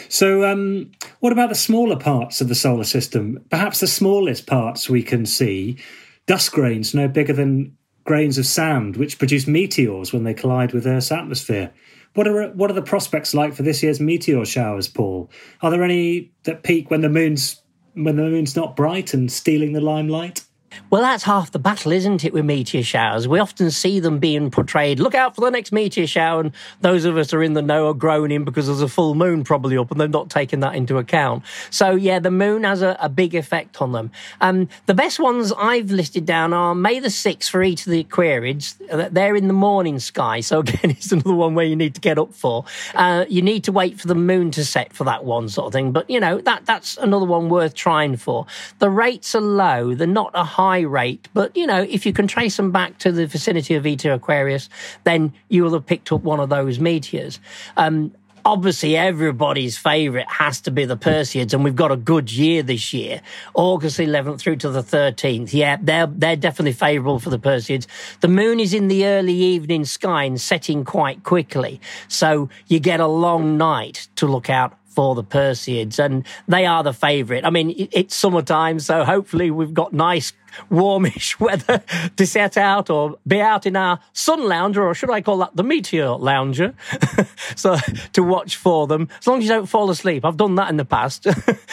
So, 0.09 0.45
um, 0.45 0.93
what 1.21 1.33
about 1.33 1.49
the 1.49 1.57
smaller 1.57 1.97
parts 1.97 2.41
of 2.41 2.49
the 2.49 2.55
solar 2.55 2.85
system? 2.85 3.45
Perhaps 3.51 3.81
the 3.81 3.89
smallest 3.89 4.47
parts 4.47 4.89
we 4.89 5.03
can 5.03 5.27
see, 5.27 5.79
dust 6.27 6.53
grains 6.53 6.95
no 6.95 7.09
bigger 7.09 7.33
than 7.33 7.77
grains 8.05 8.39
of 8.39 8.47
sand, 8.47 8.97
which 8.97 9.19
produce 9.19 9.47
meteors 9.47 10.13
when 10.13 10.25
they 10.25 10.33
collide 10.33 10.73
with 10.73 10.87
Earth's 10.87 11.11
atmosphere. 11.11 11.73
What 12.17 12.27
are 12.27 12.49
what 12.49 12.71
are 12.71 12.75
the 12.75 12.81
prospects 12.83 13.35
like 13.35 13.55
for 13.55 13.63
this 13.63 13.83
year's 13.83 14.01
meteor 14.01 14.45
showers, 14.47 14.89
Paul? 14.89 15.31
Are 15.61 15.71
there 15.71 15.83
any 15.83 16.33
that 16.45 16.63
peak 16.63 16.91
when 16.91 17.03
the 17.03 17.11
moon's 17.11 17.61
when 17.93 18.17
the 18.17 18.23
moon's 18.23 18.57
not 18.57 18.75
bright 18.75 19.13
and 19.13 19.31
stealing 19.31 19.75
the 19.75 19.83
limelight? 19.83 20.43
Well, 20.91 21.03
that's 21.03 21.25
half 21.25 21.53
the 21.53 21.59
battle, 21.59 21.93
isn't 21.93 22.25
it, 22.25 22.33
with 22.33 22.45
meteor 22.45 22.83
showers? 22.83 23.29
We 23.29 23.39
often 23.39 23.71
see 23.71 24.01
them 24.01 24.19
being 24.19 24.51
portrayed, 24.51 25.01
look 25.01 25.15
out 25.15 25.35
for 25.35 25.41
the 25.41 25.51
next 25.51 25.73
meteor 25.73 26.07
shower, 26.07 26.41
and 26.41 26.53
those 26.81 27.05
of 27.05 27.17
us 27.17 27.31
who 27.31 27.39
are 27.39 27.43
in 27.43 27.55
the 27.55 27.63
know 27.63 27.89
are 27.89 27.95
groaning 27.95 28.45
because 28.45 28.67
there's 28.67 28.83
a 28.83 28.89
full 28.89 29.15
moon 29.15 29.45
probably 29.45 29.77
up, 29.77 29.91
and 29.91 30.01
they're 30.01 30.09
not 30.09 30.31
taking 30.31 30.61
that 30.61 30.75
into 30.75 30.99
account. 30.99 31.45
So, 31.71 31.93
yeah, 31.93 32.19
the 32.19 32.31
moon 32.31 32.65
has 32.65 32.83
a, 32.83 32.97
a 33.01 33.09
big 33.09 33.35
effect 33.35 33.81
on 33.81 33.93
them. 33.93 34.11
Um, 34.41 34.69
the 34.87 34.95
best 34.95 35.21
ones 35.21 35.53
I've 35.57 35.91
listed 35.91 36.27
down 36.27 36.53
are 36.53 36.75
May 36.75 36.99
the 36.99 37.09
6th 37.09 37.49
for 37.49 37.63
each 37.63 37.87
of 37.87 37.93
the 37.93 38.03
Aquariids. 38.05 38.77
They're 39.13 39.37
in 39.37 39.49
the 39.49 39.55
morning 39.55 39.99
sky, 39.99 40.41
so 40.41 40.61
again, 40.67 40.91
it's 40.91 41.13
another 41.13 41.35
one 41.35 41.55
where 41.55 41.67
you 41.67 41.77
need 41.77 41.95
to 41.95 42.01
get 42.01 42.19
up 42.19 42.35
for. 42.35 42.65
Uh, 42.95 43.25
you 43.29 43.43
need 43.43 43.65
to 43.65 43.73
wait 43.73 44.01
for 44.01 44.09
the 44.09 44.15
moon 44.15 44.51
to 44.53 44.65
set 44.65 44.93
for 44.93 45.05
that 45.05 45.25
one 45.25 45.49
sort 45.49 45.69
of 45.69 45.73
thing, 45.73 45.93
but, 45.93 46.09
you 46.11 46.21
know, 46.21 46.41
that 46.41 46.67
that's 46.67 46.97
another 46.97 47.27
one 47.27 47.49
worth 47.49 47.75
trying 47.75 48.17
for. 48.17 48.47
The 48.79 48.91
rates 48.91 49.35
are 49.35 49.41
low, 49.41 49.95
they're 49.95 50.07
not 50.07 50.31
a 50.35 50.45
high 50.45 50.66
rate. 50.75 51.29
But, 51.35 51.57
you 51.57 51.67
know, 51.67 51.83
if 51.83 52.07
you 52.07 52.13
can 52.13 52.27
trace 52.27 52.57
them 52.57 52.71
back 52.71 52.99
to 52.99 53.13
the 53.13 53.27
vicinity 53.27 53.75
of 53.75 53.87
Eta 53.87 54.13
Aquarius, 54.13 54.69
then 55.05 55.33
you 55.49 55.65
will 55.65 55.73
have 55.73 55.87
picked 55.87 56.13
up 56.13 56.23
one 56.23 56.41
of 56.41 56.49
those 56.49 56.79
meteors. 56.79 57.41
Um, 57.77 58.13
obviously 58.47 58.97
everybody's 58.97 59.77
favourite 59.77 60.29
has 60.29 60.61
to 60.61 60.71
be 60.71 60.85
the 60.85 60.97
Perseids, 60.97 61.53
and 61.53 61.65
we've 61.65 61.75
got 61.75 61.91
a 61.91 61.97
good 61.97 62.33
year 62.33 62.63
this 62.63 62.95
year. 62.95 63.21
August 63.55 63.99
11th 63.99 64.39
through 64.39 64.57
to 64.57 64.71
the 64.71 64.83
13th. 64.83 65.53
Yeah, 65.53 65.77
they're, 65.83 66.07
they're 66.07 66.37
definitely 66.37 66.73
favourable 66.73 67.19
for 67.19 67.29
the 67.29 67.41
Perseids. 67.41 67.87
The 68.21 68.29
moon 68.29 68.61
is 68.61 68.73
in 68.73 68.87
the 68.87 69.05
early 69.05 69.35
evening 69.35 69.85
sky 69.85 70.25
and 70.25 70.41
setting 70.41 70.85
quite 70.85 71.25
quickly. 71.25 71.81
So 72.07 72.49
you 72.69 72.79
get 72.79 73.01
a 73.01 73.09
long 73.09 73.59
night 73.59 74.07
to 74.17 74.27
look 74.27 74.49
out 74.49 74.79
for 74.97 75.15
the 75.15 75.23
Perseids, 75.23 75.99
and 75.99 76.27
they 76.49 76.65
are 76.65 76.83
the 76.83 76.95
favourite. 76.95 77.45
I 77.45 77.51
mean, 77.51 77.89
it's 77.93 78.17
summertime, 78.17 78.81
so 78.81 79.05
hopefully 79.05 79.51
we've 79.51 79.75
got 79.75 79.93
nice, 79.93 80.33
warmish 80.71 81.39
weather 81.41 81.83
to 82.17 82.27
set 82.27 82.57
out 82.57 82.89
or 82.89 83.19
be 83.27 83.41
out 83.41 83.67
in 83.67 83.77
our 83.77 84.01
sun 84.15 84.49
lounger, 84.49 84.83
or 84.83 84.95
should 84.95 85.11
I 85.11 85.21
call 85.21 85.39
that 85.39 85.55
the 85.55 85.63
meteor 85.63 86.09
lounger? 86.09 86.75
so 87.57 87.77
to 88.15 88.23
watch 88.23 88.57
for 88.57 88.87
them, 88.87 89.09
as 89.21 89.27
long 89.27 89.39
as 89.39 89.45
you 89.45 89.51
don't 89.51 89.67
fall 89.67 89.91
asleep. 89.91 90.25
I've 90.25 90.39
done 90.39 90.55
that 90.55 90.71
in 90.71 90.79
the 90.79 90.87
past, 90.87 91.27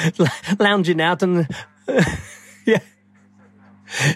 lounging 0.60 1.02
out 1.02 1.24
and. 1.24 1.48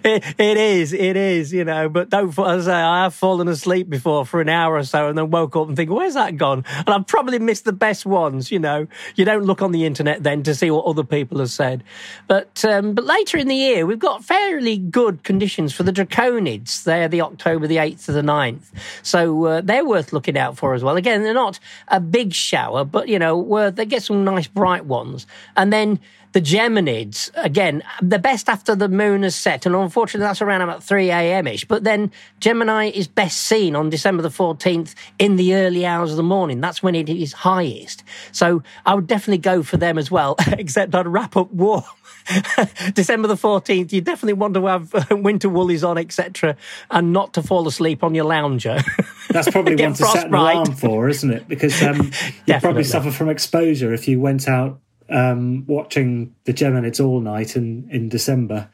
It, 0.04 0.58
is, 0.58 0.94
it 0.94 1.16
is, 1.16 1.54
you 1.54 1.64
know. 1.64 1.90
But 1.90 2.10
don't, 2.10 2.38
I 2.40 2.60
say, 2.60 2.74
I 2.74 3.04
have 3.04 3.14
fallen 3.14 3.48
asleep 3.48 3.90
before 3.90 4.26
for 4.26 4.42
an 4.42 4.50
hour 4.50 4.76
or 4.76 4.84
so, 4.84 5.08
and 5.08 5.18
then 5.18 5.30
woke 5.30 5.56
up 5.56 5.68
and 5.68 5.76
think, 5.76 5.90
"Where's 5.90 6.14
that 6.16 6.38
gone?" 6.38 6.64
And 6.76 6.90
I've 6.90 7.08
probably 7.08 7.40
missed 7.40 7.66
the 7.66 7.74
best 7.74 8.06
ones. 8.06 8.52
You 8.52 8.60
know, 8.60 8.88
you 9.16 9.26
don't 9.26 9.44
look 9.44 9.62
on 9.62 9.72
the 9.72 9.86
internet 9.86 10.24
then 10.24 10.44
to 10.44 10.56
see 10.56 10.72
what 10.72 10.86
other 10.86 11.04
people 11.04 11.40
have 11.40 11.52
said. 11.52 11.84
But 12.28 12.64
um, 12.66 12.94
but 12.94 13.06
later 13.06 13.38
in 13.38 13.48
the 13.48 13.56
year, 13.56 13.86
we've 13.86 14.00
got 14.00 14.24
fairly 14.24 14.78
good 14.78 15.24
conditions 15.24 15.74
for 15.74 15.84
the 15.84 15.92
Draconids. 15.92 16.84
They're 16.84 17.08
the 17.08 17.22
October 17.22 17.68
the 17.68 17.78
eighth 17.78 18.06
to 18.06 18.12
the 18.12 18.22
9th. 18.22 18.72
so 19.04 19.46
uh, 19.46 19.62
they're 19.62 19.86
worth 19.86 20.14
looking 20.14 20.38
out 20.38 20.58
for 20.58 20.74
as 20.74 20.84
well. 20.84 20.96
Again, 20.96 21.24
they're 21.24 21.34
not 21.34 21.60
a 21.88 22.00
big 22.00 22.34
shower, 22.34 22.84
but 22.84 23.08
you 23.08 23.20
know, 23.20 23.38
where 23.38 23.72
they 23.72 23.86
get 23.86 24.04
some 24.04 24.24
nice 24.24 24.48
bright 24.48 24.86
ones, 24.86 25.28
and 25.56 25.72
then 25.72 26.00
the 26.38 26.42
Geminids, 26.42 27.32
again, 27.34 27.82
the 28.00 28.20
best 28.20 28.48
after 28.48 28.76
the 28.76 28.88
moon 28.88 29.24
has 29.24 29.36
set, 29.36 29.66
and 29.66 29.74
unfortunately 29.74 30.28
that's 30.28 30.40
around 30.40 30.62
about 30.62 30.84
3 30.84 31.10
a.m. 31.10 31.48
ish. 31.48 31.66
But 31.66 31.84
then 31.84 32.12
Gemini 32.40 32.92
is 32.92 33.08
best 33.08 33.38
seen 33.38 33.76
on 33.76 33.90
December 33.90 34.22
the 34.22 34.30
14th 34.30 34.94
in 35.18 35.38
the 35.38 35.56
early 35.56 35.84
hours 35.84 36.12
of 36.12 36.18
the 36.18 36.22
morning. 36.22 36.62
That's 36.62 36.84
when 36.84 36.94
it 36.94 37.10
is 37.10 37.34
highest. 37.34 38.04
So 38.34 38.62
I 38.86 38.94
would 38.94 39.08
definitely 39.08 39.40
go 39.40 39.64
for 39.64 39.78
them 39.78 39.98
as 39.98 40.12
well, 40.12 40.36
except 40.50 40.94
I'd 40.94 41.08
wrap 41.08 41.36
up 41.36 41.52
warm. 41.52 41.82
December 42.94 43.28
the 43.28 43.34
14th, 43.34 43.92
you 43.92 44.02
definitely 44.02 44.34
want 44.34 44.54
to 44.54 44.66
have 44.68 45.10
winter 45.10 45.50
woolies 45.50 45.84
on, 45.84 45.98
etc., 45.98 46.56
and 46.92 47.14
not 47.14 47.34
to 47.34 47.42
fall 47.42 47.68
asleep 47.68 48.04
on 48.04 48.14
your 48.14 48.26
lounger. 48.26 48.80
That's 49.32 49.50
probably 49.50 49.76
one 49.76 49.96
to 49.96 50.06
set 50.06 50.28
an 50.28 50.36
alarm 50.36 50.76
for, 50.76 51.10
isn't 51.10 51.32
it? 51.32 51.48
Because 51.48 51.82
um, 51.82 52.12
you 52.46 52.60
probably 52.60 52.84
suffer 52.84 53.10
from 53.10 53.28
exposure 53.28 53.92
if 53.92 54.08
you 54.08 54.20
went 54.20 54.48
out 54.48 54.80
um, 55.10 55.66
watching 55.68 56.36
the 56.46 56.54
Geminids 56.54 57.04
all 57.04 57.20
night 57.20 57.56
in 57.56 57.88
in 57.92 58.10
December. 58.10 58.70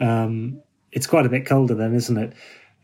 Um, 0.00 0.62
it's 0.92 1.06
quite 1.06 1.26
a 1.26 1.28
bit 1.28 1.46
colder 1.46 1.74
then, 1.74 1.94
isn't 1.94 2.16
it? 2.16 2.32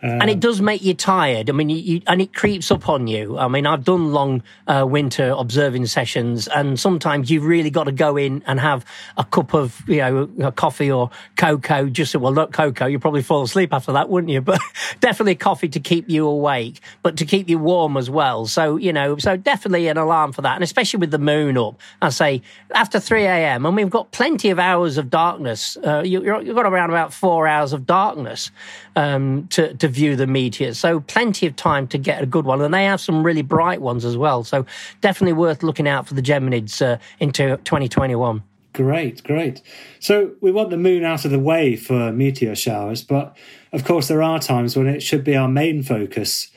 And 0.04 0.30
it 0.30 0.40
does 0.40 0.60
make 0.60 0.82
you 0.82 0.94
tired. 0.94 1.48
I 1.48 1.52
mean, 1.52 1.70
you, 1.70 1.76
you, 1.76 2.02
and 2.06 2.20
it 2.20 2.34
creeps 2.34 2.70
up 2.70 2.88
on 2.88 3.06
you. 3.06 3.38
I 3.38 3.48
mean, 3.48 3.66
I've 3.66 3.84
done 3.84 4.12
long 4.12 4.42
uh, 4.66 4.86
winter 4.88 5.34
observing 5.36 5.86
sessions, 5.86 6.46
and 6.48 6.78
sometimes 6.78 7.30
you've 7.30 7.44
really 7.44 7.70
got 7.70 7.84
to 7.84 7.92
go 7.92 8.16
in 8.16 8.42
and 8.46 8.60
have 8.60 8.84
a 9.16 9.24
cup 9.24 9.54
of, 9.54 9.82
you 9.88 9.98
know, 9.98 10.28
a 10.42 10.52
coffee 10.52 10.90
or 10.90 11.10
cocoa. 11.36 11.86
Just 11.88 12.12
so, 12.12 12.18
well, 12.18 12.32
not 12.32 12.52
cocoa. 12.52 12.86
You 12.86 12.98
probably 12.98 13.22
fall 13.22 13.42
asleep 13.42 13.72
after 13.72 13.92
that, 13.92 14.08
wouldn't 14.08 14.30
you? 14.30 14.44
But 14.54 14.60
definitely 15.00 15.36
coffee 15.36 15.68
to 15.68 15.80
keep 15.80 16.10
you 16.10 16.26
awake, 16.26 16.80
but 17.02 17.16
to 17.16 17.24
keep 17.24 17.48
you 17.48 17.58
warm 17.58 17.96
as 17.96 18.10
well. 18.10 18.46
So 18.46 18.76
you 18.76 18.92
know, 18.92 19.16
so 19.16 19.36
definitely 19.36 19.88
an 19.88 19.96
alarm 19.96 20.32
for 20.32 20.42
that, 20.42 20.54
and 20.54 20.62
especially 20.62 21.00
with 21.00 21.10
the 21.10 21.18
moon 21.18 21.56
up. 21.56 21.80
I 22.02 22.10
say 22.10 22.42
after 22.74 23.00
three 23.00 23.24
a.m. 23.24 23.64
and 23.64 23.74
we've 23.74 23.88
got 23.90 24.12
plenty 24.12 24.50
of 24.50 24.58
hours 24.58 24.98
of 24.98 25.08
darkness. 25.08 25.78
Uh, 25.78 26.02
you, 26.04 26.22
have 26.22 26.54
got 26.54 26.66
around 26.66 26.90
about 26.90 27.12
four 27.12 27.48
hours 27.48 27.72
of 27.72 27.86
darkness 27.86 28.50
um, 28.96 29.48
to 29.48 29.72
to 29.74 29.88
view 29.94 30.16
the 30.16 30.26
meteors. 30.26 30.78
So 30.78 31.00
plenty 31.00 31.46
of 31.46 31.56
time 31.56 31.86
to 31.88 31.98
get 31.98 32.22
a 32.22 32.26
good 32.26 32.44
one. 32.44 32.60
And 32.60 32.74
they 32.74 32.84
have 32.84 33.00
some 33.00 33.24
really 33.24 33.42
bright 33.42 33.80
ones 33.80 34.04
as 34.04 34.16
well. 34.16 34.44
So 34.44 34.66
definitely 35.00 35.34
worth 35.34 35.62
looking 35.62 35.88
out 35.88 36.06
for 36.06 36.14
the 36.14 36.22
Geminids 36.22 36.82
uh, 36.82 36.98
into 37.20 37.56
2021. 37.64 38.42
Great, 38.72 39.22
great. 39.22 39.62
So 40.00 40.32
we 40.40 40.50
want 40.50 40.70
the 40.70 40.76
moon 40.76 41.04
out 41.04 41.24
of 41.24 41.30
the 41.30 41.38
way 41.38 41.76
for 41.76 42.12
meteor 42.12 42.56
showers, 42.56 43.04
but 43.04 43.36
of 43.72 43.84
course 43.84 44.08
there 44.08 44.22
are 44.22 44.40
times 44.40 44.76
when 44.76 44.88
it 44.88 45.00
should 45.00 45.22
be 45.22 45.36
our 45.36 45.48
main 45.48 45.82
focus. 45.82 46.50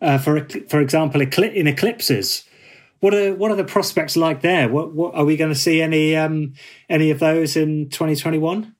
Uh, 0.00 0.18
for 0.18 0.46
for 0.68 0.80
example, 0.80 1.20
in 1.20 1.66
eclipses, 1.66 2.44
what 3.00 3.12
are 3.12 3.34
what 3.34 3.50
are 3.50 3.56
the 3.56 3.64
prospects 3.64 4.16
like 4.16 4.42
there? 4.42 4.68
What, 4.68 4.94
what 4.94 5.14
are 5.14 5.24
we 5.24 5.36
going 5.36 5.52
to 5.52 5.58
see 5.58 5.82
any 5.82 6.14
um, 6.14 6.54
any 6.88 7.10
of 7.10 7.18
those 7.18 7.56
in 7.56 7.88
2021? 7.90 8.73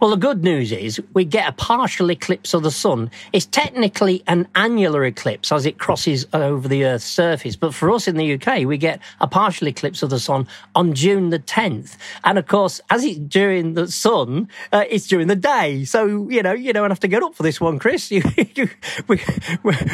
Well, 0.00 0.10
the 0.10 0.16
good 0.16 0.44
news 0.44 0.72
is 0.72 1.00
we 1.14 1.24
get 1.24 1.48
a 1.48 1.52
partial 1.52 2.10
eclipse 2.10 2.54
of 2.54 2.62
the 2.62 2.70
sun. 2.70 3.10
It's 3.32 3.46
technically 3.46 4.22
an 4.26 4.48
annular 4.54 5.04
eclipse 5.04 5.52
as 5.52 5.66
it 5.66 5.78
crosses 5.78 6.26
over 6.32 6.68
the 6.68 6.84
Earth's 6.84 7.04
surface. 7.04 7.56
But 7.56 7.74
for 7.74 7.90
us 7.90 8.08
in 8.08 8.16
the 8.16 8.34
UK, 8.34 8.66
we 8.66 8.78
get 8.78 9.00
a 9.20 9.26
partial 9.26 9.68
eclipse 9.68 10.02
of 10.02 10.10
the 10.10 10.18
sun 10.18 10.46
on 10.74 10.94
June 10.94 11.30
the 11.30 11.38
10th. 11.38 11.96
And 12.24 12.38
of 12.38 12.46
course, 12.46 12.80
as 12.90 13.04
it's 13.04 13.18
during 13.18 13.74
the 13.74 13.88
sun, 13.88 14.48
uh, 14.72 14.84
it's 14.88 15.06
during 15.06 15.28
the 15.28 15.36
day. 15.36 15.84
So, 15.84 16.28
you 16.30 16.42
know, 16.42 16.52
you 16.52 16.72
don't 16.72 16.90
have 16.90 17.00
to 17.00 17.08
get 17.08 17.22
up 17.22 17.34
for 17.34 17.42
this 17.42 17.60
one, 17.60 17.78
Chris. 17.78 18.10
You, 18.16 18.22
you, 18.54 18.70
we, 19.08 19.20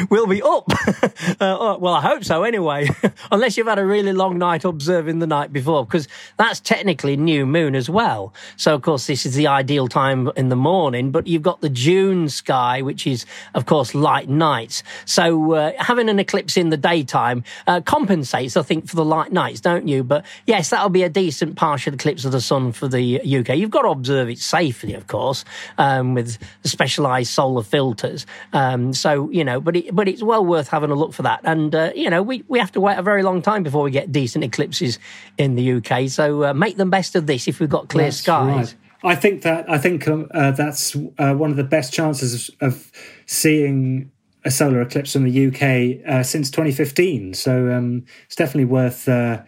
will 0.09 0.27
be 0.27 0.41
up. 0.41 0.69
uh, 1.01 1.33
oh, 1.41 1.77
well, 1.77 1.93
I 1.93 2.01
hope 2.01 2.23
so 2.23 2.43
anyway, 2.43 2.87
unless 3.31 3.57
you've 3.57 3.67
had 3.67 3.79
a 3.79 3.85
really 3.85 4.13
long 4.13 4.37
night 4.37 4.63
observing 4.63 5.19
the 5.19 5.27
night 5.27 5.51
before, 5.51 5.85
because 5.85 6.07
that's 6.37 6.61
technically 6.61 7.17
new 7.17 7.45
moon 7.45 7.75
as 7.75 7.89
well. 7.89 8.33
So, 8.55 8.75
of 8.75 8.81
course, 8.81 9.07
this 9.07 9.25
is 9.25 9.35
the 9.35 9.47
idea 9.47 9.62
ideal 9.63 9.87
time 9.87 10.29
in 10.35 10.49
the 10.49 10.57
morning, 10.57 11.09
but 11.09 11.25
you've 11.25 11.41
got 11.41 11.61
the 11.61 11.69
June 11.69 12.27
sky, 12.27 12.81
which 12.81 13.07
is, 13.07 13.25
of 13.53 13.65
course, 13.65 13.95
light 13.95 14.27
nights. 14.27 14.83
So 15.05 15.53
uh, 15.53 15.71
having 15.79 16.09
an 16.09 16.19
eclipse 16.19 16.57
in 16.57 16.69
the 16.69 16.75
daytime 16.75 17.45
uh, 17.65 17.79
compensates, 17.79 18.57
I 18.57 18.61
think, 18.61 18.89
for 18.89 18.97
the 18.97 19.05
light 19.05 19.31
nights, 19.31 19.61
don't 19.61 19.87
you? 19.87 20.03
But 20.03 20.25
yes, 20.45 20.69
that'll 20.69 20.89
be 20.89 21.03
a 21.03 21.09
decent 21.09 21.55
partial 21.55 21.93
eclipse 21.93 22.25
of 22.25 22.33
the 22.33 22.41
sun 22.41 22.73
for 22.73 22.89
the 22.89 23.21
UK. 23.21 23.55
You've 23.55 23.71
got 23.71 23.83
to 23.83 23.89
observe 23.89 24.29
it 24.29 24.39
safely, 24.39 24.95
of 24.95 25.07
course, 25.07 25.45
um, 25.77 26.13
with 26.13 26.37
specialised 26.65 27.31
solar 27.33 27.63
filters. 27.63 28.25
Um, 28.51 28.93
so 28.93 29.29
you 29.29 29.45
know, 29.45 29.61
but 29.61 29.77
it, 29.77 29.95
but 29.95 30.09
it's 30.09 30.21
well 30.21 30.45
worth 30.45 30.67
having 30.67 30.91
a 30.91 30.95
look 30.95 31.13
for 31.13 31.21
that. 31.21 31.39
And 31.45 31.73
uh, 31.73 31.91
you 31.95 32.09
know, 32.09 32.21
we 32.21 32.43
we 32.49 32.59
have 32.59 32.73
to 32.73 32.81
wait 32.81 32.97
a 32.97 33.01
very 33.01 33.23
long 33.23 33.41
time 33.41 33.63
before 33.63 33.83
we 33.83 33.91
get 33.91 34.11
decent 34.11 34.43
eclipses 34.43 34.99
in 35.37 35.55
the 35.55 35.73
UK. 35.73 36.09
So 36.09 36.43
uh, 36.43 36.53
make 36.53 36.75
the 36.75 36.85
best 36.85 37.15
of 37.15 37.27
this 37.27 37.47
if 37.47 37.61
we've 37.61 37.69
got 37.69 37.87
clear 37.87 38.07
That's 38.07 38.17
skies. 38.17 38.73
right. 38.73 38.82
I 39.03 39.15
think 39.15 39.41
that 39.41 39.69
I 39.69 39.77
think 39.77 40.07
um, 40.07 40.27
uh, 40.33 40.51
that's 40.51 40.95
uh, 41.17 41.33
one 41.33 41.51
of 41.51 41.57
the 41.57 41.63
best 41.63 41.93
chances 41.93 42.49
of, 42.61 42.71
of 42.71 42.91
seeing 43.25 44.11
a 44.45 44.51
solar 44.51 44.81
eclipse 44.81 45.15
in 45.15 45.23
the 45.23 45.47
UK 45.47 46.07
uh, 46.07 46.23
since 46.23 46.49
2015. 46.51 47.33
So 47.33 47.71
um, 47.71 48.05
it's 48.25 48.35
definitely 48.35 48.65
worth 48.65 49.07
uh, 49.07 49.43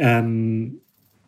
um, 0.00 0.80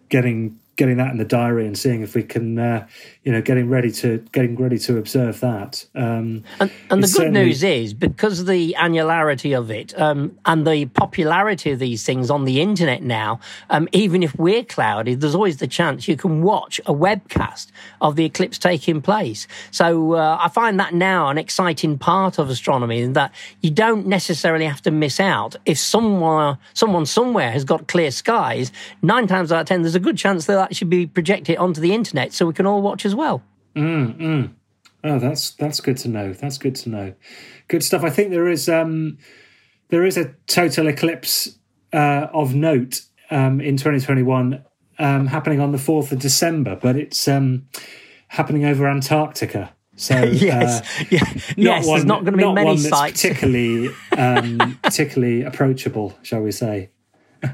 getting 0.08 0.58
getting 0.76 0.96
that 0.96 1.10
in 1.10 1.18
the 1.18 1.24
diary 1.24 1.66
and 1.66 1.76
seeing 1.76 2.02
if 2.02 2.14
we 2.14 2.22
can, 2.22 2.58
uh, 2.58 2.86
you 3.24 3.30
know, 3.30 3.40
getting 3.40 3.68
ready 3.68 3.90
to 3.92 4.18
getting 4.32 4.56
ready 4.56 4.78
to 4.78 4.98
observe 4.98 5.38
that. 5.40 5.86
Um, 5.94 6.42
And, 6.58 6.70
and 6.90 7.04
the 7.04 7.08
good 7.08 7.32
news 7.32 7.62
is 7.62 7.94
because 7.94 8.40
of 8.40 8.46
the 8.46 8.74
annularity 8.78 9.56
of 9.56 9.70
it 9.70 9.98
um, 10.00 10.36
and 10.44 10.66
the 10.66 10.86
popularity 10.86 11.70
of 11.70 11.78
these 11.78 12.04
things 12.04 12.30
on 12.30 12.44
the 12.44 12.60
internet 12.60 13.02
now, 13.02 13.38
um, 13.70 13.88
even 13.92 14.22
if 14.22 14.36
we're 14.36 14.64
cloudy, 14.64 15.14
there's 15.14 15.34
always 15.34 15.58
the 15.58 15.68
chance 15.68 16.08
you 16.08 16.16
can 16.16 16.42
watch 16.42 16.80
a 16.86 16.92
webcast 16.92 17.68
of 18.00 18.16
the 18.16 18.24
eclipse 18.24 18.58
taking 18.58 19.00
place. 19.00 19.46
So 19.70 20.14
uh, 20.14 20.38
I 20.40 20.48
find 20.48 20.80
that 20.80 20.92
now 20.92 21.28
an 21.28 21.38
exciting 21.38 21.98
part 21.98 22.38
of 22.38 22.50
astronomy 22.50 23.02
in 23.02 23.12
that 23.12 23.32
you 23.60 23.70
don't 23.70 24.06
necessarily 24.06 24.66
have 24.66 24.82
to 24.82 24.90
miss 24.90 25.20
out. 25.20 25.54
If 25.64 25.78
someone, 25.78 26.58
someone 26.74 27.06
somewhere 27.06 27.52
has 27.52 27.64
got 27.64 27.86
clear 27.86 28.10
skies, 28.10 28.72
nine 29.00 29.28
times 29.28 29.52
out 29.52 29.60
of 29.60 29.66
ten, 29.66 29.82
there's 29.82 29.94
a 29.94 30.00
good 30.00 30.18
chance 30.18 30.46
they'll 30.46 30.58
actually 30.58 30.88
be 30.88 31.06
projected 31.06 31.56
onto 31.58 31.80
the 31.80 31.94
internet 31.94 32.32
so 32.32 32.46
we 32.46 32.52
can 32.52 32.66
all 32.66 32.82
watch 32.82 33.06
as 33.06 33.11
well. 33.14 33.42
Oh, 35.04 35.18
that's 35.18 35.50
that's 35.52 35.80
good 35.80 35.96
to 35.98 36.08
know. 36.08 36.32
That's 36.32 36.58
good 36.58 36.74
to 36.76 36.88
know. 36.88 37.14
Good 37.68 37.82
stuff. 37.82 38.04
I 38.04 38.10
think 38.10 38.30
there 38.30 38.48
is 38.48 38.68
um, 38.68 39.18
there 39.88 40.04
is 40.04 40.16
a 40.16 40.34
total 40.46 40.86
eclipse 40.86 41.58
uh, 41.92 42.28
of 42.32 42.54
note 42.54 43.02
um, 43.30 43.60
in 43.60 43.76
2021 43.76 44.64
um, 44.98 45.26
happening 45.26 45.60
on 45.60 45.72
the 45.72 45.78
4th 45.78 46.12
of 46.12 46.18
December, 46.18 46.78
but 46.80 46.96
it's 46.96 47.26
um, 47.26 47.66
happening 48.28 48.64
over 48.64 48.86
Antarctica. 48.86 49.74
So 49.96 50.22
yes, 50.24 50.80
uh, 50.80 51.04
yeah. 51.10 51.20
not 51.20 51.56
yes. 51.56 51.86
one, 51.86 51.94
there's 51.94 52.06
not 52.06 52.24
going 52.24 52.38
to 52.38 52.46
be 52.46 52.52
many 52.52 52.76
sites. 52.76 53.22
particularly 53.22 53.90
um, 54.16 54.78
particularly 54.82 55.42
approachable, 55.42 56.16
shall 56.22 56.40
we 56.40 56.52
say? 56.52 56.90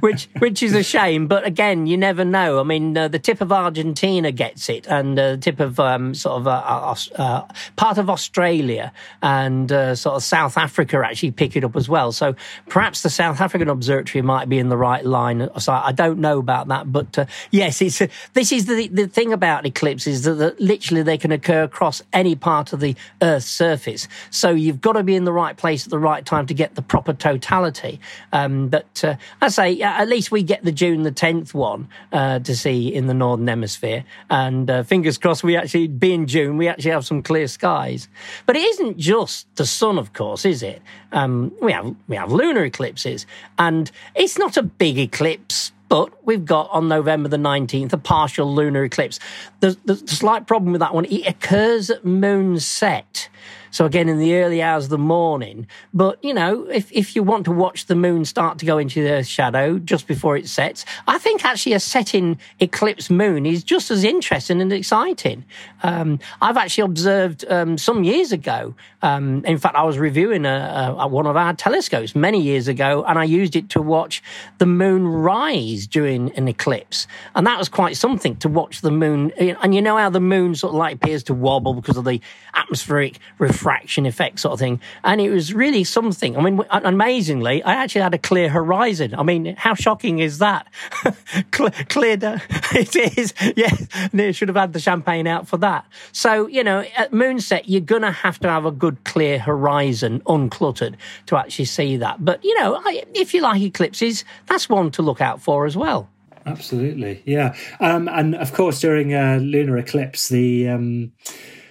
Which 0.00 0.28
which 0.38 0.62
is 0.62 0.74
a 0.74 0.82
shame. 0.82 1.26
But 1.26 1.46
again, 1.46 1.86
you 1.86 1.96
never 1.96 2.24
know. 2.24 2.60
I 2.60 2.62
mean, 2.62 2.96
uh, 2.96 3.08
the 3.08 3.18
tip 3.18 3.40
of 3.40 3.52
Argentina 3.52 4.32
gets 4.32 4.68
it, 4.68 4.86
and 4.86 5.18
uh, 5.18 5.32
the 5.32 5.36
tip 5.38 5.60
of 5.60 5.80
um, 5.80 6.14
sort 6.14 6.40
of 6.40 6.46
uh, 6.46 6.94
uh, 7.16 7.46
part 7.76 7.98
of 7.98 8.10
Australia 8.10 8.92
and 9.22 9.70
uh, 9.72 9.94
sort 9.94 10.16
of 10.16 10.22
South 10.22 10.56
Africa 10.56 11.02
actually 11.04 11.30
pick 11.30 11.56
it 11.56 11.64
up 11.64 11.76
as 11.76 11.88
well. 11.88 12.12
So 12.12 12.36
perhaps 12.68 13.02
the 13.02 13.10
South 13.10 13.40
African 13.40 13.68
Observatory 13.68 14.22
might 14.22 14.48
be 14.48 14.58
in 14.58 14.68
the 14.68 14.76
right 14.76 15.04
line. 15.04 15.48
So 15.58 15.72
I 15.72 15.92
don't 15.92 16.18
know 16.18 16.38
about 16.38 16.68
that, 16.68 16.92
but 16.92 17.18
uh, 17.18 17.26
yes, 17.50 17.80
it's 17.80 18.00
uh, 18.00 18.08
this 18.34 18.52
is 18.52 18.66
the 18.66 18.88
the 18.88 19.06
thing 19.06 19.32
about 19.32 19.66
eclipses 19.66 20.22
that, 20.22 20.34
that 20.34 20.60
literally 20.60 21.02
they 21.02 21.18
can 21.18 21.32
occur 21.32 21.62
across 21.62 22.02
any 22.12 22.34
part 22.34 22.72
of 22.72 22.80
the 22.80 22.94
Earth's 23.22 23.46
surface. 23.46 24.08
So 24.30 24.50
you've 24.50 24.80
got 24.80 24.92
to 24.92 25.02
be 25.02 25.14
in 25.14 25.24
the 25.24 25.32
right 25.32 25.56
place 25.56 25.86
at 25.86 25.90
the 25.90 25.98
right 25.98 26.24
time 26.24 26.46
to 26.46 26.54
get 26.54 26.74
the 26.74 26.82
proper 26.82 27.12
totality. 27.12 28.00
Um, 28.32 28.68
but 28.68 29.04
uh, 29.04 29.16
I 29.40 29.48
say 29.48 29.77
at 29.82 30.08
least 30.08 30.30
we 30.30 30.42
get 30.42 30.64
the 30.64 30.72
June 30.72 31.02
the 31.02 31.12
10th 31.12 31.54
one 31.54 31.88
uh, 32.12 32.38
to 32.40 32.56
see 32.56 32.92
in 32.92 33.06
the 33.06 33.14
Northern 33.14 33.46
Hemisphere. 33.46 34.04
And 34.30 34.70
uh, 34.70 34.82
fingers 34.82 35.18
crossed, 35.18 35.44
we 35.44 35.56
actually, 35.56 35.88
being 35.88 36.26
June, 36.26 36.56
we 36.56 36.68
actually 36.68 36.90
have 36.90 37.06
some 37.06 37.22
clear 37.22 37.48
skies. 37.48 38.08
But 38.46 38.56
it 38.56 38.62
isn't 38.62 38.98
just 38.98 39.46
the 39.56 39.66
sun, 39.66 39.98
of 39.98 40.12
course, 40.12 40.44
is 40.44 40.62
it? 40.62 40.82
Um, 41.12 41.52
we 41.60 41.72
have 41.72 41.94
we 42.06 42.16
have 42.16 42.32
lunar 42.32 42.64
eclipses, 42.64 43.26
and 43.58 43.90
it's 44.14 44.38
not 44.38 44.56
a 44.56 44.62
big 44.62 44.98
eclipse. 44.98 45.72
But 45.88 46.26
we've 46.26 46.44
got 46.44 46.68
on 46.70 46.88
November 46.88 47.30
the 47.30 47.38
19th 47.38 47.94
a 47.94 47.98
partial 47.98 48.54
lunar 48.54 48.84
eclipse. 48.84 49.18
The, 49.60 49.74
the 49.86 49.96
slight 49.96 50.46
problem 50.46 50.72
with 50.72 50.80
that 50.80 50.92
one, 50.92 51.06
it 51.06 51.26
occurs 51.26 51.88
at 51.88 52.04
moon 52.04 52.60
set. 52.60 53.30
So 53.70 53.84
again, 53.84 54.08
in 54.08 54.18
the 54.18 54.36
early 54.36 54.62
hours 54.62 54.84
of 54.84 54.90
the 54.90 54.98
morning. 54.98 55.66
But, 55.92 56.22
you 56.22 56.34
know, 56.34 56.64
if, 56.64 56.90
if 56.92 57.14
you 57.14 57.22
want 57.22 57.44
to 57.46 57.52
watch 57.52 57.86
the 57.86 57.94
moon 57.94 58.24
start 58.24 58.58
to 58.58 58.66
go 58.66 58.78
into 58.78 59.02
the 59.02 59.10
Earth's 59.10 59.28
shadow 59.28 59.78
just 59.78 60.06
before 60.06 60.36
it 60.36 60.48
sets, 60.48 60.84
I 61.06 61.18
think 61.18 61.44
actually 61.44 61.74
a 61.74 61.80
setting 61.80 62.38
eclipse 62.60 63.10
moon 63.10 63.46
is 63.46 63.64
just 63.64 63.90
as 63.90 64.04
interesting 64.04 64.60
and 64.60 64.72
exciting. 64.72 65.44
Um, 65.82 66.18
I've 66.40 66.56
actually 66.56 66.84
observed 66.84 67.44
um, 67.48 67.78
some 67.78 68.04
years 68.04 68.32
ago. 68.32 68.74
Um, 69.02 69.44
in 69.44 69.58
fact, 69.58 69.76
I 69.76 69.84
was 69.84 69.98
reviewing 69.98 70.44
a, 70.44 70.96
a, 70.98 71.06
one 71.06 71.26
of 71.26 71.36
our 71.36 71.54
telescopes 71.54 72.14
many 72.14 72.40
years 72.40 72.68
ago, 72.68 73.04
and 73.06 73.18
I 73.18 73.24
used 73.24 73.56
it 73.56 73.70
to 73.70 73.82
watch 73.82 74.22
the 74.58 74.66
moon 74.66 75.06
rise 75.06 75.86
during 75.86 76.32
an 76.32 76.48
eclipse. 76.48 77.06
And 77.34 77.46
that 77.46 77.58
was 77.58 77.68
quite 77.68 77.96
something 77.96 78.36
to 78.36 78.48
watch 78.48 78.80
the 78.80 78.90
moon. 78.90 79.30
And 79.38 79.74
you 79.74 79.82
know 79.82 79.96
how 79.96 80.10
the 80.10 80.20
moon 80.20 80.54
sort 80.54 80.72
of 80.72 80.78
like 80.78 80.96
appears 80.96 81.22
to 81.24 81.34
wobble 81.34 81.74
because 81.74 81.96
of 81.96 82.04
the 82.04 82.20
atmospheric 82.54 83.18
refraction 83.58 84.06
effect 84.06 84.38
sort 84.40 84.52
of 84.52 84.58
thing. 84.60 84.80
And 85.02 85.20
it 85.20 85.30
was 85.30 85.52
really 85.52 85.82
something. 85.84 86.36
I 86.36 86.40
mean, 86.40 86.60
amazingly, 86.70 87.60
I 87.64 87.72
actually 87.74 88.02
had 88.02 88.14
a 88.14 88.18
clear 88.18 88.48
horizon. 88.48 89.14
I 89.16 89.22
mean, 89.24 89.56
how 89.56 89.74
shocking 89.74 90.20
is 90.20 90.38
that? 90.38 90.66
Cle- 91.50 91.70
cleared. 91.88 92.22
uh, 92.24 92.38
It 92.72 92.94
is. 93.18 93.34
Yes. 93.56 93.86
They 94.12 94.30
should 94.32 94.48
have 94.48 94.56
had 94.56 94.72
the 94.74 94.78
champagne 94.80 95.26
out 95.26 95.48
for 95.48 95.56
that. 95.58 95.84
So, 96.12 96.46
you 96.46 96.62
know, 96.62 96.84
at 96.96 97.10
moonset, 97.10 97.62
you're 97.66 97.80
going 97.80 98.02
to 98.02 98.12
have 98.12 98.38
to 98.40 98.48
have 98.48 98.64
a 98.64 98.70
good 98.70 99.02
clear 99.04 99.38
horizon, 99.40 100.20
uncluttered, 100.26 100.94
to 101.26 101.36
actually 101.36 101.64
see 101.64 101.96
that. 101.96 102.24
But, 102.24 102.44
you 102.44 102.54
know, 102.60 102.80
I- 102.84 103.04
if 103.14 103.34
you 103.34 103.40
like 103.40 103.60
eclipses, 103.62 104.24
that's 104.46 104.68
one 104.68 104.90
to 104.92 105.02
look 105.02 105.20
out 105.20 105.42
for 105.42 105.66
as 105.66 105.76
well. 105.76 106.08
Absolutely, 106.46 107.22
yeah. 107.26 107.54
Um, 107.80 108.08
and 108.08 108.34
of 108.36 108.52
course, 108.54 108.80
during 108.80 109.12
a 109.12 109.38
lunar 109.38 109.76
eclipse, 109.76 110.28
the 110.28 110.68
um, 110.68 111.12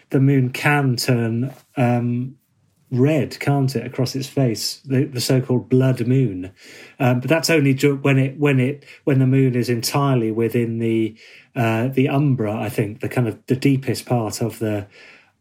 the 0.10 0.20
moon 0.20 0.52
can 0.52 0.96
turn 0.96 1.54
um, 1.76 2.38
red, 2.92 3.40
can't 3.40 3.76
it, 3.76 3.86
across 3.86 4.16
its 4.16 4.28
face? 4.28 4.82
The, 4.86 5.06
the 5.06 5.22
so-called 5.22 5.70
blood 5.70 6.08
moon. 6.08 6.52
Um, 7.00 7.20
but 7.20 7.30
that's 7.30 7.50
only 7.50 7.74
when 7.74 8.18
it 8.18 8.40
when 8.40 8.60
it 8.60 8.86
when 9.04 9.20
the 9.20 9.28
moon 9.28 9.56
is 9.56 9.70
entirely 9.70 10.32
within 10.32 10.80
the 10.80 11.18
uh, 11.56 11.90
the 11.90 12.10
umbra. 12.10 12.56
I 12.56 12.70
think 12.70 13.02
the 13.02 13.10
kind 13.10 13.28
of 13.28 13.46
the 13.48 13.56
deepest 13.56 14.06
part 14.06 14.42
of 14.42 14.60
the 14.60 14.88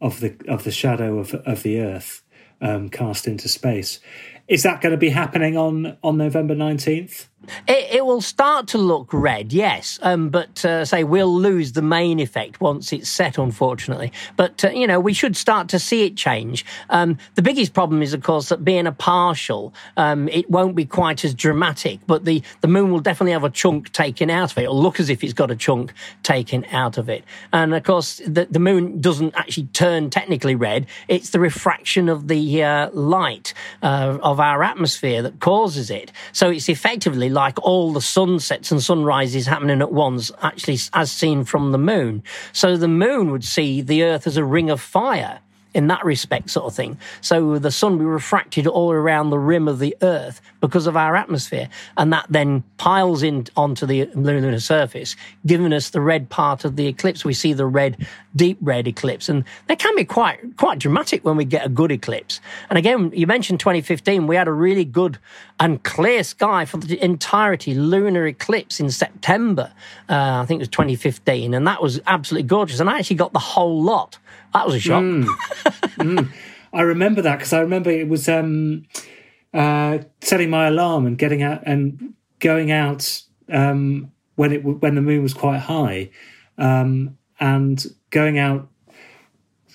of 0.01 0.19
the 0.19 0.35
of 0.47 0.63
the 0.63 0.71
shadow 0.71 1.19
of 1.19 1.33
of 1.33 1.63
the 1.63 1.79
Earth 1.79 2.23
um, 2.61 2.89
cast 2.89 3.27
into 3.27 3.47
space. 3.47 3.99
Is 4.47 4.63
that 4.63 4.81
going 4.81 4.91
to 4.91 4.97
be 4.97 5.09
happening 5.09 5.57
on 5.57 5.97
on 6.03 6.17
November 6.17 6.55
nineteenth? 6.55 7.29
It, 7.67 7.95
it 7.95 8.05
will 8.05 8.21
start 8.21 8.67
to 8.69 8.77
look 8.77 9.13
red, 9.13 9.53
yes, 9.53 9.99
um, 10.01 10.29
but 10.29 10.63
uh, 10.65 10.85
say 10.85 11.03
we'll 11.03 11.33
lose 11.33 11.73
the 11.73 11.81
main 11.81 12.19
effect 12.19 12.61
once 12.61 12.93
it's 12.93 13.09
set, 13.09 13.37
unfortunately. 13.37 14.11
But 14.35 14.63
uh, 14.65 14.69
you 14.69 14.87
know, 14.87 14.99
we 14.99 15.13
should 15.13 15.35
start 15.35 15.69
to 15.69 15.79
see 15.79 16.05
it 16.05 16.17
change. 16.17 16.65
Um, 16.89 17.17
the 17.35 17.41
biggest 17.41 17.73
problem 17.73 18.01
is, 18.01 18.13
of 18.13 18.23
course, 18.23 18.49
that 18.49 18.63
being 18.63 18.87
a 18.87 18.91
partial, 18.91 19.73
um, 19.95 20.29
it 20.29 20.49
won't 20.49 20.75
be 20.75 20.85
quite 20.85 21.23
as 21.23 21.33
dramatic. 21.33 21.99
But 22.07 22.25
the 22.25 22.41
the 22.61 22.67
moon 22.67 22.91
will 22.91 22.99
definitely 22.99 23.33
have 23.33 23.43
a 23.43 23.49
chunk 23.49 23.91
taken 23.93 24.29
out 24.29 24.51
of 24.51 24.57
it. 24.57 24.63
It'll 24.63 24.81
look 24.81 24.99
as 24.99 25.09
if 25.09 25.23
it's 25.23 25.33
got 25.33 25.51
a 25.51 25.55
chunk 25.55 25.93
taken 26.23 26.65
out 26.71 26.97
of 26.97 27.09
it. 27.09 27.23
And 27.53 27.73
of 27.73 27.83
course, 27.83 28.21
the, 28.25 28.45
the 28.45 28.59
moon 28.59 29.01
doesn't 29.01 29.35
actually 29.35 29.67
turn 29.67 30.09
technically 30.09 30.55
red. 30.55 30.87
It's 31.07 31.29
the 31.29 31.39
refraction 31.39 32.09
of 32.09 32.27
the 32.27 32.63
uh, 32.63 32.89
light 32.91 33.53
uh, 33.81 34.17
of 34.21 34.39
our 34.39 34.63
atmosphere 34.63 35.21
that 35.21 35.39
causes 35.39 35.89
it. 35.89 36.11
So 36.31 36.49
it's 36.49 36.69
effectively 36.69 37.29
like 37.37 37.63
all 37.63 37.93
the 37.93 38.01
sunsets 38.01 38.71
and 38.71 38.81
sunrises 38.81 39.45
happening 39.45 39.79
at 39.79 39.91
once, 39.91 40.31
actually 40.41 40.79
as 40.93 41.11
seen 41.11 41.43
from 41.43 41.71
the 41.71 41.77
moon. 41.77 42.23
So 42.51 42.75
the 42.75 42.87
moon 42.87 43.29
would 43.29 43.43
see 43.43 43.81
the 43.81 44.03
Earth 44.03 44.25
as 44.25 44.37
a 44.37 44.43
ring 44.43 44.71
of 44.71 44.81
fire 44.81 45.39
in 45.77 45.87
that 45.87 46.03
respect, 46.03 46.49
sort 46.49 46.65
of 46.65 46.73
thing. 46.73 46.97
So 47.21 47.59
the 47.59 47.69
sun 47.69 47.99
be 47.99 48.03
refracted 48.03 48.65
all 48.65 48.91
around 48.91 49.29
the 49.29 49.37
rim 49.37 49.67
of 49.67 49.77
the 49.77 49.95
Earth 50.01 50.41
because 50.59 50.87
of 50.87 50.97
our 50.97 51.15
atmosphere, 51.15 51.69
and 51.97 52.11
that 52.11 52.25
then 52.29 52.63
piles 52.77 53.21
in 53.21 53.45
onto 53.55 53.85
the 53.85 54.05
lunar 54.15 54.59
surface, 54.59 55.15
giving 55.45 55.71
us 55.71 55.91
the 55.91 56.01
red 56.01 56.29
part 56.29 56.65
of 56.65 56.77
the 56.77 56.87
eclipse. 56.87 57.23
We 57.23 57.35
see 57.35 57.53
the 57.53 57.67
red, 57.67 58.07
deep 58.35 58.57
red 58.59 58.87
eclipse, 58.87 59.29
and 59.29 59.43
they 59.67 59.75
can 59.75 59.95
be 59.95 60.03
quite 60.03 60.57
quite 60.57 60.79
dramatic 60.79 61.23
when 61.23 61.37
we 61.37 61.45
get 61.45 61.63
a 61.63 61.69
good 61.69 61.91
eclipse. 61.91 62.41
And 62.71 62.79
again, 62.79 63.11
you 63.13 63.27
mentioned 63.27 63.59
2015, 63.59 64.25
we 64.25 64.35
had 64.35 64.47
a 64.47 64.51
really 64.51 64.83
good 64.83 65.19
and 65.59 65.83
clear 65.83 66.23
sky 66.23 66.65
for 66.65 66.77
the 66.77 67.01
entirety 67.03 67.75
lunar 67.75 68.25
eclipse 68.25 68.79
in 68.79 68.89
September. 68.89 69.71
Uh, 70.09 70.41
I 70.41 70.45
think 70.47 70.57
it 70.59 70.63
was 70.63 70.69
2015, 70.69 71.53
and 71.53 71.67
that 71.67 71.83
was 71.83 72.01
absolutely 72.07 72.47
gorgeous. 72.47 72.79
And 72.79 72.89
I 72.89 72.97
actually 72.97 73.17
got 73.17 73.33
the 73.33 73.39
whole 73.39 73.83
lot. 73.83 74.17
That 74.57 74.65
was 74.65 74.75
a 74.75 74.79
shock. 74.79 75.03
Mm. 75.03 75.25
mm. 75.97 76.31
I 76.73 76.81
remember 76.81 77.21
that 77.21 77.37
because 77.37 77.53
I 77.53 77.59
remember 77.59 77.91
it 77.91 78.07
was 78.07 78.27
um, 78.27 78.85
uh, 79.53 79.99
setting 80.21 80.49
my 80.49 80.67
alarm 80.67 81.05
and 81.05 81.15
getting 81.15 81.43
out 81.43 81.61
and 81.63 82.15
going 82.39 82.71
out 82.71 83.21
um, 83.49 84.11
when 84.35 84.51
it 84.51 84.63
when 84.63 84.95
the 84.95 85.01
moon 85.01 85.21
was 85.21 85.35
quite 85.35 85.59
high, 85.59 86.09
um, 86.57 87.17
and 87.39 87.85
going 88.09 88.39
out, 88.39 88.67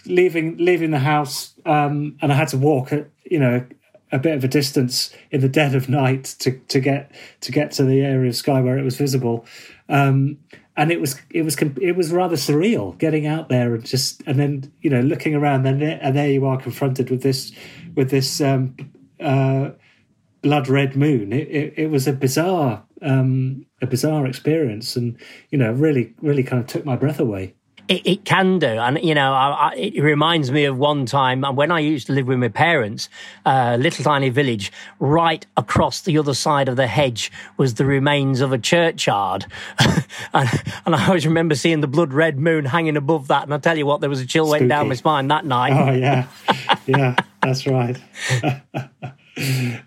leaving 0.05 0.57
leaving 0.59 0.91
the 0.91 0.99
house, 0.99 1.55
um, 1.65 2.17
and 2.21 2.33
I 2.33 2.35
had 2.35 2.49
to 2.49 2.59
walk, 2.59 2.93
at, 2.93 3.09
you 3.25 3.39
know, 3.39 3.65
a 4.11 4.19
bit 4.19 4.37
of 4.37 4.43
a 4.43 4.49
distance 4.49 5.15
in 5.31 5.43
the 5.43 5.49
dead 5.49 5.77
of 5.77 5.89
night 5.89 6.25
to 6.41 6.59
to 6.69 6.81
get 6.81 7.13
to 7.41 7.53
get 7.53 7.71
to 7.73 7.85
the 7.85 8.01
area 8.01 8.29
of 8.29 8.37
sky 8.37 8.61
where 8.61 8.79
it 8.79 8.85
was 8.85 8.97
visible. 8.97 9.47
Um, 9.89 10.39
and 10.77 10.91
it 10.91 11.01
was 11.01 11.21
it 11.31 11.43
was 11.43 11.57
it 11.81 11.97
was 11.97 12.13
rather 12.13 12.37
surreal 12.37 12.97
getting 12.99 13.27
out 13.27 13.49
there 13.49 13.75
and 13.75 13.85
just 13.85 14.23
and 14.27 14.39
then 14.39 14.73
you 14.81 14.91
know 14.91 15.01
looking 15.01 15.35
around 15.35 15.67
and 15.67 15.83
there, 15.83 15.99
and 16.03 16.17
there 16.17 16.31
you 16.31 16.47
are 16.47 16.59
confronted 16.59 17.11
with 17.11 17.23
this 17.23 17.53
with 17.95 18.11
this 18.11 18.41
um, 18.41 18.75
uh, 19.21 19.71
blood 20.41 20.69
red 20.69 20.97
moon. 20.97 21.33
It, 21.33 21.49
it, 21.49 21.75
it 21.77 21.91
was 21.91 22.07
a 22.07 22.13
bizarre 22.13 22.85
um, 23.03 23.67
a 23.83 23.87
bizarre 23.87 24.27
experience, 24.27 24.97
and 24.97 25.19
you 25.51 25.59
know 25.59 25.73
really 25.73 26.15
really 26.23 26.43
kind 26.43 26.63
of 26.63 26.69
took 26.69 26.85
my 26.85 26.97
breath 26.97 27.21
away. 27.21 27.55
It, 27.93 28.07
it, 28.07 28.25
can 28.25 28.59
do. 28.59 28.67
And, 28.67 28.99
you 29.03 29.15
know, 29.15 29.35
I, 29.35 29.51
I, 29.51 29.75
it 29.75 30.03
reminds 30.03 30.51
me 30.51 30.65
of 30.65 30.79
one 30.79 31.05
time 31.05 31.43
when 31.43 31.71
I 31.71 31.81
used 31.81 32.07
to 32.07 32.15
live 32.15 32.27
with 32.27 32.39
my 32.39 32.49
parents, 32.49 33.11
a 33.45 33.51
uh, 33.51 33.77
little 33.77 34.03
tiny 34.03 34.31
village, 34.31 34.73
right 34.99 35.45
across 35.59 36.01
the 36.01 36.17
other 36.17 36.33
side 36.33 36.71
of 36.71 36.77
the 36.77 36.87
hedge 36.87 37.31
was 37.59 37.75
the 37.75 37.85
remains 37.85 38.41
of 38.41 38.51
a 38.51 38.57
churchyard. 38.57 39.45
and, 40.33 40.49
and, 40.87 40.95
I 40.95 41.07
always 41.07 41.27
remember 41.27 41.55
seeing 41.55 41.83
the 41.83 41.87
blood 41.87 42.15
red 42.15 42.39
moon 42.39 42.65
hanging 42.65 42.97
above 42.97 43.29
that. 43.29 43.43
And 43.43 43.53
I 43.53 43.59
tell 43.59 43.77
you 43.77 43.85
what, 43.85 44.01
there 44.01 44.09
was 44.09 44.23
a 44.23 44.27
chill 44.27 44.47
Spooky. 44.47 44.61
went 44.61 44.71
down 44.71 44.89
my 44.89 44.95
spine 44.95 45.29
that 45.29 45.45
night. 45.45 45.73
Oh, 45.73 45.93
yeah. 45.93 46.29
Yeah, 46.87 47.17
that's 47.43 47.67
right. 47.67 47.97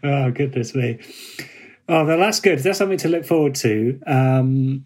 oh, 0.03 0.31
goodness 0.31 0.75
me. 0.75 0.99
Oh, 1.89 2.05
well, 2.05 2.19
that's 2.19 2.39
good. 2.39 2.59
That's 2.59 2.77
something 2.77 2.99
to 2.99 3.09
look 3.09 3.25
forward 3.25 3.55
to. 3.55 3.99
Um, 4.05 4.85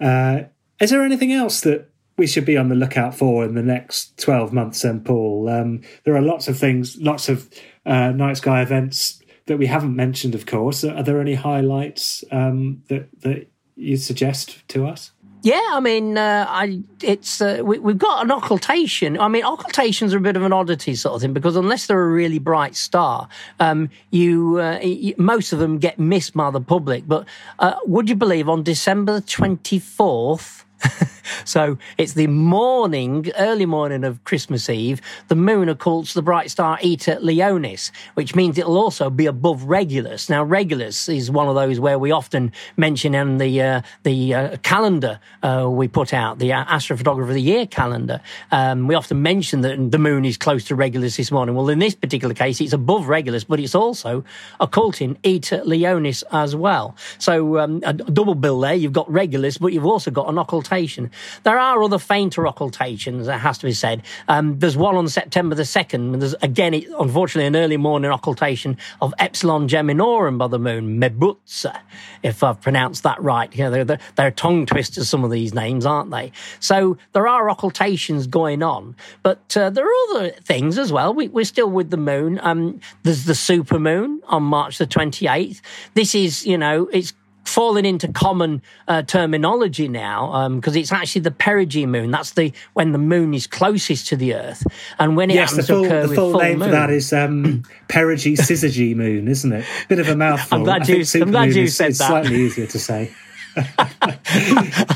uh, 0.00 0.42
is 0.80 0.90
there 0.90 1.02
anything 1.02 1.32
else 1.32 1.60
that 1.62 1.91
we 2.22 2.28
should 2.28 2.44
be 2.44 2.56
on 2.56 2.68
the 2.68 2.76
lookout 2.76 3.16
for 3.16 3.44
in 3.44 3.56
the 3.56 3.62
next 3.64 4.16
12 4.18 4.52
months, 4.52 4.82
then, 4.82 5.00
Paul. 5.00 5.48
Um, 5.48 5.80
there 6.04 6.14
are 6.14 6.22
lots 6.22 6.46
of 6.46 6.56
things, 6.56 6.96
lots 6.98 7.28
of 7.28 7.50
uh, 7.84 8.12
night 8.12 8.36
sky 8.36 8.62
events 8.62 9.20
that 9.46 9.58
we 9.58 9.66
haven't 9.66 9.96
mentioned, 9.96 10.36
of 10.36 10.46
course. 10.46 10.84
Are 10.84 11.02
there 11.02 11.20
any 11.20 11.34
highlights 11.34 12.22
um, 12.30 12.80
that, 12.86 13.08
that 13.22 13.48
you 13.74 13.96
suggest 13.96 14.68
to 14.68 14.86
us? 14.86 15.10
Yeah, 15.42 15.60
I 15.72 15.80
mean, 15.80 16.16
uh, 16.16 16.46
I 16.48 16.84
it's 17.02 17.40
uh, 17.40 17.62
we, 17.64 17.78
have 17.78 17.98
got 17.98 18.24
an 18.24 18.30
occultation. 18.30 19.18
I 19.18 19.26
mean, 19.26 19.42
occultations 19.42 20.14
are 20.14 20.18
a 20.18 20.20
bit 20.20 20.36
of 20.36 20.44
an 20.44 20.52
oddity 20.52 20.94
sort 20.94 21.16
of 21.16 21.22
thing 21.22 21.32
because 21.32 21.56
unless 21.56 21.88
they're 21.88 22.00
a 22.00 22.08
really 22.08 22.38
bright 22.38 22.76
star, 22.76 23.28
um, 23.58 23.90
you, 24.12 24.60
uh, 24.60 24.78
you, 24.78 25.16
most 25.18 25.52
of 25.52 25.58
them 25.58 25.78
get 25.78 25.98
missed 25.98 26.34
by 26.34 26.52
the 26.52 26.60
public. 26.60 27.08
But 27.08 27.26
uh, 27.58 27.74
would 27.84 28.08
you 28.08 28.14
believe 28.14 28.48
on 28.48 28.62
December 28.62 29.20
twenty 29.20 29.80
fourth? 29.80 30.64
so 31.44 31.78
it's 31.98 32.14
the 32.14 32.26
morning, 32.26 33.30
early 33.38 33.66
morning 33.66 34.04
of 34.04 34.22
Christmas 34.24 34.68
Eve. 34.68 35.00
The 35.28 35.34
moon 35.34 35.68
occults 35.68 36.14
the 36.14 36.22
bright 36.22 36.50
star 36.50 36.78
Eta 36.82 37.18
Leonis, 37.20 37.90
which 38.14 38.34
means 38.34 38.58
it'll 38.58 38.78
also 38.78 39.10
be 39.10 39.26
above 39.26 39.64
Regulus. 39.64 40.28
Now, 40.28 40.42
Regulus 40.42 41.08
is 41.08 41.30
one 41.30 41.48
of 41.48 41.54
those 41.54 41.78
where 41.80 41.98
we 41.98 42.10
often 42.10 42.52
mention 42.76 43.14
in 43.14 43.38
the 43.38 43.62
uh, 43.62 43.82
the 44.02 44.34
uh, 44.34 44.56
calendar 44.58 45.20
uh, 45.42 45.68
we 45.70 45.88
put 45.88 46.12
out, 46.12 46.38
the 46.38 46.50
Astrophotographer 46.50 47.28
of 47.28 47.34
the 47.34 47.40
Year 47.40 47.66
calendar. 47.66 48.20
Um, 48.50 48.86
we 48.86 48.94
often 48.94 49.22
mention 49.22 49.60
that 49.62 49.90
the 49.90 49.98
moon 49.98 50.24
is 50.24 50.36
close 50.36 50.64
to 50.66 50.74
Regulus 50.74 51.16
this 51.16 51.30
morning. 51.30 51.54
Well, 51.54 51.68
in 51.68 51.78
this 51.78 51.94
particular 51.94 52.34
case, 52.34 52.60
it's 52.60 52.72
above 52.72 53.08
Regulus, 53.08 53.44
but 53.44 53.60
it's 53.60 53.74
also 53.74 54.24
occulting 54.60 55.16
Eta 55.24 55.62
Leonis 55.64 56.24
as 56.32 56.56
well. 56.56 56.96
So 57.18 57.58
um, 57.58 57.82
a 57.84 57.92
double 57.92 58.34
bill 58.34 58.60
there. 58.60 58.74
You've 58.74 58.92
got 58.92 59.10
Regulus, 59.10 59.58
but 59.58 59.72
you've 59.72 59.86
also 59.86 60.10
got 60.10 60.28
an 60.28 60.38
occultation. 60.38 61.10
There 61.42 61.58
are 61.58 61.82
other 61.82 61.98
fainter 61.98 62.46
occultations, 62.46 63.26
that 63.26 63.38
has 63.38 63.58
to 63.58 63.66
be 63.66 63.72
said. 63.72 64.02
Um, 64.28 64.58
there's 64.58 64.76
one 64.76 64.96
on 64.96 65.08
September 65.08 65.54
the 65.54 65.62
2nd. 65.62 66.20
There's, 66.20 66.34
again, 66.42 66.74
it, 66.74 66.88
unfortunately, 66.98 67.46
an 67.46 67.56
early 67.56 67.76
morning 67.76 68.10
occultation 68.10 68.78
of 69.00 69.14
Epsilon 69.18 69.68
Geminorum 69.68 70.38
by 70.38 70.48
the 70.48 70.58
moon, 70.58 71.00
Mebutsa, 71.00 71.78
if 72.22 72.42
I've 72.42 72.60
pronounced 72.60 73.02
that 73.02 73.20
right. 73.22 73.54
You 73.54 73.64
know, 73.64 73.70
they're, 73.70 73.84
they're, 73.84 74.00
they're 74.16 74.30
tongue 74.30 74.66
twisters, 74.66 75.08
some 75.08 75.24
of 75.24 75.30
these 75.30 75.54
names, 75.54 75.86
aren't 75.86 76.10
they? 76.10 76.32
So 76.60 76.98
there 77.12 77.26
are 77.26 77.48
occultations 77.48 78.26
going 78.26 78.62
on, 78.62 78.96
but 79.22 79.56
uh, 79.56 79.70
there 79.70 79.86
are 79.86 80.10
other 80.10 80.30
things 80.30 80.78
as 80.78 80.92
well. 80.92 81.14
We, 81.14 81.28
are 81.28 81.44
still 81.44 81.70
with 81.70 81.90
the 81.90 81.96
moon. 81.96 82.40
Um, 82.42 82.80
there's 83.02 83.24
the 83.24 83.32
supermoon 83.32 84.20
on 84.26 84.42
March 84.42 84.78
the 84.78 84.86
28th. 84.86 85.60
This 85.94 86.14
is, 86.14 86.46
you 86.46 86.58
know, 86.58 86.88
it's 86.92 87.12
fallen 87.44 87.84
into 87.84 88.08
common 88.08 88.62
uh, 88.88 89.02
terminology 89.02 89.88
now 89.88 90.48
because 90.48 90.74
um, 90.74 90.80
it's 90.80 90.92
actually 90.92 91.22
the 91.22 91.30
perigee 91.30 91.86
moon. 91.86 92.10
That's 92.10 92.32
the 92.32 92.52
when 92.74 92.92
the 92.92 92.98
moon 92.98 93.34
is 93.34 93.46
closest 93.46 94.08
to 94.08 94.16
the 94.16 94.34
Earth, 94.34 94.66
and 94.98 95.16
when 95.16 95.30
it 95.30 95.34
yes, 95.34 95.50
happens 95.50 95.66
the 95.66 95.74
full, 95.74 95.82
to 95.82 95.88
occur 95.88 96.06
the 96.06 96.14
full 96.14 96.30
full 96.32 96.40
name 96.40 96.58
moon, 96.58 96.68
for 96.68 96.72
that 96.72 96.90
is 96.90 97.12
um, 97.12 97.62
perigee 97.88 98.36
syzygy 98.36 98.94
moon, 98.94 99.28
isn't 99.28 99.52
it? 99.52 99.64
Bit 99.88 99.98
of 99.98 100.08
a 100.08 100.16
mouthful. 100.22 100.58
I'm 100.58 100.64
glad 100.64 100.88
you, 100.88 101.04
I'm 101.20 101.30
glad 101.30 101.54
you 101.54 101.64
is, 101.64 101.76
said 101.76 101.90
is 101.90 101.98
that. 101.98 102.08
Slightly 102.08 102.36
easier 102.36 102.66
to 102.66 102.78
say. 102.78 103.12
yeah. 103.56 104.16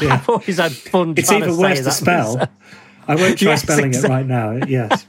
I've 0.01 0.29
always 0.29 0.59
had 0.59 0.73
fun. 0.73 1.15
It's 1.17 1.31
even 1.31 1.57
worse 1.57 1.81
to 1.81 1.91
spell. 1.91 2.49
I 3.09 3.15
won't 3.15 3.39
try 3.39 3.51
yes, 3.53 3.63
spelling 3.63 3.87
exactly. 3.87 4.11
it 4.11 4.15
right 4.15 4.27
now. 4.27 4.67
Yes. 4.67 5.07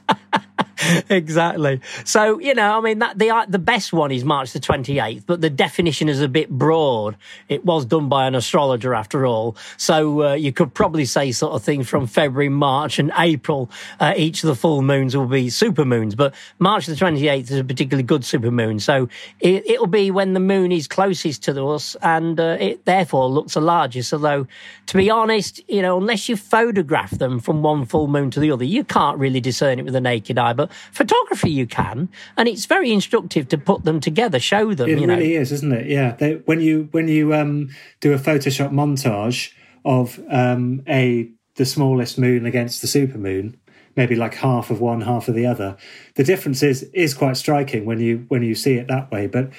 exactly. 1.10 1.82
So 2.06 2.40
you 2.40 2.54
know, 2.54 2.78
I 2.78 2.82
mean, 2.82 3.00
that 3.00 3.18
the 3.18 3.46
the 3.48 3.60
best 3.60 3.94
one 3.94 4.12
is 4.12 4.24
March 4.24 4.54
the 4.54 4.60
twenty 4.60 5.00
eighth, 5.00 5.26
but 5.26 5.42
the 5.42 5.50
definition 5.50 6.10
is 6.10 6.22
a 6.22 6.28
bit 6.28 6.50
broad. 6.50 7.16
It 7.50 7.66
was 7.66 7.86
done 7.86 8.10
by 8.10 8.28
an 8.28 8.36
astrologer, 8.36 8.94
after 8.94 9.26
all, 9.26 9.56
so 9.78 10.24
uh, 10.24 10.34
you 10.34 10.52
could 10.52 10.74
probably 10.74 11.06
say 11.06 11.32
sort 11.32 11.54
of 11.54 11.64
things 11.64 11.88
from 11.88 12.08
February, 12.08 12.50
March, 12.50 13.00
and 13.00 13.12
April. 13.18 13.70
Uh, 14.00 14.14
each 14.16 14.44
of 14.44 14.48
the 14.48 14.56
full 14.56 14.82
moons 14.82 15.16
will 15.16 15.26
be 15.26 15.50
super 15.50 15.86
moons, 15.86 16.16
but 16.16 16.34
March 16.60 16.86
the 16.86 16.96
twenty 16.96 17.28
eighth 17.28 17.52
is 17.52 17.60
a 17.60 17.64
particularly 17.64 18.04
good 18.04 18.24
super 18.24 18.52
moon. 18.52 18.80
So 18.80 19.10
it, 19.40 19.80
will 19.80 19.88
be 19.88 20.12
when 20.12 20.34
the 20.34 20.40
moon 20.40 20.72
is 20.72 20.88
closest 20.88 21.44
to 21.44 21.68
us, 21.68 21.96
and 22.02 22.40
uh, 22.40 22.58
it 22.60 22.86
therefore 22.86 23.30
looks 23.30 23.54
the 23.54 23.62
largest. 23.62 24.14
Although, 24.14 24.48
to 24.88 24.98
be 24.98 25.10
honest, 25.10 25.62
you 25.68 25.82
know, 25.82 25.98
unless 25.98 26.30
you 26.30 26.36
photograph 26.36 27.12
them 27.12 27.40
from 27.40 27.62
one 27.62 27.86
full 27.86 28.08
moon 28.08 28.32
to 28.32 28.40
the 28.40 28.52
other, 28.52 28.64
you 28.64 28.84
can't 28.84 29.18
really 29.18 29.42
discern 29.42 29.80
it 29.80 29.84
with 29.84 29.94
the 29.94 30.02
naked 30.02 30.38
eye. 30.38 30.54
But 30.54 30.72
photography 30.92 31.52
you 31.52 31.68
can, 31.68 32.10
and 32.38 32.48
it's 32.48 32.66
very 32.66 32.92
instructive 32.92 33.48
to 33.50 33.58
put 33.58 33.84
them 33.84 34.00
together, 34.00 34.40
show 34.40 34.74
them. 34.74 34.90
It 34.90 35.00
you 35.00 35.08
really 35.08 35.34
know. 35.34 35.42
is, 35.42 35.52
isn't 35.52 35.72
it? 35.72 35.88
Yeah. 35.88 36.16
They, 36.16 36.36
when 36.46 36.62
you 36.62 36.90
when 36.92 37.08
you 37.08 37.34
um, 37.34 37.70
do 38.00 38.14
a 38.14 38.18
Photoshop 38.18 38.72
montage 38.72 39.52
of 39.86 40.20
um, 40.30 40.84
a 40.88 41.30
the 41.56 41.66
smallest 41.66 42.18
moon 42.18 42.46
against 42.46 42.82
the 42.82 42.88
supermoon, 42.88 43.56
maybe 43.96 44.16
like 44.16 44.36
half 44.36 44.70
of 44.70 44.80
one, 44.80 45.02
half 45.02 45.28
of 45.28 45.36
the 45.36 45.46
other, 45.46 45.78
the 46.16 46.24
difference 46.24 46.64
is 46.64 46.84
is 46.94 47.14
quite 47.14 47.38
striking 47.38 47.86
when 47.86 48.00
you 48.00 48.26
when 48.28 48.44
you 48.44 48.56
see 48.56 48.76
it 48.76 48.88
that 48.88 49.12
way. 49.12 49.28
But 49.28 49.52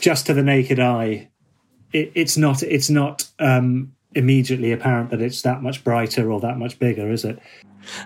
just 0.00 0.26
to 0.26 0.34
the 0.34 0.42
naked 0.42 0.80
eye, 0.80 1.30
it, 1.92 2.12
it's 2.14 2.36
not 2.36 2.62
it's 2.62 2.90
not 2.90 3.28
um, 3.38 3.92
immediately 4.14 4.72
apparent 4.72 5.10
that 5.10 5.22
it's 5.22 5.42
that 5.42 5.62
much 5.62 5.84
brighter 5.84 6.30
or 6.30 6.40
that 6.40 6.58
much 6.58 6.78
bigger, 6.78 7.10
is 7.10 7.24
it? 7.24 7.38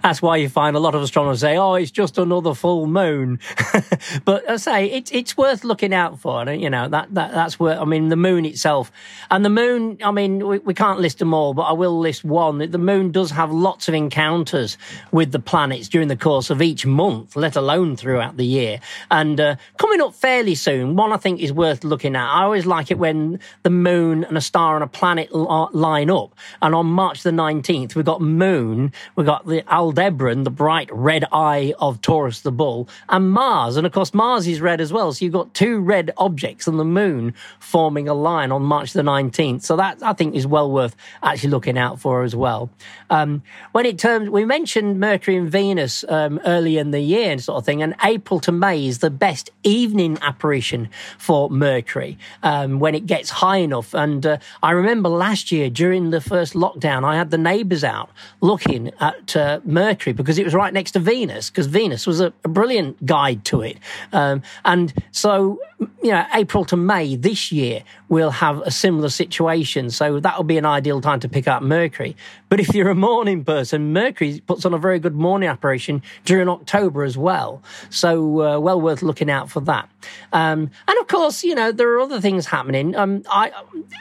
That's 0.02 0.22
why 0.22 0.36
you 0.36 0.48
find 0.48 0.76
a 0.76 0.80
lot 0.80 0.94
of 0.94 1.02
astronomers 1.02 1.40
say, 1.40 1.56
"Oh, 1.56 1.74
it's 1.74 1.90
just 1.90 2.18
another 2.18 2.54
full 2.54 2.86
moon." 2.86 3.40
but 4.24 4.48
I 4.48 4.56
say 4.56 4.86
it's 4.90 5.10
it's 5.12 5.36
worth 5.36 5.64
looking 5.64 5.94
out 5.94 6.18
for. 6.20 6.50
You 6.50 6.70
know 6.70 6.88
that, 6.88 7.14
that 7.14 7.32
that's 7.32 7.58
where 7.58 7.80
I 7.80 7.84
mean 7.84 8.08
the 8.08 8.16
moon 8.16 8.44
itself, 8.44 8.92
and 9.30 9.44
the 9.44 9.50
moon. 9.50 9.98
I 10.02 10.10
mean 10.10 10.46
we, 10.46 10.58
we 10.58 10.74
can't 10.74 11.00
list 11.00 11.18
them 11.18 11.34
all, 11.34 11.54
but 11.54 11.62
I 11.62 11.72
will 11.72 11.98
list 11.98 12.24
one. 12.24 12.58
The 12.58 12.78
moon 12.78 13.12
does 13.12 13.30
have 13.30 13.50
lots 13.50 13.88
of 13.88 13.94
encounters 13.94 14.78
with 15.12 15.32
the 15.32 15.38
planets 15.38 15.88
during 15.88 16.08
the 16.08 16.16
course 16.16 16.50
of 16.50 16.62
each 16.62 16.86
month, 16.86 17.36
let 17.36 17.56
alone 17.56 17.96
throughout 17.96 18.36
the 18.36 18.44
year. 18.44 18.80
And 19.10 19.40
uh, 19.40 19.56
coming 19.78 20.00
up 20.00 20.14
fairly 20.14 20.54
soon, 20.54 20.96
one 20.96 21.12
I 21.12 21.16
think 21.16 21.40
is 21.40 21.52
worth 21.52 21.84
looking 21.84 22.16
at. 22.16 22.26
I 22.26 22.42
always 22.42 22.66
like 22.66 22.90
it 22.90 22.98
when 22.98 23.40
the 23.62 23.70
moon 23.70 24.24
and 24.24 24.36
a 24.36 24.40
star 24.40 24.74
and 24.74 24.84
a 24.84 24.86
planet 24.86 25.34
line 25.34 26.10
up. 26.10 26.34
And 26.62 26.74
on 26.74 26.86
March 26.86 27.22
the 27.22 27.32
nineteenth, 27.32 27.96
we've 27.96 28.04
got 28.04 28.20
moon, 28.20 28.92
we've 29.14 29.26
got 29.26 29.46
the 29.46 29.65
Aldebaran, 29.68 30.44
the 30.44 30.50
bright 30.50 30.88
red 30.92 31.24
eye 31.32 31.74
of 31.78 32.00
Taurus 32.00 32.40
the 32.40 32.52
Bull, 32.52 32.88
and 33.08 33.30
Mars. 33.30 33.76
And 33.76 33.86
of 33.86 33.92
course, 33.92 34.14
Mars 34.14 34.46
is 34.46 34.60
red 34.60 34.80
as 34.80 34.92
well. 34.92 35.12
So 35.12 35.24
you've 35.24 35.34
got 35.34 35.54
two 35.54 35.78
red 35.78 36.12
objects 36.16 36.66
and 36.66 36.78
the 36.78 36.84
moon 36.84 37.34
forming 37.58 38.08
a 38.08 38.14
line 38.14 38.52
on 38.52 38.62
March 38.62 38.92
the 38.92 39.02
19th. 39.02 39.62
So 39.62 39.76
that 39.76 40.02
I 40.02 40.12
think 40.12 40.34
is 40.34 40.46
well 40.46 40.70
worth 40.70 40.96
actually 41.22 41.50
looking 41.50 41.78
out 41.78 42.00
for 42.00 42.22
as 42.22 42.34
well. 42.34 42.70
Um, 43.10 43.42
when 43.72 43.86
it 43.86 43.98
terms, 43.98 44.30
we 44.30 44.44
mentioned 44.44 44.98
Mercury 45.00 45.36
and 45.36 45.50
Venus 45.50 46.04
um, 46.08 46.40
early 46.44 46.78
in 46.78 46.90
the 46.90 47.00
year 47.00 47.32
and 47.32 47.42
sort 47.42 47.58
of 47.58 47.64
thing, 47.64 47.82
and 47.82 47.94
April 48.04 48.40
to 48.40 48.52
May 48.52 48.86
is 48.86 48.98
the 48.98 49.10
best 49.10 49.50
evening 49.62 50.18
apparition 50.22 50.88
for 51.18 51.50
Mercury 51.50 52.18
um, 52.42 52.78
when 52.78 52.94
it 52.94 53.06
gets 53.06 53.30
high 53.30 53.58
enough. 53.58 53.94
And 53.94 54.24
uh, 54.24 54.38
I 54.62 54.72
remember 54.72 55.08
last 55.08 55.52
year 55.52 55.70
during 55.70 56.10
the 56.10 56.20
first 56.20 56.54
lockdown, 56.54 57.04
I 57.04 57.16
had 57.16 57.30
the 57.30 57.38
neighbours 57.38 57.84
out 57.84 58.10
looking 58.40 58.90
at 59.00 59.36
uh, 59.36 59.55
Mercury 59.64 60.12
because 60.12 60.38
it 60.38 60.44
was 60.44 60.54
right 60.54 60.72
next 60.72 60.92
to 60.92 60.98
Venus, 60.98 61.50
because 61.50 61.66
Venus 61.66 62.06
was 62.06 62.20
a, 62.20 62.32
a, 62.44 62.48
brilliant 62.48 63.04
guide 63.04 63.44
to 63.46 63.62
it. 63.62 63.78
Um, 64.12 64.42
and 64.64 64.92
so, 65.12 65.60
you 66.02 66.10
know, 66.10 66.26
April 66.34 66.64
to 66.66 66.76
May 66.76 67.16
this 67.16 67.52
year, 67.52 67.82
we'll 68.08 68.30
have 68.30 68.60
a 68.62 68.70
similar 68.70 69.08
situation. 69.08 69.90
So 69.90 70.20
that'll 70.20 70.44
be 70.44 70.58
an 70.58 70.66
ideal 70.66 71.00
time 71.00 71.20
to 71.20 71.28
pick 71.28 71.46
up 71.48 71.62
Mercury. 71.62 72.16
But 72.48 72.60
if 72.60 72.74
you're 72.74 72.90
a 72.90 72.94
morning 72.94 73.44
person, 73.44 73.92
Mercury 73.92 74.40
puts 74.46 74.64
on 74.64 74.72
a 74.74 74.78
very 74.78 74.98
good 74.98 75.14
morning 75.14 75.48
apparition 75.48 76.02
during 76.24 76.48
October 76.48 77.04
as 77.04 77.18
well. 77.18 77.62
So 77.90 78.42
uh, 78.42 78.58
well 78.58 78.80
worth 78.80 79.02
looking 79.02 79.30
out 79.30 79.50
for 79.50 79.60
that. 79.60 79.88
Um, 80.32 80.70
and 80.86 80.98
of 81.00 81.08
course, 81.08 81.42
you 81.44 81.54
know, 81.54 81.72
there 81.72 81.92
are 81.94 82.00
other 82.00 82.20
things 82.20 82.46
happening. 82.46 82.94
Um, 82.94 83.22
I, 83.28 83.52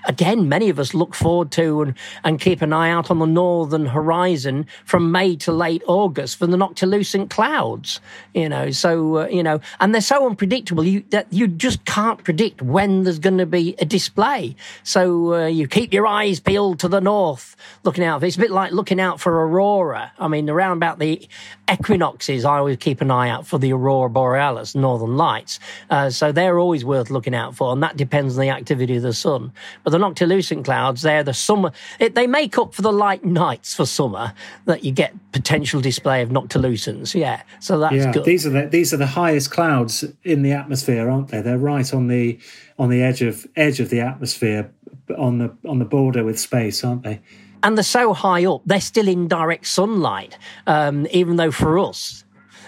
again, 0.06 0.48
many 0.48 0.70
of 0.70 0.80
us 0.80 0.94
look 0.94 1.16
forward 1.16 1.52
to 1.52 1.82
and, 1.82 1.96
and 2.24 2.40
keep 2.40 2.62
an 2.62 2.74
eye 2.74 2.90
out 2.90 3.10
on 3.10 3.20
the 3.20 3.26
northern 3.26 3.88
horizon 3.88 4.68
from 4.86 5.12
May 5.12 5.36
to 5.46 5.52
late 5.52 5.84
August 5.88 6.38
for 6.38 6.48
the 6.48 6.58
noctilucent 6.58 7.30
clouds, 7.30 8.00
you 8.34 8.50
know, 8.50 8.72
so, 8.72 9.20
uh, 9.20 9.28
you 9.28 9.42
know, 9.42 9.60
and 9.80 9.94
they're 9.94 10.02
so 10.02 10.28
unpredictable 10.28 10.84
you, 10.84 11.04
that 11.10 11.32
you 11.32 11.48
just 11.48 11.86
can't 11.86 12.24
predict 12.24 12.62
when 12.62 13.04
there's 13.04 13.20
going 13.20 13.38
to 13.38 13.46
be 13.46 13.76
a 13.80 13.86
display. 13.86 14.56
So 14.84 15.34
uh, 15.34 15.46
you 15.48 15.68
keep 15.68 15.94
your 15.94 16.08
eyes 16.08 16.40
peeled 16.40 16.80
to 16.80 16.88
the 16.88 17.00
north, 17.00 17.56
looking 17.84 18.04
out. 18.04 18.24
It's 18.24 18.36
a 18.36 18.40
bit 18.40 18.52
like 18.52 18.72
looking 18.72 19.00
out 19.00 19.20
for 19.20 19.32
aurora. 19.48 20.12
I 20.20 20.28
mean, 20.28 20.50
around 20.50 20.78
about 20.78 21.00
the 21.00 21.28
equinoxes, 21.72 22.46
I 22.46 22.58
always 22.58 22.78
keep 22.78 23.02
an 23.02 23.12
eye 23.12 23.30
out 23.30 23.48
for 23.48 23.58
the 23.58 23.74
aurora 23.74 24.10
borealis, 24.10 24.76
northern 24.76 25.18
lights. 25.18 25.60
Uh, 25.90 26.10
so 26.10 26.32
they're 26.32 26.60
always 26.60 26.84
worth 26.84 27.10
looking 27.10 27.36
out 27.36 27.56
for, 27.56 27.72
and 27.72 27.82
that 27.84 27.98
depends 27.98 28.38
on 28.38 28.42
the 28.42 28.50
activity 28.50 28.98
of 28.98 29.04
the 29.04 29.14
sun. 29.14 29.54
But 29.84 29.92
the 29.92 29.98
noctilucent 29.98 30.66
clouds, 30.66 31.02
they're 31.02 31.24
the 31.24 31.34
summer. 31.34 31.72
It, 32.00 32.16
they 32.16 32.28
make 32.28 32.58
up 32.58 32.74
for 32.74 32.82
the 32.82 32.92
light 32.92 33.24
nights 33.24 33.74
for 33.74 33.86
summer 33.86 34.34
that 34.66 34.84
you 34.84 34.92
get 34.92 35.14
potential 35.36 35.82
display 35.82 36.22
of 36.22 36.30
noctilucents. 36.30 37.14
Yeah, 37.14 37.42
so 37.60 37.78
that's 37.78 37.94
yeah, 37.94 38.12
good. 38.14 38.24
These 38.24 38.48
are 38.48 38.52
the 38.52 38.68
these 38.68 38.94
are 38.94 38.98
the 38.98 39.06
highest 39.06 39.52
clouds 39.52 40.06
in 40.24 40.44
the 40.44 40.54
atmosphere, 40.54 41.10
aren't 41.10 41.28
they? 41.28 41.42
They're 41.42 41.58
right 41.58 41.94
on 41.94 42.08
the 42.08 42.40
on 42.80 42.90
the 42.90 43.04
edge 43.04 43.22
of 43.22 43.46
edge 43.58 43.82
of 43.82 43.90
the 43.90 44.00
atmosphere, 44.00 44.72
on 45.18 45.40
the 45.40 45.54
on 45.68 45.80
the 45.80 45.86
border 45.86 46.24
with 46.24 46.40
space, 46.40 46.86
aren't 46.86 47.04
they? 47.04 47.20
And 47.64 47.78
they're 47.78 47.84
so 47.84 48.14
high 48.14 48.46
up, 48.46 48.62
they're 48.66 48.80
still 48.80 49.10
in 49.10 49.28
direct 49.28 49.68
sunlight, 49.68 50.38
um, 50.68 51.06
even 51.12 51.36
though 51.36 51.52
for 51.52 51.80
us 51.80 52.24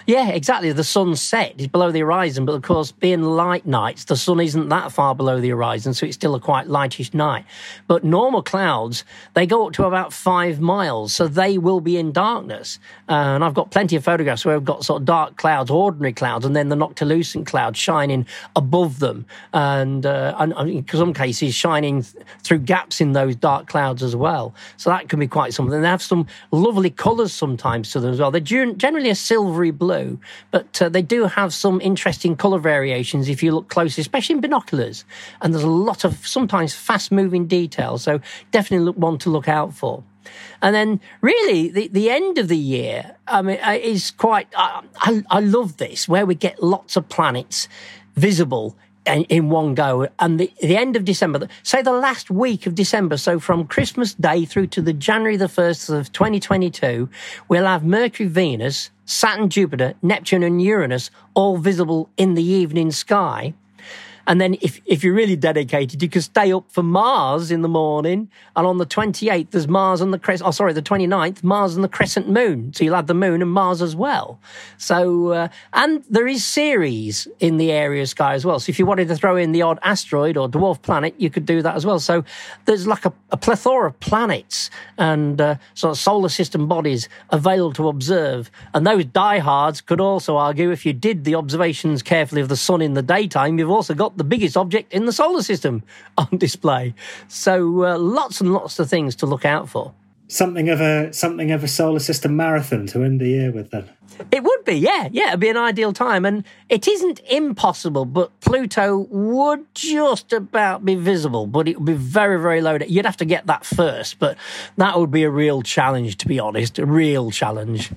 yeah, 0.08 0.30
exactly. 0.30 0.72
The 0.72 0.84
sun's 0.84 1.20
set 1.20 1.60
is 1.60 1.68
below 1.68 1.90
the 1.90 2.00
horizon, 2.00 2.46
but 2.46 2.54
of 2.54 2.62
course, 2.62 2.92
being 2.92 3.20
light 3.20 3.66
nights, 3.66 4.04
the 4.04 4.16
sun 4.16 4.40
isn't 4.40 4.70
that 4.70 4.90
far 4.90 5.14
below 5.14 5.38
the 5.38 5.50
horizon, 5.50 5.92
so 5.92 6.06
it's 6.06 6.14
still 6.14 6.34
a 6.34 6.40
quite 6.40 6.66
lightish 6.66 7.12
night. 7.12 7.44
But 7.88 8.04
normal 8.04 8.42
clouds, 8.42 9.04
they 9.34 9.46
go 9.46 9.66
up 9.66 9.74
to 9.74 9.84
about 9.84 10.14
five 10.14 10.60
miles, 10.60 11.12
so 11.12 11.28
they 11.28 11.58
will 11.58 11.82
be 11.82 11.98
in 11.98 12.12
darkness. 12.12 12.78
Uh, 13.06 13.36
and 13.36 13.44
I've 13.44 13.52
got 13.52 13.70
plenty 13.70 13.96
of 13.96 14.04
photographs 14.04 14.46
where 14.46 14.54
I've 14.54 14.64
got 14.64 14.82
sort 14.82 15.02
of 15.02 15.04
dark 15.04 15.36
clouds, 15.36 15.70
ordinary 15.70 16.14
clouds, 16.14 16.46
and 16.46 16.56
then 16.56 16.70
the 16.70 16.76
noctilucent 16.76 17.44
clouds 17.44 17.78
shining 17.78 18.26
above 18.56 19.00
them, 19.00 19.26
and, 19.52 20.06
uh, 20.06 20.34
and, 20.38 20.54
in 20.70 20.86
some 20.88 21.12
cases 21.12 21.54
shining 21.54 22.00
th- 22.02 22.24
through 22.42 22.60
gaps 22.60 23.02
in 23.02 23.12
those 23.12 23.36
dark 23.36 23.66
clouds 23.66 24.02
as 24.02 24.16
well. 24.16 24.54
So 24.78 24.88
that 24.88 25.10
can 25.10 25.20
be 25.20 25.28
quite 25.28 25.52
something. 25.52 25.82
They 25.82 25.86
have 25.86 26.00
some 26.00 26.26
lovely 26.50 26.88
colours 26.88 27.34
sometimes 27.34 27.92
to 27.92 28.00
them 28.00 28.14
as 28.14 28.20
well. 28.20 28.30
They're 28.30 28.40
generally 28.40 29.10
a 29.10 29.14
silvery 29.14 29.70
blue 29.70 29.97
blue, 29.98 30.18
but 30.50 30.80
uh, 30.82 30.88
they 30.88 31.02
do 31.02 31.24
have 31.24 31.52
some 31.52 31.80
interesting 31.80 32.36
colour 32.36 32.58
variations 32.58 33.28
if 33.28 33.42
you 33.42 33.52
look 33.52 33.68
closely, 33.68 34.00
especially 34.00 34.34
in 34.34 34.40
binoculars. 34.40 35.04
And 35.40 35.52
there's 35.52 35.64
a 35.64 35.68
lot 35.68 36.04
of 36.04 36.26
sometimes 36.26 36.74
fast 36.74 37.12
moving 37.12 37.46
details, 37.46 38.02
so 38.02 38.20
definitely 38.50 38.86
look, 38.86 38.96
one 38.96 39.18
to 39.18 39.30
look 39.30 39.48
out 39.48 39.74
for. 39.74 40.02
And 40.60 40.74
then, 40.74 41.00
really, 41.22 41.70
the, 41.70 41.88
the 41.88 42.10
end 42.10 42.38
of 42.38 42.48
the 42.48 42.56
year 42.56 43.16
I 43.26 43.40
mean, 43.42 43.58
uh, 43.62 43.78
is 43.80 44.10
quite. 44.10 44.48
I, 44.54 44.82
I, 44.96 45.22
I 45.30 45.40
love 45.40 45.78
this, 45.78 46.06
where 46.08 46.26
we 46.26 46.34
get 46.34 46.62
lots 46.62 46.96
of 46.96 47.08
planets 47.08 47.68
visible 48.14 48.76
in 49.08 49.50
one 49.50 49.74
go. 49.74 50.08
And 50.18 50.38
the, 50.38 50.52
the 50.60 50.76
end 50.76 50.96
of 50.96 51.04
December, 51.04 51.48
say 51.62 51.82
the 51.82 51.92
last 51.92 52.30
week 52.30 52.66
of 52.66 52.74
December, 52.74 53.16
so 53.16 53.38
from 53.38 53.66
Christmas 53.66 54.14
Day 54.14 54.44
through 54.44 54.68
to 54.68 54.82
the 54.82 54.92
January 54.92 55.36
the 55.36 55.46
1st 55.46 55.98
of 55.98 56.12
2022, 56.12 57.08
we'll 57.48 57.66
have 57.66 57.84
Mercury, 57.84 58.28
Venus, 58.28 58.90
Saturn, 59.04 59.48
Jupiter, 59.48 59.94
Neptune, 60.02 60.42
and 60.42 60.60
Uranus 60.60 61.10
all 61.34 61.56
visible 61.56 62.10
in 62.16 62.34
the 62.34 62.42
evening 62.42 62.90
sky. 62.90 63.54
And 64.28 64.38
then 64.38 64.56
if, 64.60 64.82
if 64.84 65.02
you're 65.02 65.14
really 65.14 65.36
dedicated, 65.36 66.02
you 66.02 66.08
can 66.10 66.20
stay 66.20 66.52
up 66.52 66.70
for 66.70 66.82
Mars 66.82 67.50
in 67.50 67.62
the 67.62 67.68
morning. 67.68 68.30
And 68.54 68.66
on 68.66 68.76
the 68.76 68.84
28th, 68.84 69.50
there's 69.52 69.66
Mars 69.66 70.02
and 70.02 70.12
the 70.12 70.18
crescent, 70.18 70.46
oh, 70.46 70.50
sorry, 70.50 70.74
the 70.74 70.82
29th, 70.82 71.42
Mars 71.42 71.74
and 71.74 71.82
the 71.82 71.88
crescent 71.88 72.28
moon. 72.28 72.74
So 72.74 72.84
you'll 72.84 72.94
have 72.94 73.06
the 73.06 73.14
moon 73.14 73.40
and 73.40 73.50
Mars 73.50 73.80
as 73.80 73.96
well. 73.96 74.38
So, 74.76 75.28
uh, 75.28 75.48
and 75.72 76.04
there 76.10 76.26
is 76.26 76.44
Ceres 76.44 77.26
in 77.40 77.56
the 77.56 77.72
area 77.72 78.06
sky 78.06 78.34
as 78.34 78.44
well. 78.44 78.60
So 78.60 78.68
if 78.68 78.78
you 78.78 78.84
wanted 78.84 79.08
to 79.08 79.16
throw 79.16 79.34
in 79.36 79.52
the 79.52 79.62
odd 79.62 79.78
asteroid 79.82 80.36
or 80.36 80.46
dwarf 80.46 80.82
planet, 80.82 81.14
you 81.16 81.30
could 81.30 81.46
do 81.46 81.62
that 81.62 81.74
as 81.74 81.86
well. 81.86 81.98
So 81.98 82.22
there's 82.66 82.86
like 82.86 83.06
a, 83.06 83.14
a 83.30 83.38
plethora 83.38 83.88
of 83.88 83.98
planets 83.98 84.68
and 84.98 85.40
uh, 85.40 85.54
sort 85.72 85.92
of 85.92 85.98
solar 85.98 86.28
system 86.28 86.68
bodies 86.68 87.08
available 87.30 87.72
to 87.72 87.88
observe. 87.88 88.50
And 88.74 88.86
those 88.86 89.06
diehards 89.06 89.80
could 89.80 90.02
also 90.02 90.36
argue 90.36 90.70
if 90.70 90.84
you 90.84 90.92
did 90.92 91.24
the 91.24 91.34
observations 91.34 92.02
carefully 92.02 92.42
of 92.42 92.50
the 92.50 92.56
sun 92.58 92.82
in 92.82 92.92
the 92.92 93.02
daytime, 93.02 93.58
you've 93.58 93.70
also 93.70 93.94
got 93.94 94.17
the 94.18 94.24
biggest 94.24 94.56
object 94.56 94.92
in 94.92 95.06
the 95.06 95.12
solar 95.12 95.42
system 95.42 95.82
on 96.18 96.28
display. 96.36 96.94
So 97.28 97.84
uh, 97.84 97.98
lots 97.98 98.40
and 98.40 98.52
lots 98.52 98.78
of 98.78 98.90
things 98.90 99.16
to 99.16 99.26
look 99.26 99.44
out 99.44 99.68
for. 99.68 99.94
Something 100.30 100.68
of 100.68 100.82
a 100.82 101.10
something 101.14 101.52
of 101.52 101.64
a 101.64 101.68
solar 101.68 102.00
system 102.00 102.36
marathon 102.36 102.86
to 102.88 103.02
end 103.02 103.18
the 103.18 103.28
year 103.28 103.50
with 103.50 103.70
then. 103.70 103.88
It 104.30 104.42
would 104.42 104.64
be, 104.64 104.74
yeah, 104.74 105.08
yeah, 105.10 105.28
it'd 105.28 105.40
be 105.40 105.48
an 105.48 105.56
ideal 105.56 105.92
time. 105.92 106.26
And 106.26 106.44
it 106.68 106.88
isn't 106.88 107.20
impossible, 107.30 108.04
but 108.04 108.38
Pluto 108.40 109.06
would 109.10 109.72
just 109.74 110.32
about 110.32 110.84
be 110.84 110.96
visible, 110.96 111.46
but 111.46 111.68
it 111.68 111.78
would 111.78 111.86
be 111.86 111.92
very, 111.94 112.38
very 112.38 112.60
low. 112.60 112.78
You'd 112.86 113.06
have 113.06 113.16
to 113.18 113.24
get 113.24 113.46
that 113.46 113.64
first, 113.64 114.18
but 114.18 114.36
that 114.76 114.98
would 114.98 115.12
be 115.12 115.22
a 115.22 115.30
real 115.30 115.62
challenge, 115.62 116.18
to 116.18 116.28
be 116.28 116.40
honest, 116.40 116.78
a 116.78 116.84
real 116.84 117.30
challenge. 117.30 117.92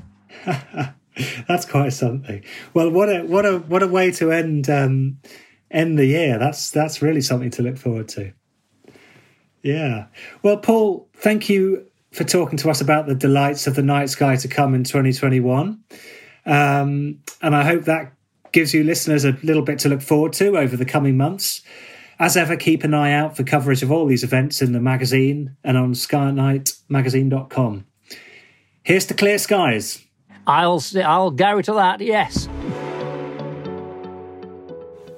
That's 1.48 1.66
quite 1.66 1.94
something. 1.94 2.44
Well, 2.74 2.90
what 2.90 3.10
a 3.10 3.24
what 3.24 3.46
a 3.46 3.60
what 3.60 3.84
a 3.84 3.88
way 3.88 4.12
to 4.12 4.32
end 4.32 4.70
um, 4.70 5.20
end 5.72 5.98
the 5.98 6.06
year. 6.06 6.38
That's 6.38 6.72
that's 6.72 7.02
really 7.02 7.22
something 7.22 7.50
to 7.52 7.64
look 7.64 7.78
forward 7.78 8.08
to. 8.10 8.34
Yeah. 9.64 10.08
Well, 10.44 10.58
Paul, 10.58 11.08
thank 11.16 11.50
you 11.50 11.86
for 12.12 12.24
talking 12.24 12.58
to 12.60 12.70
us 12.70 12.82
about 12.82 13.08
the 13.08 13.16
delights 13.16 13.68
of 13.68 13.76
the 13.76 13.82
night 13.82 14.10
sky 14.10 14.36
to 14.36 14.48
come 14.48 14.76
in 14.76 14.84
2021. 14.84 15.80
Um, 16.46 17.20
and 17.42 17.56
I 17.56 17.64
hope 17.64 17.86
that 17.86 18.14
gives 18.52 18.74
you 18.74 18.84
listeners 18.84 19.24
a 19.24 19.38
little 19.44 19.62
bit 19.62 19.80
to 19.80 19.90
look 19.90 20.02
forward 20.02 20.34
to 20.34 20.58
over 20.58 20.76
the 20.76 20.86
coming 20.86 21.16
months. 21.16 21.62
As 22.20 22.38
ever, 22.38 22.56
keep 22.56 22.84
an 22.84 22.94
eye 22.94 23.14
out 23.14 23.36
for 23.36 23.44
coverage 23.44 23.82
of 23.82 23.92
all 23.92 24.06
these 24.06 24.24
events 24.24 24.62
in 24.62 24.74
the 24.74 24.80
magazine 24.80 25.56
and 25.64 25.78
on 25.78 25.94
skyatnightmagazine.com. 25.94 27.86
Here's 28.84 29.06
to 29.08 29.14
clear 29.14 29.38
skies. 29.38 30.06
I'll 30.46 30.84
I'll 31.04 31.32
go 31.32 31.62
to 31.62 31.74
that. 31.74 32.02
Yes. 32.02 32.48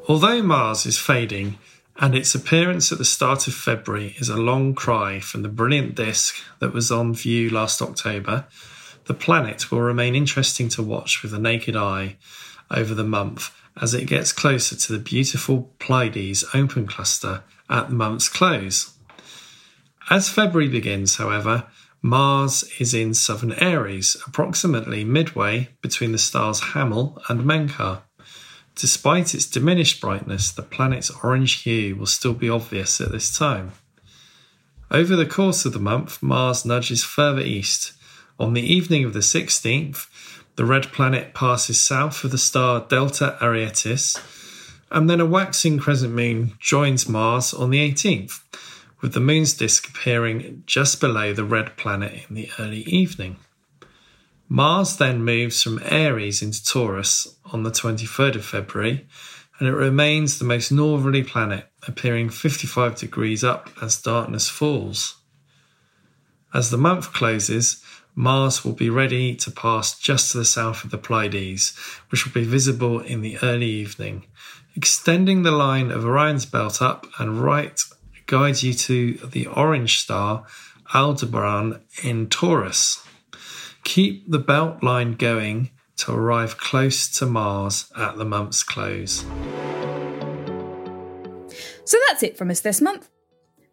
Although 0.08 0.44
Mars 0.44 0.86
is 0.86 0.98
fading, 0.98 1.58
and 1.98 2.14
its 2.14 2.36
appearance 2.36 2.92
at 2.92 2.98
the 2.98 3.06
start 3.06 3.48
of 3.48 3.54
February 3.54 4.16
is 4.20 4.28
a 4.28 4.36
long 4.36 4.74
cry 4.74 5.20
from 5.20 5.44
the 5.44 5.50
brilliant 5.50 5.96
disk 5.96 6.36
that 6.60 6.74
was 6.74 6.92
on 6.92 7.14
view 7.14 7.50
last 7.50 7.82
October, 7.82 8.46
the 9.06 9.14
planet 9.14 9.72
will 9.72 9.82
remain 9.82 10.14
interesting 10.14 10.68
to 10.70 10.84
watch 10.84 11.22
with 11.22 11.32
the 11.32 11.40
naked 11.40 11.76
eye 11.76 12.18
over 12.70 12.94
the 12.94 13.04
month 13.04 13.56
as 13.80 13.94
it 13.94 14.06
gets 14.06 14.32
closer 14.32 14.76
to 14.76 14.92
the 14.92 15.00
beautiful 15.00 15.74
Pleiades 15.80 16.44
open 16.54 16.86
cluster 16.86 17.44
at 17.70 17.90
the 17.90 17.96
month's 17.96 18.28
close. 18.28 18.94
As 20.10 20.30
February 20.30 20.70
begins, 20.70 21.16
however, 21.16 21.66
Mars 22.02 22.66
is 22.80 22.94
in 22.94 23.14
southern 23.14 23.54
Aries, 23.54 24.18
approximately 24.28 25.06
midway 25.06 25.70
between 25.82 26.12
the 26.12 26.18
stars 26.18 26.60
Hamal 26.60 27.22
and 27.30 27.42
Menkar. 27.42 28.02
Despite 28.76 29.36
its 29.36 29.46
diminished 29.46 30.02
brightness, 30.02 30.52
the 30.52 30.64
planet's 30.64 31.12
orange 31.24 31.62
hue 31.62 31.96
will 31.96 32.08
still 32.08 32.34
be 32.34 32.50
obvious 32.50 33.00
at 33.00 33.12
this 33.12 33.36
time. 33.36 33.74
Over 34.90 35.16
the 35.16 35.26
course 35.26 35.66
of 35.66 35.74
the 35.74 35.80
month, 35.80 36.22
Mars 36.22 36.66
nudges 36.66 37.04
further 37.04 37.42
east, 37.42 37.94
On 38.40 38.54
the 38.54 38.62
evening 38.62 39.06
of 39.06 39.14
the 39.14 39.20
16th, 39.20 40.08
the 40.56 40.66
red 40.66 40.92
planet 40.92 41.34
passes 41.34 41.80
south 41.80 42.24
of 42.24 42.32
the 42.32 42.38
star 42.38 42.86
Delta 42.88 43.38
Arietis, 43.42 44.18
and 44.92 45.10
then 45.10 45.20
a 45.20 45.26
waxing 45.26 45.80
crescent 45.80 46.14
moon 46.14 46.54
joins 46.60 47.10
Mars 47.10 47.54
on 47.54 47.70
the 47.70 47.80
18th, 47.80 48.42
with 49.02 49.14
the 49.14 49.20
moon's 49.20 49.54
disk 49.54 49.90
appearing 49.90 50.64
just 50.66 51.00
below 51.00 51.34
the 51.34 51.44
red 51.44 51.76
planet 51.78 52.26
in 52.30 52.36
the 52.36 52.50
early 52.60 52.82
evening. 52.82 53.38
Mars 54.54 54.98
then 54.98 55.24
moves 55.24 55.64
from 55.64 55.82
Aries 55.84 56.44
into 56.44 56.64
Taurus 56.64 57.40
on 57.46 57.64
the 57.64 57.72
23rd 57.72 58.36
of 58.36 58.46
February, 58.46 59.08
and 59.58 59.68
it 59.68 59.74
remains 59.74 60.38
the 60.38 60.46
most 60.46 60.72
northerly 60.72 61.24
planet, 61.24 61.66
appearing 61.88 62.30
55 62.30 62.96
degrees 62.96 63.44
up 63.44 63.72
as 63.82 64.00
darkness 64.00 64.50
falls. 64.50 65.16
As 66.54 66.70
the 66.70 66.78
month 66.78 67.14
closes, 67.14 67.84
Mars 68.14 68.64
will 68.64 68.74
be 68.74 68.92
ready 68.92 69.36
to 69.38 69.50
pass 69.50 69.98
just 69.98 70.32
to 70.32 70.38
the 70.38 70.46
south 70.46 70.84
of 70.84 70.92
the 70.92 71.00
Pleiades, 71.00 71.76
which 72.10 72.24
will 72.24 72.34
be 72.34 72.46
visible 72.46 73.00
in 73.00 73.22
the 73.22 73.40
early 73.42 73.66
evening. 73.66 74.28
Extending 74.76 75.42
the 75.42 75.50
line 75.50 75.90
of 75.90 76.06
Orion's 76.06 76.46
belt 76.46 76.80
up 76.80 77.08
and 77.18 77.42
right 77.42 77.82
guides 78.28 78.64
you 78.64 78.76
to 78.76 79.14
the 79.14 79.48
orange 79.48 80.00
star 80.00 80.46
Aldebaran 80.94 81.82
in 82.04 82.30
Taurus. 82.30 83.03
Keep 83.84 84.32
the 84.32 84.40
belt 84.40 84.82
line 84.82 85.14
going 85.14 85.72
to 85.98 86.14
arrive 86.14 86.58
close 86.58 87.08
to 87.18 87.26
Mars 87.26 87.92
at 87.98 88.18
the 88.18 88.26
month's 88.26 88.64
close. 88.64 89.26
So 91.86 91.98
that's 92.08 92.24
it 92.24 92.38
from 92.38 92.50
us 92.50 92.62
this 92.62 92.82
month. 92.82 93.10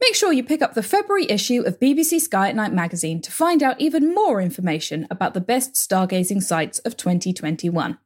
Make 0.00 0.14
sure 0.14 0.32
you 0.32 0.42
pick 0.42 0.62
up 0.62 0.74
the 0.74 0.82
February 0.82 1.26
issue 1.30 1.62
of 1.62 1.78
BBC 1.78 2.20
Sky 2.20 2.48
at 2.48 2.56
Night 2.56 2.72
magazine 2.72 3.20
to 3.22 3.30
find 3.30 3.62
out 3.62 3.80
even 3.80 4.14
more 4.14 4.40
information 4.40 5.06
about 5.10 5.34
the 5.34 5.40
best 5.40 5.74
stargazing 5.74 6.42
sites 6.42 6.78
of 6.80 6.96
2021. 6.96 7.98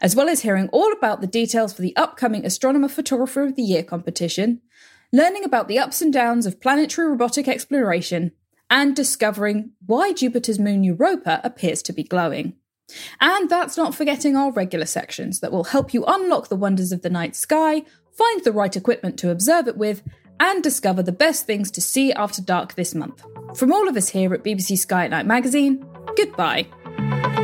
As 0.00 0.14
well 0.14 0.28
as 0.28 0.42
hearing 0.42 0.68
all 0.68 0.92
about 0.92 1.20
the 1.20 1.26
details 1.26 1.72
for 1.72 1.82
the 1.82 1.96
upcoming 1.96 2.44
Astronomy 2.44 2.88
Photographer 2.88 3.42
of 3.42 3.56
the 3.56 3.62
Year 3.62 3.82
competition, 3.82 4.60
learning 5.12 5.44
about 5.44 5.68
the 5.68 5.78
ups 5.78 6.02
and 6.02 6.12
downs 6.12 6.46
of 6.46 6.60
planetary 6.60 7.08
robotic 7.08 7.48
exploration, 7.48 8.32
and 8.72 8.96
discovering 8.96 9.70
why 9.84 10.14
Jupiter's 10.14 10.58
moon 10.58 10.82
Europa 10.82 11.42
appears 11.44 11.82
to 11.82 11.92
be 11.92 12.02
glowing. 12.02 12.54
And 13.20 13.50
that's 13.50 13.76
not 13.76 13.94
forgetting 13.94 14.34
our 14.34 14.50
regular 14.50 14.86
sections 14.86 15.40
that 15.40 15.52
will 15.52 15.64
help 15.64 15.92
you 15.92 16.04
unlock 16.06 16.48
the 16.48 16.56
wonders 16.56 16.90
of 16.90 17.02
the 17.02 17.10
night 17.10 17.36
sky, 17.36 17.82
find 18.12 18.42
the 18.42 18.50
right 18.50 18.74
equipment 18.74 19.18
to 19.18 19.30
observe 19.30 19.68
it 19.68 19.76
with, 19.76 20.02
and 20.40 20.62
discover 20.62 21.02
the 21.02 21.12
best 21.12 21.46
things 21.46 21.70
to 21.70 21.82
see 21.82 22.14
after 22.14 22.40
dark 22.40 22.74
this 22.74 22.94
month. 22.94 23.22
From 23.54 23.72
all 23.72 23.88
of 23.88 23.96
us 23.96 24.08
here 24.08 24.32
at 24.32 24.42
BBC 24.42 24.78
Sky 24.78 25.04
at 25.04 25.10
Night 25.10 25.26
magazine, 25.26 25.86
goodbye. 26.16 26.66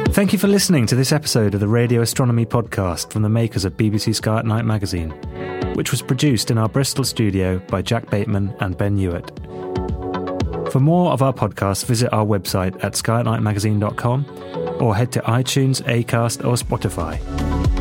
Thank 0.09 0.33
you 0.33 0.39
for 0.39 0.49
listening 0.49 0.87
to 0.87 0.97
this 0.97 1.13
episode 1.13 1.53
of 1.53 1.61
the 1.61 1.69
Radio 1.69 2.01
Astronomy 2.01 2.47
podcast 2.47 3.13
from 3.13 3.21
the 3.21 3.29
makers 3.29 3.67
of 3.67 3.77
BBC 3.77 4.15
Sky 4.15 4.39
at 4.39 4.47
Night 4.47 4.65
magazine, 4.65 5.11
which 5.75 5.91
was 5.91 6.01
produced 6.01 6.51
in 6.51 6.57
our 6.57 6.71
Bristol 6.71 7.05
studio 7.05 7.59
by 7.69 7.83
Jack 7.83 8.09
Bateman 8.09 8.55
and 8.61 8.79
Ben 8.79 8.97
Hewitt. 8.97 9.48
For 10.71 10.81
more 10.81 11.13
of 11.13 11.23
our 11.23 11.33
podcasts, 11.33 11.85
visit 11.85 12.13
our 12.13 12.27
website 12.27 12.83
at 12.85 12.93
skyatnightmagazine.com 12.93 14.79
or 14.81 14.95
head 14.95 15.13
to 15.13 15.21
iTunes, 15.21 15.83
Acast, 15.85 16.45
or 16.45 16.55
Spotify. 16.55 17.78